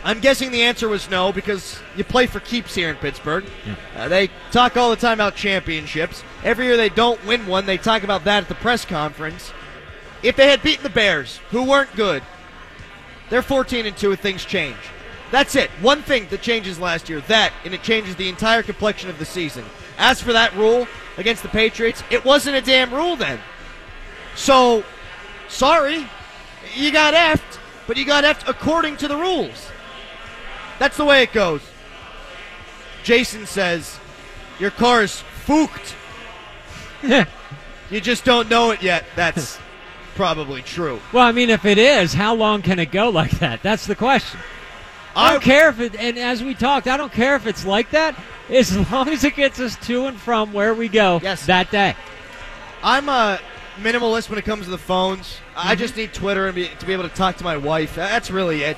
I'm 0.07 0.21
guessing 0.21 0.51
the 0.51 0.61
answer 0.61 0.87
was 0.87 1.09
no 1.09 1.33
because 1.33 1.81
you 1.97 2.05
play 2.05 2.27
for 2.27 2.39
keeps 2.39 2.73
here 2.73 2.89
in 2.89 2.95
Pittsburgh. 2.95 3.43
Uh, 3.93 4.07
they 4.07 4.29
talk 4.51 4.77
all 4.77 4.89
the 4.89 4.95
time 4.95 5.15
about 5.15 5.35
championships. 5.35 6.23
Every 6.45 6.67
year 6.67 6.77
they 6.77 6.87
don't 6.87 7.23
win 7.25 7.45
one, 7.45 7.65
they 7.65 7.77
talk 7.77 8.03
about 8.03 8.23
that 8.23 8.43
at 8.43 8.47
the 8.47 8.55
press 8.55 8.85
conference. 8.85 9.51
If 10.23 10.37
they 10.37 10.47
had 10.47 10.63
beaten 10.63 10.83
the 10.83 10.89
Bears, 10.89 11.41
who 11.49 11.65
weren't 11.65 11.93
good, 11.93 12.23
they're 13.29 13.41
14 13.41 13.85
and 13.85 13.97
2 13.97 14.13
if 14.13 14.21
things 14.21 14.45
change. 14.45 14.77
That's 15.29 15.57
it. 15.57 15.69
One 15.81 16.03
thing 16.03 16.27
that 16.29 16.41
changes 16.41 16.79
last 16.79 17.09
year, 17.09 17.19
that, 17.27 17.51
and 17.65 17.73
it 17.73 17.83
changes 17.83 18.15
the 18.15 18.29
entire 18.29 18.63
complexion 18.63 19.09
of 19.09 19.19
the 19.19 19.25
season. 19.25 19.65
As 19.97 20.21
for 20.21 20.31
that 20.31 20.55
rule 20.55 20.87
against 21.17 21.43
the 21.43 21.49
Patriots, 21.49 22.01
it 22.09 22.23
wasn't 22.23 22.55
a 22.55 22.61
damn 22.61 22.93
rule 22.93 23.17
then. 23.17 23.41
So, 24.35 24.85
sorry. 25.49 26.07
you 26.75 26.93
got 26.93 27.13
effed, 27.13 27.59
but 27.87 27.97
you 27.97 28.05
got 28.05 28.23
effed 28.23 28.47
according 28.47 28.95
to 28.97 29.09
the 29.09 29.17
rules. 29.17 29.69
That's 30.79 30.97
the 30.97 31.05
way 31.05 31.23
it 31.23 31.33
goes. 31.33 31.61
Jason 33.03 33.45
says, 33.45 33.99
Your 34.59 34.71
car 34.71 35.03
is 35.03 35.21
fooked. 35.21 35.95
you 37.91 38.01
just 38.01 38.25
don't 38.25 38.49
know 38.49 38.71
it 38.71 38.81
yet. 38.81 39.05
That's 39.15 39.59
probably 40.15 40.61
true. 40.61 40.99
Well, 41.13 41.25
I 41.25 41.31
mean, 41.31 41.49
if 41.49 41.65
it 41.65 41.77
is, 41.77 42.13
how 42.13 42.35
long 42.35 42.61
can 42.61 42.79
it 42.79 42.91
go 42.91 43.09
like 43.09 43.31
that? 43.39 43.61
That's 43.63 43.85
the 43.87 43.95
question. 43.95 44.39
I 45.15 45.31
don't 45.31 45.41
care 45.43 45.69
if 45.69 45.79
it, 45.79 45.95
and 45.95 46.17
as 46.19 46.43
we 46.43 46.53
talked, 46.53 46.87
I 46.87 46.95
don't 46.97 47.11
care 47.11 47.35
if 47.35 47.47
it's 47.47 47.65
like 47.65 47.89
that, 47.91 48.15
as 48.49 48.77
long 48.91 49.09
as 49.09 49.23
it 49.23 49.35
gets 49.35 49.59
us 49.59 49.75
to 49.87 50.05
and 50.05 50.19
from 50.19 50.53
where 50.53 50.75
we 50.75 50.87
go 50.89 51.19
Yes. 51.23 51.45
that 51.47 51.71
day. 51.71 51.95
I'm 52.83 53.09
a 53.09 53.39
minimalist 53.79 54.29
when 54.29 54.37
it 54.37 54.45
comes 54.45 54.65
to 54.65 54.69
the 54.71 54.77
phones. 54.77 55.37
I 55.55 55.71
Mm-hmm. 55.71 55.79
just 55.79 55.97
need 55.97 56.13
Twitter 56.13 56.45
and 56.47 56.53
be, 56.55 56.67
to 56.67 56.85
be 56.85 56.93
able 56.93 57.09
to 57.09 57.15
talk 57.15 57.35
to 57.37 57.43
my 57.43 57.57
wife. 57.57 57.95
That's 57.95 58.29
really 58.29 58.61
it. 58.63 58.77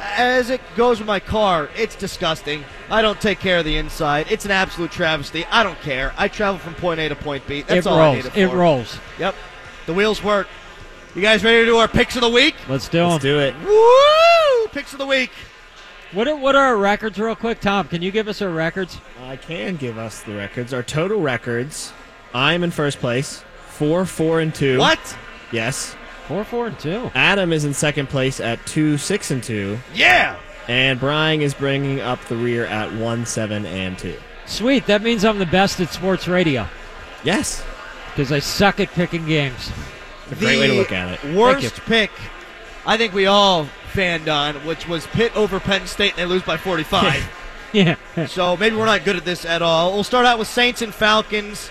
As 0.00 0.50
it 0.50 0.60
goes 0.76 0.98
with 1.00 1.06
my 1.08 1.20
car, 1.20 1.68
it's 1.76 1.96
disgusting. 1.96 2.64
I 2.90 3.02
don't 3.02 3.20
take 3.20 3.40
care 3.40 3.58
of 3.58 3.64
the 3.64 3.76
inside. 3.76 4.26
It's 4.30 4.44
an 4.44 4.50
absolute 4.50 4.90
travesty. 4.92 5.44
I 5.50 5.62
don't 5.62 5.78
care. 5.80 6.12
I 6.16 6.28
travel 6.28 6.58
from 6.58 6.74
point 6.74 7.00
A 7.00 7.08
to 7.08 7.16
point 7.16 7.46
B. 7.46 7.62
That's 7.62 7.86
it 7.86 7.90
all 7.90 7.98
I 7.98 8.04
rolls. 8.04 8.16
need 8.16 8.26
it 8.26 8.36
It 8.36 8.52
rolls. 8.54 8.98
Yep. 9.18 9.34
The 9.86 9.94
wheels 9.94 10.22
work. 10.22 10.46
You 11.14 11.22
guys 11.22 11.42
ready 11.42 11.58
to 11.60 11.64
do 11.64 11.76
our 11.78 11.88
picks 11.88 12.14
of 12.16 12.22
the 12.22 12.28
week? 12.28 12.54
Let's 12.68 12.88
do 12.88 12.98
'em. 13.02 13.10
Let's 13.10 13.22
do 13.24 13.38
it. 13.40 13.54
Woo! 13.64 14.68
Picks 14.72 14.92
of 14.92 14.98
the 14.98 15.06
week. 15.06 15.30
What 16.12 16.28
are, 16.28 16.36
what 16.36 16.54
are 16.54 16.64
our 16.66 16.76
records, 16.76 17.18
real 17.18 17.34
quick? 17.34 17.60
Tom, 17.60 17.88
can 17.88 18.00
you 18.00 18.10
give 18.10 18.28
us 18.28 18.40
our 18.40 18.48
records? 18.50 18.98
I 19.24 19.36
can 19.36 19.76
give 19.76 19.98
us 19.98 20.22
the 20.22 20.34
records. 20.34 20.72
Our 20.72 20.82
total 20.82 21.20
records. 21.20 21.92
I'm 22.32 22.62
in 22.62 22.70
first 22.70 22.98
place. 23.00 23.42
Four, 23.66 24.06
four, 24.06 24.40
and 24.40 24.54
two. 24.54 24.78
What? 24.78 25.16
Yes. 25.52 25.96
Four, 26.28 26.44
four, 26.44 26.66
and 26.68 26.78
two. 26.78 27.10
Adam 27.14 27.52
is 27.52 27.64
in 27.64 27.72
second 27.74 28.08
place 28.08 28.38
at 28.38 28.64
two, 28.66 28.98
six, 28.98 29.30
and 29.30 29.42
two. 29.42 29.78
Yeah. 29.94 30.36
And 30.68 31.00
Brian 31.00 31.40
is 31.40 31.54
bringing 31.54 32.00
up 32.00 32.22
the 32.26 32.36
rear 32.36 32.66
at 32.66 32.92
one, 32.92 33.24
seven, 33.26 33.64
and 33.64 33.98
two. 33.98 34.16
Sweet. 34.46 34.86
That 34.86 35.02
means 35.02 35.24
I'm 35.24 35.38
the 35.38 35.46
best 35.46 35.80
at 35.80 35.88
sports 35.90 36.28
radio 36.28 36.66
Yes. 37.24 37.64
because 38.10 38.30
I 38.30 38.38
suck 38.40 38.78
at 38.78 38.90
picking 38.90 39.26
games. 39.26 39.72
A 40.30 40.34
great 40.34 40.58
way 40.58 40.66
to 40.66 40.74
look 40.74 40.92
at 40.92 41.14
it. 41.14 41.20
Thank 41.20 41.36
Worst 41.38 41.80
pick, 41.86 42.10
I 42.84 42.98
think 42.98 43.14
we 43.14 43.24
all 43.26 43.64
fanned 43.92 44.28
on, 44.28 44.54
which 44.66 44.86
was 44.86 45.06
Pitt 45.08 45.34
over 45.34 45.58
Penn 45.58 45.86
State, 45.86 46.10
and 46.10 46.18
they 46.18 46.26
lose 46.26 46.42
by 46.42 46.56
45. 46.58 47.26
Yeah. 47.70 47.96
so 48.26 48.56
maybe 48.56 48.76
we're 48.76 48.86
not 48.86 49.04
good 49.04 49.16
at 49.16 49.26
this 49.26 49.44
at 49.44 49.60
all. 49.60 49.92
We'll 49.92 50.02
start 50.02 50.24
out 50.24 50.38
with 50.38 50.48
Saints 50.48 50.80
and 50.80 50.94
Falcons. 50.94 51.70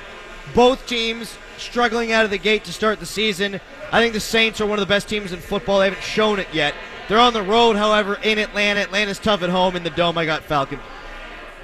Both 0.54 0.86
teams 0.86 1.36
struggling 1.58 2.12
out 2.12 2.24
of 2.24 2.30
the 2.30 2.38
gate 2.38 2.66
to 2.66 2.72
start 2.74 3.00
the 3.00 3.06
season. 3.08 3.60
I 3.92 4.02
think 4.02 4.14
the 4.14 4.20
Saints 4.20 4.60
are 4.62 4.66
one 4.66 4.80
of 4.80 4.88
the 4.88 4.92
best 4.92 5.08
teams 5.08 5.32
in 5.32 5.40
football. 5.40 5.80
They 5.80 5.86
haven't 5.86 6.04
shown 6.04 6.40
it 6.40 6.48
yet. 6.54 6.74
They're 7.08 7.20
on 7.20 7.34
the 7.34 7.42
road, 7.44 7.78
however, 7.78 8.20
in 8.22 8.38
Atlanta. 8.38 8.82
Atlanta's 8.82 9.20
tough 9.20 9.42
at 9.44 9.50
home. 9.50 9.76
In 9.76 9.84
the 9.84 9.90
dome, 9.90 10.18
I 10.18 10.26
got 10.26 10.44
Falcons. 10.44 10.82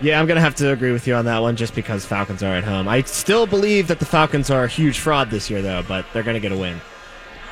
Yeah, 0.02 0.20
I'm 0.20 0.26
going 0.26 0.36
to 0.36 0.42
have 0.42 0.56
to 0.56 0.72
agree 0.72 0.92
with 0.92 1.06
you 1.06 1.16
on 1.16 1.26
that 1.26 1.40
one 1.42 1.56
just 1.56 1.76
because 1.76 2.06
Falcons 2.06 2.42
are 2.42 2.54
at 2.56 2.64
home. 2.64 2.88
I 2.88 3.02
still 3.04 3.46
believe 3.46 3.88
that 3.88 4.00
the 4.00 4.06
Falcons 4.06 4.50
are 4.50 4.64
a 4.64 4.68
huge 4.68 5.00
fraud 5.00 5.30
this 5.30 5.50
year, 5.50 5.62
though, 5.62 5.84
but 5.88 6.06
they're 6.14 6.24
going 6.24 6.36
to 6.36 6.40
get 6.40 6.52
a 6.52 6.58
win. 6.58 6.80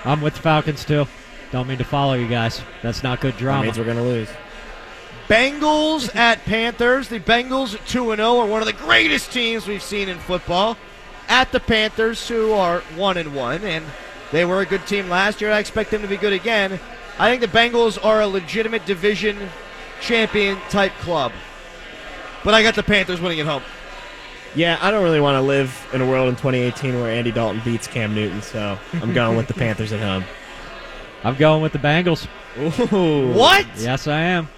I'm 0.06 0.22
with 0.22 0.36
the 0.36 0.42
Falcons, 0.42 0.84
too. 0.86 1.06
Don't 1.52 1.68
mean 1.68 1.78
to 1.78 1.84
follow 1.84 2.14
you 2.14 2.28
guys. 2.28 2.62
That's 2.82 3.04
not 3.04 3.20
good 3.20 3.34
That 3.34 3.40
drama. 3.40 3.64
means 3.66 3.78
we're 3.78 3.84
going 3.86 3.98
to 3.98 4.04
lose. 4.04 4.30
Bengals 5.28 6.14
at 6.16 6.44
Panthers. 6.46 7.10
The 7.10 7.20
Bengals 7.20 7.74
2 7.88 8.16
0 8.16 8.38
are 8.38 8.48
one 8.48 8.62
of 8.62 8.68
the 8.68 8.74
greatest 8.74 9.32
teams 9.32 9.68
we've 9.68 9.84
seen 9.84 10.10
in 10.10 10.18
football. 10.18 10.78
At 11.28 11.52
the 11.52 11.60
Panthers, 11.60 12.28
who 12.28 12.54
are 12.54 12.80
1 12.96 13.18
and 13.18 13.36
1, 13.36 13.64
and 13.64 13.86
they 14.32 14.46
were 14.46 14.62
a 14.62 14.66
good 14.66 14.86
team 14.88 15.10
last 15.10 15.42
year. 15.42 15.52
I 15.52 15.60
expect 15.60 15.92
them 15.92 16.02
to 16.02 16.08
be 16.08 16.18
good 16.18 16.34
again. 16.34 16.80
I 17.20 17.30
think 17.30 17.42
the 17.42 17.48
Bengals 17.58 18.04
are 18.04 18.22
a 18.22 18.28
legitimate 18.28 18.86
division 18.86 19.38
champion 20.02 20.58
type 20.70 20.94
club. 21.00 21.32
But 22.44 22.54
I 22.54 22.64
got 22.64 22.76
the 22.76 22.84
Panthers 22.84 23.22
winning 23.22 23.40
at 23.40 23.46
home. 23.46 23.64
Yeah, 24.56 24.78
I 24.82 24.92
don't 24.92 25.04
really 25.04 25.22
want 25.22 25.36
to 25.36 25.42
live 25.42 25.88
in 25.94 26.02
a 26.02 26.08
world 26.08 26.28
in 26.30 26.36
2018 26.36 26.96
where 26.96 27.10
Andy 27.10 27.32
Dalton 27.32 27.62
beats 27.64 27.88
Cam 27.88 28.14
Newton, 28.14 28.42
so 28.42 28.78
I'm 28.94 29.14
going 29.14 29.38
with 29.38 29.48
the 29.48 29.54
Panthers 29.66 29.94
at 29.94 30.00
home. 30.00 30.26
I'm 31.24 31.36
going 31.36 31.62
with 31.62 31.72
the 31.72 31.80
Bengals. 31.80 32.28
Ooh. 32.58 33.32
What? 33.34 33.66
Yes, 33.78 34.08
I 34.08 34.20
am. 34.22 34.50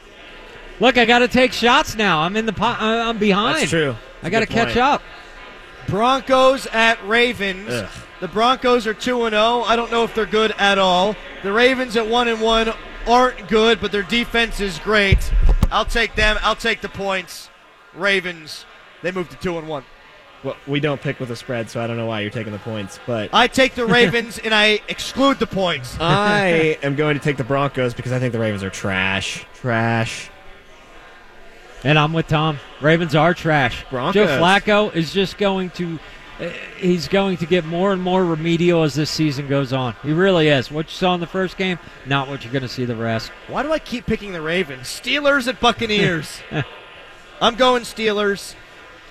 Look, 0.79 0.97
I 0.97 1.05
got 1.05 1.19
to 1.19 1.27
take 1.27 1.53
shots 1.53 1.95
now. 1.95 2.21
I'm 2.21 2.36
in 2.36 2.45
the 2.45 2.53
po- 2.53 2.65
uh, 2.65 2.77
I'm 2.79 3.19
behind. 3.19 3.59
That's 3.59 3.69
true. 3.69 3.95
I 4.23 4.29
got 4.29 4.39
to 4.39 4.45
That's 4.45 4.51
a 4.51 4.65
good 4.65 4.73
catch 4.73 4.77
up. 4.77 5.01
Broncos 5.88 6.67
at 6.67 7.06
Ravens. 7.08 7.69
Ugh. 7.69 7.89
The 8.19 8.28
Broncos 8.28 8.88
are 8.88 8.93
2 8.93 9.26
and 9.26 9.34
0. 9.34 9.63
I 9.63 9.76
don't 9.76 9.91
know 9.91 10.04
if 10.04 10.15
they're 10.15 10.26
good 10.26 10.52
at 10.58 10.78
all. 10.78 11.15
The 11.43 11.52
Ravens 11.52 11.98
at 11.98 12.08
1 12.08 12.28
and 12.30 12.41
1 12.41 12.74
aren't 13.08 13.48
good, 13.50 13.82
but 13.82 13.91
their 13.91 14.04
defense 14.04 14.60
is 14.62 14.80
great. 14.80 15.32
I'll 15.72 15.86
take 15.86 16.15
them. 16.15 16.38
I'll 16.41 16.56
take 16.56 16.82
the 16.82 16.89
points. 16.89 17.50
Ravens. 17.93 18.65
They 19.02 19.12
moved 19.12 19.32
to 19.32 19.38
2 19.38 19.58
and 19.58 19.67
1. 19.67 19.84
Well, 20.43 20.58
we 20.67 20.80
don't 20.80 21.02
pick 21.02 21.19
with 21.19 21.32
a 21.32 21.36
spread, 21.36 21.69
so 21.69 21.82
I 21.82 21.88
don't 21.88 21.96
know 21.96 22.06
why 22.06 22.19
you're 22.19 22.30
taking 22.30 22.52
the 22.52 22.60
points, 22.60 23.00
but 23.06 23.30
I 23.34 23.48
take 23.48 23.76
the 23.76 23.86
Ravens 23.86 24.39
and 24.39 24.54
I 24.54 24.82
exclude 24.89 25.39
the 25.39 25.48
points. 25.48 25.98
I 26.02 26.78
am 26.84 26.96
going 26.96 27.17
to 27.17 27.24
take 27.24 27.38
the 27.38 27.46
Broncos 27.46 27.93
because 27.93 28.12
I 28.12 28.19
think 28.19 28.34
the 28.34 28.39
Ravens 28.39 28.63
are 28.63 28.69
trash. 28.69 29.46
Trash. 29.54 30.30
And 31.84 32.00
I'm 32.00 32.13
with 32.13 32.28
Tom. 32.28 32.60
Ravens 32.82 33.13
are 33.15 33.34
trash. 33.34 33.84
Broncos. 33.89 34.13
Joe 34.13 34.28
Flacco 34.39 34.96
is 34.96 35.12
just 35.13 35.38
going 35.38 35.69
to. 35.72 36.00
uh, 36.39 36.50
He's 36.78 37.08
going 37.08 37.38
to 37.38 37.46
get 37.46 37.65
more 37.65 37.91
and 37.91 38.02
more 38.02 38.24
remedial 38.26 38.84
as 38.84 38.93
this 38.96 39.10
season 39.10 39.48
goes 39.48 39.74
on. 39.74 39.96
He 40.04 40.13
really 40.13 40.48
is. 40.48 40.72
What 40.72 40.86
you 40.88 40.91
saw 40.93 41.13
in 41.13 41.19
the 41.19 41.28
first 41.28 41.58
game, 41.58 41.80
not 42.06 42.28
what 42.30 42.43
you're 42.43 42.54
going 42.54 42.62
to 42.63 42.69
see 42.69 42.86
the 42.86 42.96
rest. 42.96 43.30
Why 43.48 43.63
do 43.63 43.72
I 43.72 43.80
keep 43.80 44.06
picking 44.06 44.32
the 44.34 44.41
Ravens? 44.41 44.88
Steelers 44.88 45.48
at 45.48 45.60
Buccaneers. 45.60 46.41
I'm 47.41 47.56
going 47.56 47.84
Steelers. 47.84 48.56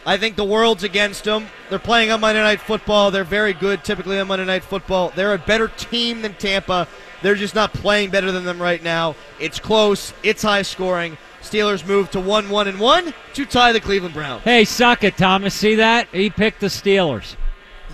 I 0.04 0.16
think 0.16 0.36
the 0.36 0.44
world's 0.44 0.82
against 0.82 1.24
them. 1.24 1.46
They're 1.70 1.78
playing 1.78 2.10
on 2.10 2.20
Monday 2.20 2.42
Night 2.42 2.60
Football. 2.60 3.10
They're 3.10 3.22
very 3.22 3.52
good 3.52 3.84
typically 3.84 4.18
on 4.18 4.26
Monday 4.28 4.46
Night 4.46 4.64
Football. 4.64 5.12
They're 5.14 5.34
a 5.34 5.38
better 5.38 5.68
team 5.68 6.22
than 6.22 6.34
Tampa. 6.34 6.88
They're 7.22 7.36
just 7.36 7.54
not 7.54 7.72
playing 7.72 8.10
better 8.10 8.32
than 8.32 8.44
them 8.44 8.60
right 8.60 8.82
now. 8.82 9.14
It's 9.38 9.60
close. 9.60 10.12
It's 10.24 10.42
high 10.42 10.62
scoring. 10.62 11.18
Steelers 11.42 11.86
move 11.86 12.10
to 12.12 12.20
1 12.20 12.48
1 12.48 12.68
and 12.68 12.78
1 12.80 13.14
to 13.34 13.44
tie 13.44 13.72
the 13.72 13.80
Cleveland 13.80 14.14
Browns. 14.14 14.42
Hey, 14.42 14.64
suck 14.64 15.04
it, 15.04 15.16
Thomas. 15.16 15.54
See 15.54 15.74
that? 15.76 16.08
He 16.12 16.30
picked 16.30 16.60
the 16.60 16.68
Steelers. 16.68 17.36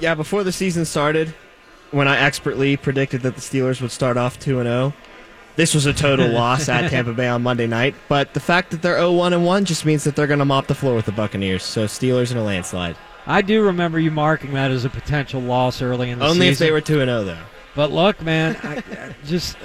Yeah, 0.01 0.15
before 0.15 0.45
the 0.45 0.53
season 0.53 0.85
started, 0.85 1.35
when 1.91 2.07
I 2.07 2.19
expertly 2.19 2.77
predicted 2.77 3.23
that 3.23 3.35
the 3.35 3.41
Steelers 3.41 3.81
would 3.81 3.91
start 3.91 4.17
off 4.17 4.39
2 4.39 4.61
and 4.61 4.67
0, 4.69 4.93
this 5.57 5.75
was 5.75 5.87
a 5.87 5.93
total 5.93 6.29
loss 6.33 6.69
at 6.69 6.91
Tampa 6.91 7.13
Bay 7.13 7.27
on 7.27 7.43
Monday 7.43 7.67
night, 7.67 7.95
but 8.09 8.33
the 8.35 8.41
fact 8.41 8.71
that 8.71 8.83
they're 8.83 8.97
0-1 8.99 9.33
and 9.33 9.45
1 9.45 9.65
just 9.65 9.85
means 9.85 10.05
that 10.05 10.15
they're 10.15 10.27
going 10.29 10.39
to 10.39 10.45
mop 10.45 10.67
the 10.69 10.75
floor 10.75 10.95
with 10.95 11.07
the 11.07 11.13
Buccaneers. 11.13 11.65
So 11.65 11.87
Steelers 11.87 12.31
in 12.31 12.37
a 12.37 12.45
landslide. 12.45 12.97
I 13.27 13.43
do 13.43 13.63
remember 13.63 13.99
you 13.99 14.11
marking 14.11 14.53
that 14.55 14.71
as 14.71 14.85
a 14.85 14.91
potential 14.91 15.41
loss 15.41 15.83
early 15.83 16.11
in 16.11 16.19
the 16.19 16.25
Only 16.27 16.47
season. 16.47 16.53
if 16.53 16.59
they 16.59 16.71
were 16.71 16.81
2 16.81 17.01
and 17.01 17.09
0 17.09 17.25
though. 17.25 17.43
But 17.75 17.91
look, 17.91 18.23
man, 18.23 18.57
I, 18.63 18.77
I 18.77 19.15
just 19.27 19.57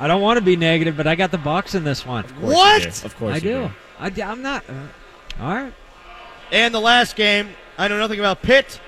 I 0.00 0.06
don't 0.06 0.20
want 0.22 0.38
to 0.38 0.44
be 0.44 0.56
negative, 0.56 0.96
but 0.96 1.06
I 1.06 1.14
got 1.14 1.30
the 1.30 1.38
Bucks 1.38 1.74
in 1.74 1.84
this 1.84 2.06
one. 2.06 2.24
Of 2.24 2.34
course 2.36 2.42
you 2.42 2.54
What? 2.54 2.82
do. 2.82 2.88
Of 3.06 3.16
course 3.16 3.32
I 3.32 3.36
you 3.36 3.40
do. 3.40 3.70
I, 3.98 4.12
am 4.30 4.42
not. 4.42 4.64
Uh, 4.68 4.72
all 5.40 5.54
right. 5.54 5.72
And 6.52 6.72
the 6.74 6.80
last 6.80 7.16
game, 7.16 7.48
I 7.76 7.88
know 7.88 7.98
nothing 7.98 8.20
about 8.20 8.42
Pitt. 8.42 8.80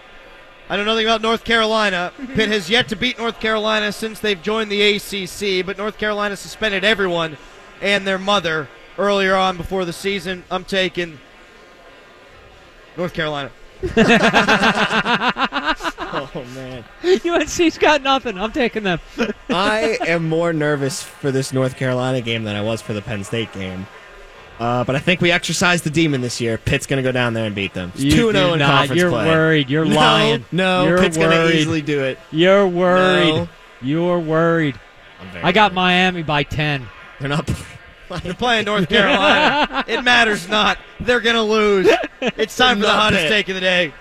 I 0.69 0.77
know 0.77 0.85
nothing 0.85 1.05
about 1.07 1.21
North 1.21 1.43
Carolina. 1.45 2.13
Pitt 2.35 2.49
has 2.49 2.71
yet 2.71 2.89
to 2.89 2.97
beat 2.97 3.19
North 3.19 3.41
Carolina 3.41 3.91
since 3.93 4.21
they've 4.21 4.41
joined 4.41 4.71
the 4.71 4.81
ACC, 4.83 5.67
but 5.67 5.77
North 5.77 5.99
Carolina 5.99 6.37
suspended 6.37 6.85
everyone 6.85 7.37
and 7.83 8.07
their 8.07 8.19
mother 8.19 8.69
earlier 8.97 9.35
on 9.35 9.57
before 9.57 9.85
the 9.85 9.93
season. 9.93 10.45
I'm 10.51 10.65
taking 10.65 11.19
North 12.97 13.15
Carolina. 13.15 13.51
Oh 16.35 16.45
man. 16.55 16.85
UNC's 17.05 17.79
got 17.79 18.03
nothing. 18.03 18.39
I'm 18.39 18.53
taking 18.53 18.83
them. 18.83 19.01
I 19.49 19.99
am 20.07 20.29
more 20.29 20.53
nervous 20.53 21.03
for 21.03 21.31
this 21.31 21.53
North 21.53 21.77
Carolina 21.77 22.21
game 22.21 22.45
than 22.45 22.57
I 22.57 22.63
was 22.63 22.81
for 22.83 22.93
the 22.93 23.03
Penn 23.03 23.25
State 23.25 23.53
game. 23.53 23.87
Uh, 24.59 24.85
but 24.85 24.95
I 24.95 24.99
think 24.99 25.23
we 25.23 25.31
exercised 25.33 25.85
the 25.85 25.91
demon 25.91 26.21
this 26.21 26.39
year. 26.41 26.59
Pitt's 26.59 26.87
going 26.87 27.03
to 27.03 27.03
go 27.03 27.13
down 27.13 27.33
there 27.33 27.47
and 27.47 27.55
beat 27.55 27.73
them. 27.73 27.93
You 27.97 28.11
2 28.11 28.17
do 28.17 28.33
0 28.33 28.53
in 28.53 28.59
not. 28.59 28.69
conference 28.71 29.01
You're 29.01 29.11
play. 29.11 29.27
worried. 29.27 29.71
You're 29.71 29.87
no, 29.87 29.97
lying. 29.97 30.45
No, 30.53 30.87
You're 30.87 30.99
Pitt's 30.99 31.17
going 31.17 31.31
to 31.31 31.57
easily 31.57 31.81
do 31.81 32.05
it. 32.05 32.19
You're 32.31 32.69
worried. 32.69 33.35
No. 33.35 33.49
You're 33.81 34.19
worried. 34.21 34.79
I'm 35.21 35.31
very 35.31 35.45
I 35.45 35.53
got 35.53 35.71
worried. 35.71 35.77
Miami 35.77 36.23
by 36.23 36.43
ten. 36.43 36.87
They're 37.19 37.29
not. 37.31 37.51
They're 38.23 38.35
playing 38.35 38.67
North 38.67 38.89
Carolina. 38.89 39.85
it 39.87 40.03
matters 40.03 40.49
not. 40.49 40.79
They're 40.99 41.21
going 41.21 41.37
to 41.37 41.43
lose. 41.43 41.89
It's 42.21 42.57
time 42.57 42.79
for 42.79 42.83
the 42.83 42.93
hottest 42.93 43.29
take 43.29 43.49
of 43.49 43.55
the 43.55 43.61
day. 43.61 43.93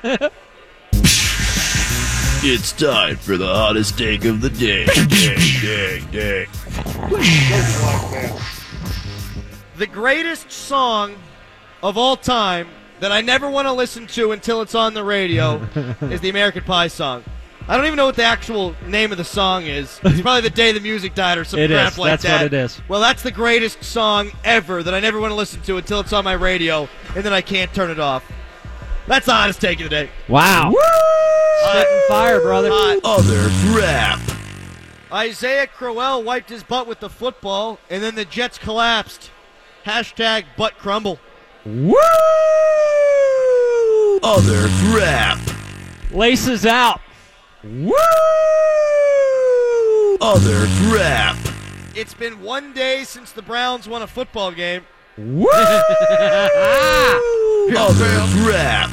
It's 2.41 2.71
time 2.71 3.17
for 3.17 3.35
the 3.37 3.45
hottest 3.47 3.97
take 3.97 4.23
of 4.25 4.39
the 4.41 4.49
day. 4.49 4.85
Day, 4.85 5.35
day, 5.61 6.01
day. 6.11 6.47
the 9.77 9.87
greatest 9.87 10.49
song 10.51 11.15
of 11.83 11.97
all 11.97 12.15
time 12.15 12.67
that 13.01 13.11
I 13.11 13.19
never 13.21 13.49
want 13.49 13.67
to 13.67 13.73
listen 13.73 14.07
to 14.07 14.31
until 14.31 14.61
it's 14.61 14.73
on 14.75 14.93
the 14.93 15.03
radio 15.03 15.55
is 16.03 16.21
the 16.21 16.29
American 16.29 16.63
Pie 16.63 16.87
song. 16.87 17.23
I 17.67 17.75
don't 17.77 17.85
even 17.85 17.97
know 17.97 18.05
what 18.07 18.15
the 18.15 18.23
actual 18.23 18.73
name 18.87 19.11
of 19.11 19.17
the 19.17 19.23
song 19.25 19.65
is. 19.65 19.99
It's 20.03 20.21
probably 20.21 20.41
the 20.41 20.49
day 20.49 20.71
the 20.71 20.79
music 20.79 21.13
died 21.15 21.37
or 21.37 21.43
some 21.43 21.59
It 21.59 21.69
crap 21.69 21.91
is. 21.91 21.97
like 21.99 22.11
That's 22.11 22.23
that. 22.23 22.37
what 22.37 22.45
it 22.45 22.53
is. 22.53 22.81
Well, 22.87 22.99
that's 23.01 23.21
the 23.21 23.31
greatest 23.31 23.83
song 23.83 24.31
ever 24.43 24.81
that 24.81 24.93
I 24.93 24.99
never 25.01 25.19
want 25.19 25.31
to 25.31 25.35
listen 25.35 25.61
to 25.63 25.77
until 25.77 25.99
it's 25.99 26.13
on 26.13 26.23
my 26.23 26.33
radio, 26.33 26.87
and 27.15 27.23
then 27.23 27.33
I 27.33 27.41
can't 27.41 27.71
turn 27.73 27.91
it 27.91 27.99
off. 27.99 28.23
That's 29.09 29.25
the 29.25 29.33
hottest 29.33 29.59
take 29.59 29.79
of 29.79 29.85
the 29.85 29.89
day. 29.89 30.09
Wow. 30.27 30.71
Spitting 31.63 32.01
fire, 32.07 32.39
brother. 32.41 32.69
Hot. 32.71 32.99
Other 33.03 33.49
crap. 33.73 34.19
Isaiah 35.11 35.65
Crowell 35.65 36.21
wiped 36.21 36.51
his 36.51 36.61
butt 36.61 36.85
with 36.85 36.99
the 36.99 37.09
football, 37.09 37.79
and 37.89 38.03
then 38.03 38.13
the 38.13 38.23
Jets 38.23 38.59
collapsed. 38.59 39.31
Hashtag 39.83 40.45
butt 40.55 40.77
crumble. 40.77 41.19
Woo! 41.65 41.95
Other 44.21 44.67
crap. 44.83 45.39
Laces 46.11 46.67
out. 46.67 47.01
Woo! 47.63 47.95
Other 50.21 50.67
crap. 50.83 51.35
It's 51.95 52.13
been 52.13 52.43
one 52.43 52.73
day 52.73 53.03
since 53.05 53.31
the 53.31 53.41
Browns 53.41 53.87
won 53.87 54.03
a 54.03 54.07
football 54.07 54.51
game. 54.51 54.85
Other 57.77 58.25
crap. 58.43 58.89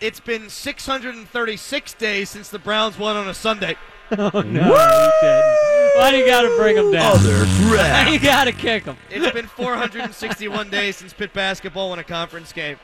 It's 0.00 0.20
been 0.20 0.48
636 0.48 1.94
days 1.94 2.28
since 2.30 2.50
the 2.50 2.58
Browns 2.58 2.98
won 2.98 3.16
on 3.16 3.28
a 3.28 3.34
Sunday. 3.34 3.76
Oh, 4.10 4.40
no, 4.40 4.42
you. 4.42 6.00
Why 6.00 6.10
do 6.10 6.16
you 6.16 6.26
got 6.26 6.40
to 6.40 6.56
bring 6.56 6.76
them 6.76 6.90
down? 6.90 7.12
Other 7.12 7.44
Why 7.44 8.08
you 8.12 8.18
got 8.18 8.44
to 8.44 8.52
kick 8.52 8.84
them? 8.84 8.96
It's 9.10 9.30
been 9.32 9.46
461 9.46 10.70
days 10.70 10.96
since 10.96 11.12
Pitt 11.12 11.34
basketball 11.34 11.90
won 11.90 11.98
a 11.98 12.04
conference 12.04 12.50
game. 12.50 12.78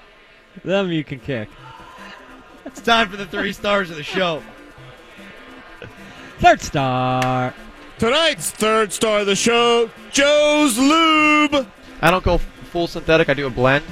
Them 0.65 0.93
you 0.93 1.03
can 1.03 1.21
kick. 1.21 1.49
It's 2.67 2.83
time 2.83 3.09
for 3.09 3.17
the 3.17 3.25
three 3.25 3.55
stars 3.55 3.89
of 3.89 3.97
the 3.97 4.03
show. 4.03 4.43
Third 6.41 6.61
star. 6.61 7.55
Tonight's 7.99 8.51
third 8.51 8.93
star 8.93 9.21
of 9.21 9.27
the 9.27 9.35
show, 9.37 9.89
Joe's 10.13 10.77
Lube. 10.77 11.67
I 12.03 12.11
don't 12.11 12.23
go 12.23 12.37
full 12.75 12.87
synthetic. 12.89 13.29
I 13.29 13.35
do 13.35 13.47
a 13.47 13.51
blend. 13.51 13.85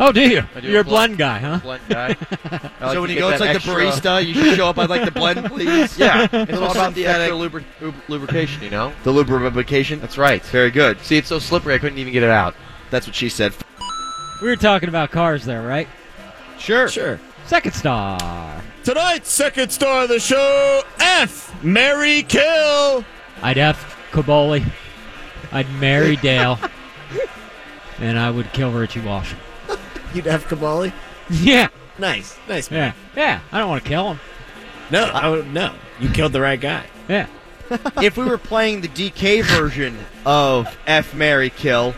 Oh, 0.00 0.10
do 0.10 0.20
you? 0.20 0.42
Do 0.60 0.66
You're 0.68 0.78
a 0.78 0.80
a 0.80 0.84
blend. 0.84 1.16
blend 1.16 1.18
guy, 1.18 1.38
huh? 1.38 1.58
Blend 1.60 1.82
guy. 1.88 2.16
Like 2.80 2.92
so 2.92 3.00
when 3.00 3.10
you 3.10 3.16
get 3.16 3.20
go, 3.20 3.28
it's 3.30 3.40
like 3.40 3.54
extra- 3.54 3.74
the 3.74 3.80
barista. 3.80 4.26
You 4.26 4.34
should 4.34 4.56
show 4.56 4.68
up. 4.68 4.76
I'd 4.78 4.90
like 4.90 5.04
the 5.04 5.10
blend, 5.12 5.44
please. 5.52 5.96
Yeah, 5.98 6.26
it's 6.32 6.52
all 6.58 6.70
about 6.72 6.94
the 6.94 7.06
extra 7.06 7.36
lubri- 7.36 7.64
lub- 7.80 7.94
lubrication, 8.08 8.62
you 8.62 8.70
know. 8.70 8.92
The 9.04 9.12
lubrication. 9.12 10.00
That's 10.00 10.18
right. 10.18 10.42
Very 10.46 10.70
good. 10.72 10.98
See, 11.02 11.16
it's 11.16 11.28
so 11.28 11.38
slippery 11.38 11.74
I 11.74 11.78
couldn't 11.78 11.98
even 11.98 12.12
get 12.12 12.22
it 12.24 12.30
out. 12.30 12.54
That's 12.90 13.06
what 13.06 13.14
she 13.14 13.28
said. 13.28 13.52
We 14.42 14.48
were 14.48 14.56
talking 14.56 14.88
about 14.88 15.10
cars 15.12 15.44
there, 15.44 15.62
right? 15.62 15.86
Sure. 16.58 16.88
Sure. 16.88 17.20
Second 17.46 17.72
star. 17.72 18.62
Tonight's 18.84 19.30
second 19.30 19.70
star 19.70 20.04
of 20.04 20.08
the 20.08 20.18
show, 20.20 20.82
F. 21.00 21.62
Marry 21.64 22.22
Kill. 22.24 23.04
I'd 23.42 23.58
F 23.58 23.96
Kaboly. 24.12 24.64
I'd 25.52 25.68
marry 25.74 26.16
Dale. 26.22 26.58
And 28.00 28.18
I 28.18 28.30
would 28.30 28.52
kill 28.52 28.70
Richie 28.70 29.00
Walsh. 29.00 29.34
You'd 30.14 30.26
have 30.26 30.46
Kaboly? 30.46 30.92
Yeah. 31.30 31.68
Nice. 31.98 32.38
Nice. 32.48 32.70
Yeah. 32.70 32.92
Yeah. 33.16 33.40
I 33.50 33.58
don't 33.58 33.68
want 33.68 33.82
to 33.82 33.88
kill 33.88 34.12
him. 34.12 34.20
No, 34.90 35.04
I 35.04 35.28
would, 35.28 35.52
no. 35.52 35.74
You 36.00 36.08
killed 36.08 36.32
the 36.32 36.40
right 36.40 36.60
guy. 36.60 36.86
Yeah. 37.08 37.26
if 38.02 38.16
we 38.16 38.24
were 38.24 38.38
playing 38.38 38.80
the 38.80 38.88
DK 38.88 39.44
version 39.44 39.98
of 40.24 40.78
F 40.86 41.14
Marry 41.14 41.50
Kill, 41.50 41.94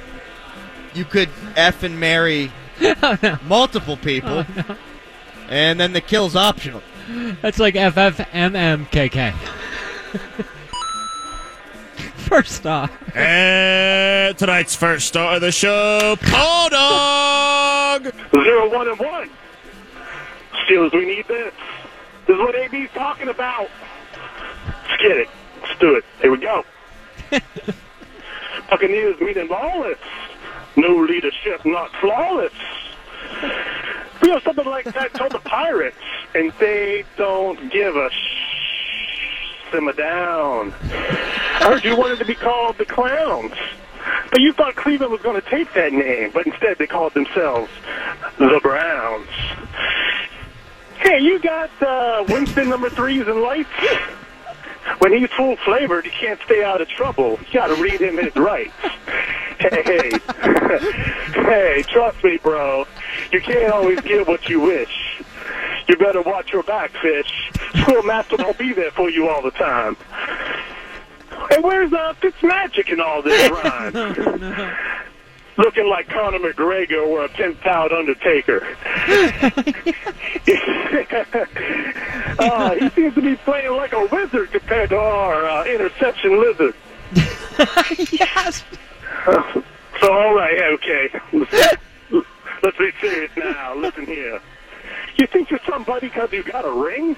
you 0.94 1.04
could 1.04 1.28
F 1.56 1.82
and 1.82 2.00
marry 2.00 2.50
oh, 2.80 3.38
multiple 3.44 3.96
people, 3.96 4.44
oh, 4.48 4.76
and 5.48 5.78
then 5.78 5.92
the 5.92 6.00
kill's 6.00 6.34
optional. 6.34 6.82
That's 7.42 7.58
like 7.58 7.74
FFMMKK. 7.74 9.34
First 12.30 12.52
star. 12.52 12.88
And 13.12 14.38
tonight's 14.38 14.76
first 14.76 15.08
star 15.08 15.34
of 15.34 15.40
the 15.40 15.50
show, 15.50 16.16
Paul 16.22 16.70
Dog. 16.70 18.14
Zero, 18.32 18.70
one, 18.72 18.88
and 18.88 18.98
one. 19.00 19.28
Steelers, 20.64 20.92
we 20.92 21.06
need 21.06 21.26
this. 21.26 21.52
This 22.28 22.34
is 22.34 22.40
what 22.40 22.54
AB's 22.54 22.92
talking 22.92 23.26
about. 23.26 23.68
Let's 24.64 25.02
get 25.02 25.16
it. 25.16 25.28
Let's 25.60 25.80
do 25.80 25.96
it. 25.96 26.04
Here 26.22 26.30
we 26.30 26.38
go. 26.38 26.64
Buccaneers 28.70 29.20
meeting 29.20 29.48
lawless. 29.48 29.98
No 30.76 30.98
leadership, 30.98 31.64
not 31.64 31.90
flawless. 32.00 32.52
We 34.22 34.30
have 34.30 34.44
something 34.44 34.66
like 34.66 34.84
that 34.84 35.14
told 35.14 35.32
the 35.32 35.40
Pirates, 35.40 35.96
and 36.36 36.52
they 36.60 37.02
don't 37.16 37.72
give 37.72 37.96
a 37.96 38.08
sh- 38.08 39.72
simmer 39.72 39.94
down. 39.94 40.72
I 41.60 41.64
heard 41.64 41.84
you 41.84 41.94
wanted 41.94 42.18
to 42.20 42.24
be 42.24 42.34
called 42.34 42.78
the 42.78 42.86
Clowns. 42.86 43.52
But 44.30 44.40
you 44.40 44.54
thought 44.54 44.76
Cleveland 44.76 45.12
was 45.12 45.20
going 45.20 45.40
to 45.40 45.46
take 45.50 45.72
that 45.74 45.92
name, 45.92 46.30
but 46.32 46.46
instead 46.46 46.78
they 46.78 46.86
called 46.86 47.12
themselves 47.12 47.70
the 48.38 48.60
Browns. 48.62 49.28
Hey, 50.98 51.20
you 51.20 51.38
got 51.38 51.70
uh, 51.82 52.24
Winston 52.28 52.70
number 52.70 52.88
threes 52.88 53.26
and 53.26 53.42
lights? 53.42 53.68
When 54.98 55.12
he's 55.12 55.30
full 55.30 55.56
flavored, 55.56 56.06
he 56.06 56.10
can't 56.10 56.40
stay 56.46 56.64
out 56.64 56.80
of 56.80 56.88
trouble. 56.88 57.38
You 57.46 57.52
got 57.52 57.66
to 57.66 57.82
read 57.82 58.00
him 58.00 58.16
his 58.16 58.34
rights. 58.36 58.72
Hey, 59.58 59.82
hey, 59.84 60.10
hey, 61.34 61.84
trust 61.88 62.24
me, 62.24 62.38
bro. 62.38 62.86
You 63.32 63.40
can't 63.42 63.70
always 63.70 64.00
get 64.00 64.26
what 64.26 64.48
you 64.48 64.60
wish. 64.60 65.22
You 65.88 65.96
better 65.96 66.22
watch 66.22 66.52
your 66.52 66.62
back, 66.62 66.90
fish. 67.02 67.50
Schoolmaster 67.82 68.36
won't 68.36 68.56
be 68.56 68.72
there 68.72 68.90
for 68.92 69.10
you 69.10 69.28
all 69.28 69.42
the 69.42 69.50
time. 69.50 69.96
Hey, 71.50 71.60
where's 71.60 71.92
uh, 71.92 72.14
Fitzmagic 72.20 72.92
in 72.92 73.00
all 73.00 73.22
this 73.22 73.50
rhyme? 73.64 73.92
Looking 75.56 75.88
like 75.88 76.08
Conor 76.08 76.38
McGregor 76.38 77.06
or 77.06 77.24
a 77.24 77.28
10th 77.30 77.60
pound 77.60 77.92
Undertaker. 77.92 78.64
uh, 82.38 82.74
he 82.76 82.88
seems 82.90 83.14
to 83.14 83.20
be 83.20 83.36
playing 83.36 83.72
like 83.72 83.92
a 83.92 84.06
wizard 84.06 84.52
compared 84.52 84.90
to 84.90 84.96
our 84.96 85.44
uh, 85.44 85.64
interception 85.66 86.40
lizard. 86.40 86.74
yes. 88.12 88.64
So, 90.00 90.12
all 90.12 90.34
right, 90.34 90.62
okay. 90.74 91.10
Let's, 91.32 91.52
let's 92.62 92.78
be 92.78 92.90
serious 93.00 93.32
now. 93.36 93.74
Listen 93.74 94.06
here. 94.06 94.40
You 95.18 95.26
think 95.26 95.50
you're 95.50 95.60
somebody 95.68 96.08
because 96.08 96.32
you 96.32 96.42
got 96.44 96.64
a 96.64 96.70
ring? 96.70 97.16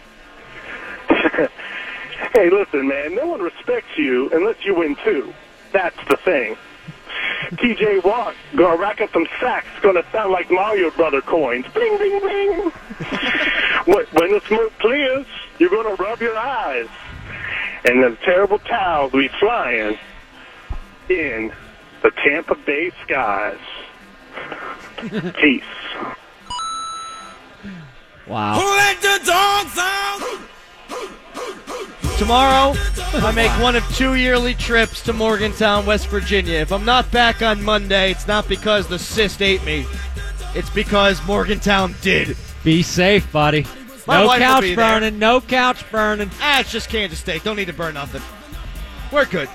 Hey, 2.35 2.51
listen, 2.51 2.89
man. 2.89 3.15
No 3.15 3.27
one 3.27 3.41
respects 3.41 3.97
you 3.97 4.31
unless 4.31 4.65
you 4.65 4.75
win 4.75 4.97
too. 5.05 5.33
That's 5.73 5.97
the 6.09 6.17
thing. 6.17 6.57
TJ 7.53 8.05
Watt 8.05 8.35
gonna 8.57 8.81
rack 8.81 9.01
up 9.01 9.13
some 9.13 9.27
sacks. 9.41 9.67
Gonna 9.83 10.05
sound 10.13 10.33
like 10.33 10.51
Mario 10.51 10.91
Brother 10.91 11.21
coins. 11.21 11.67
Bling, 11.73 11.97
bling, 11.97 12.21
bling. 12.21 12.71
when, 13.85 14.07
when 14.13 14.33
the 14.33 14.41
smoke 14.47 14.73
clears, 14.79 15.27
you're 15.59 15.71
gonna 15.71 15.95
rub 15.95 16.21
your 16.21 16.37
eyes, 16.37 16.89
and 17.85 18.03
the 18.03 18.17
terrible 18.25 18.59
towels 18.59 19.13
will 19.13 19.21
be 19.21 19.29
flying 19.41 19.99
in 21.09 21.53
the 22.03 22.11
Tampa 22.25 22.55
Bay 22.55 22.91
skies. 23.03 23.59
Peace. 25.41 25.63
Wow. 28.27 28.55
Tomorrow, 32.19 32.75
I 33.15 33.33
make 33.35 33.51
one 33.61 33.75
of 33.75 33.85
two 33.97 34.15
yearly 34.15 34.55
trips 34.55 35.03
to 35.03 35.13
Morgantown, 35.13 35.85
West 35.87 36.07
Virginia. 36.07 36.59
If 36.59 36.73
I'm 36.73 36.85
not 36.85 37.11
back 37.11 37.43
on 37.43 37.63
Monday, 37.63 38.13
it's 38.13 38.29
not 38.29 38.49
because 38.49 38.87
the 38.87 38.99
cyst 38.99 39.43
ate 39.43 39.65
me. 39.65 39.87
It's 40.55 40.71
because 40.71 41.25
Morgantown 41.27 41.95
did. 42.01 42.37
Be 42.63 42.83
safe, 42.83 43.31
buddy. 43.33 43.67
My 44.07 44.23
no 44.23 44.39
couch 44.39 44.63
be 44.63 44.75
there. 44.75 45.01
burning. 45.01 45.19
No 45.19 45.41
couch 45.41 45.91
burning. 45.91 46.31
Ah, 46.41 46.61
it's 46.61 46.71
just 46.71 46.89
Kansas 46.89 47.19
State. 47.19 47.43
Don't 47.45 47.57
need 47.57 47.67
to 47.67 47.73
burn 47.73 47.95
nothing. 47.95 48.23
We're 49.13 49.27
good. 49.27 49.49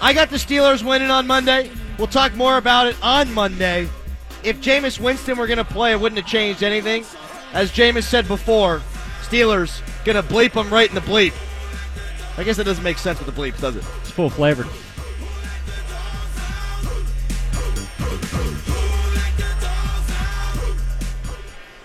I 0.00 0.12
got 0.12 0.30
the 0.30 0.36
Steelers 0.36 0.82
winning 0.86 1.10
on 1.10 1.26
Monday. 1.26 1.70
We'll 1.98 2.06
talk 2.06 2.34
more 2.34 2.56
about 2.56 2.86
it 2.86 2.96
on 3.02 3.32
Monday. 3.32 3.88
If 4.42 4.60
Jameis 4.60 5.00
Winston 5.00 5.38
were 5.38 5.46
going 5.46 5.58
to 5.58 5.64
play, 5.64 5.92
it 5.92 6.00
wouldn't 6.00 6.20
have 6.20 6.30
changed 6.30 6.62
anything. 6.62 7.04
As 7.52 7.70
Jameis 7.72 8.04
said 8.04 8.28
before, 8.28 8.82
Steelers 9.22 9.80
going 10.04 10.16
to 10.16 10.22
bleep 10.22 10.52
him 10.52 10.72
right 10.72 10.88
in 10.88 10.94
the 10.94 11.00
bleep. 11.00 11.32
I 12.36 12.42
guess 12.42 12.56
that 12.56 12.64
doesn't 12.64 12.82
make 12.82 12.98
sense 12.98 13.20
with 13.20 13.32
the 13.32 13.40
bleeps, 13.40 13.60
does 13.60 13.76
it? 13.76 13.84
It's 14.00 14.10
full 14.10 14.30
flavored. 14.30 14.66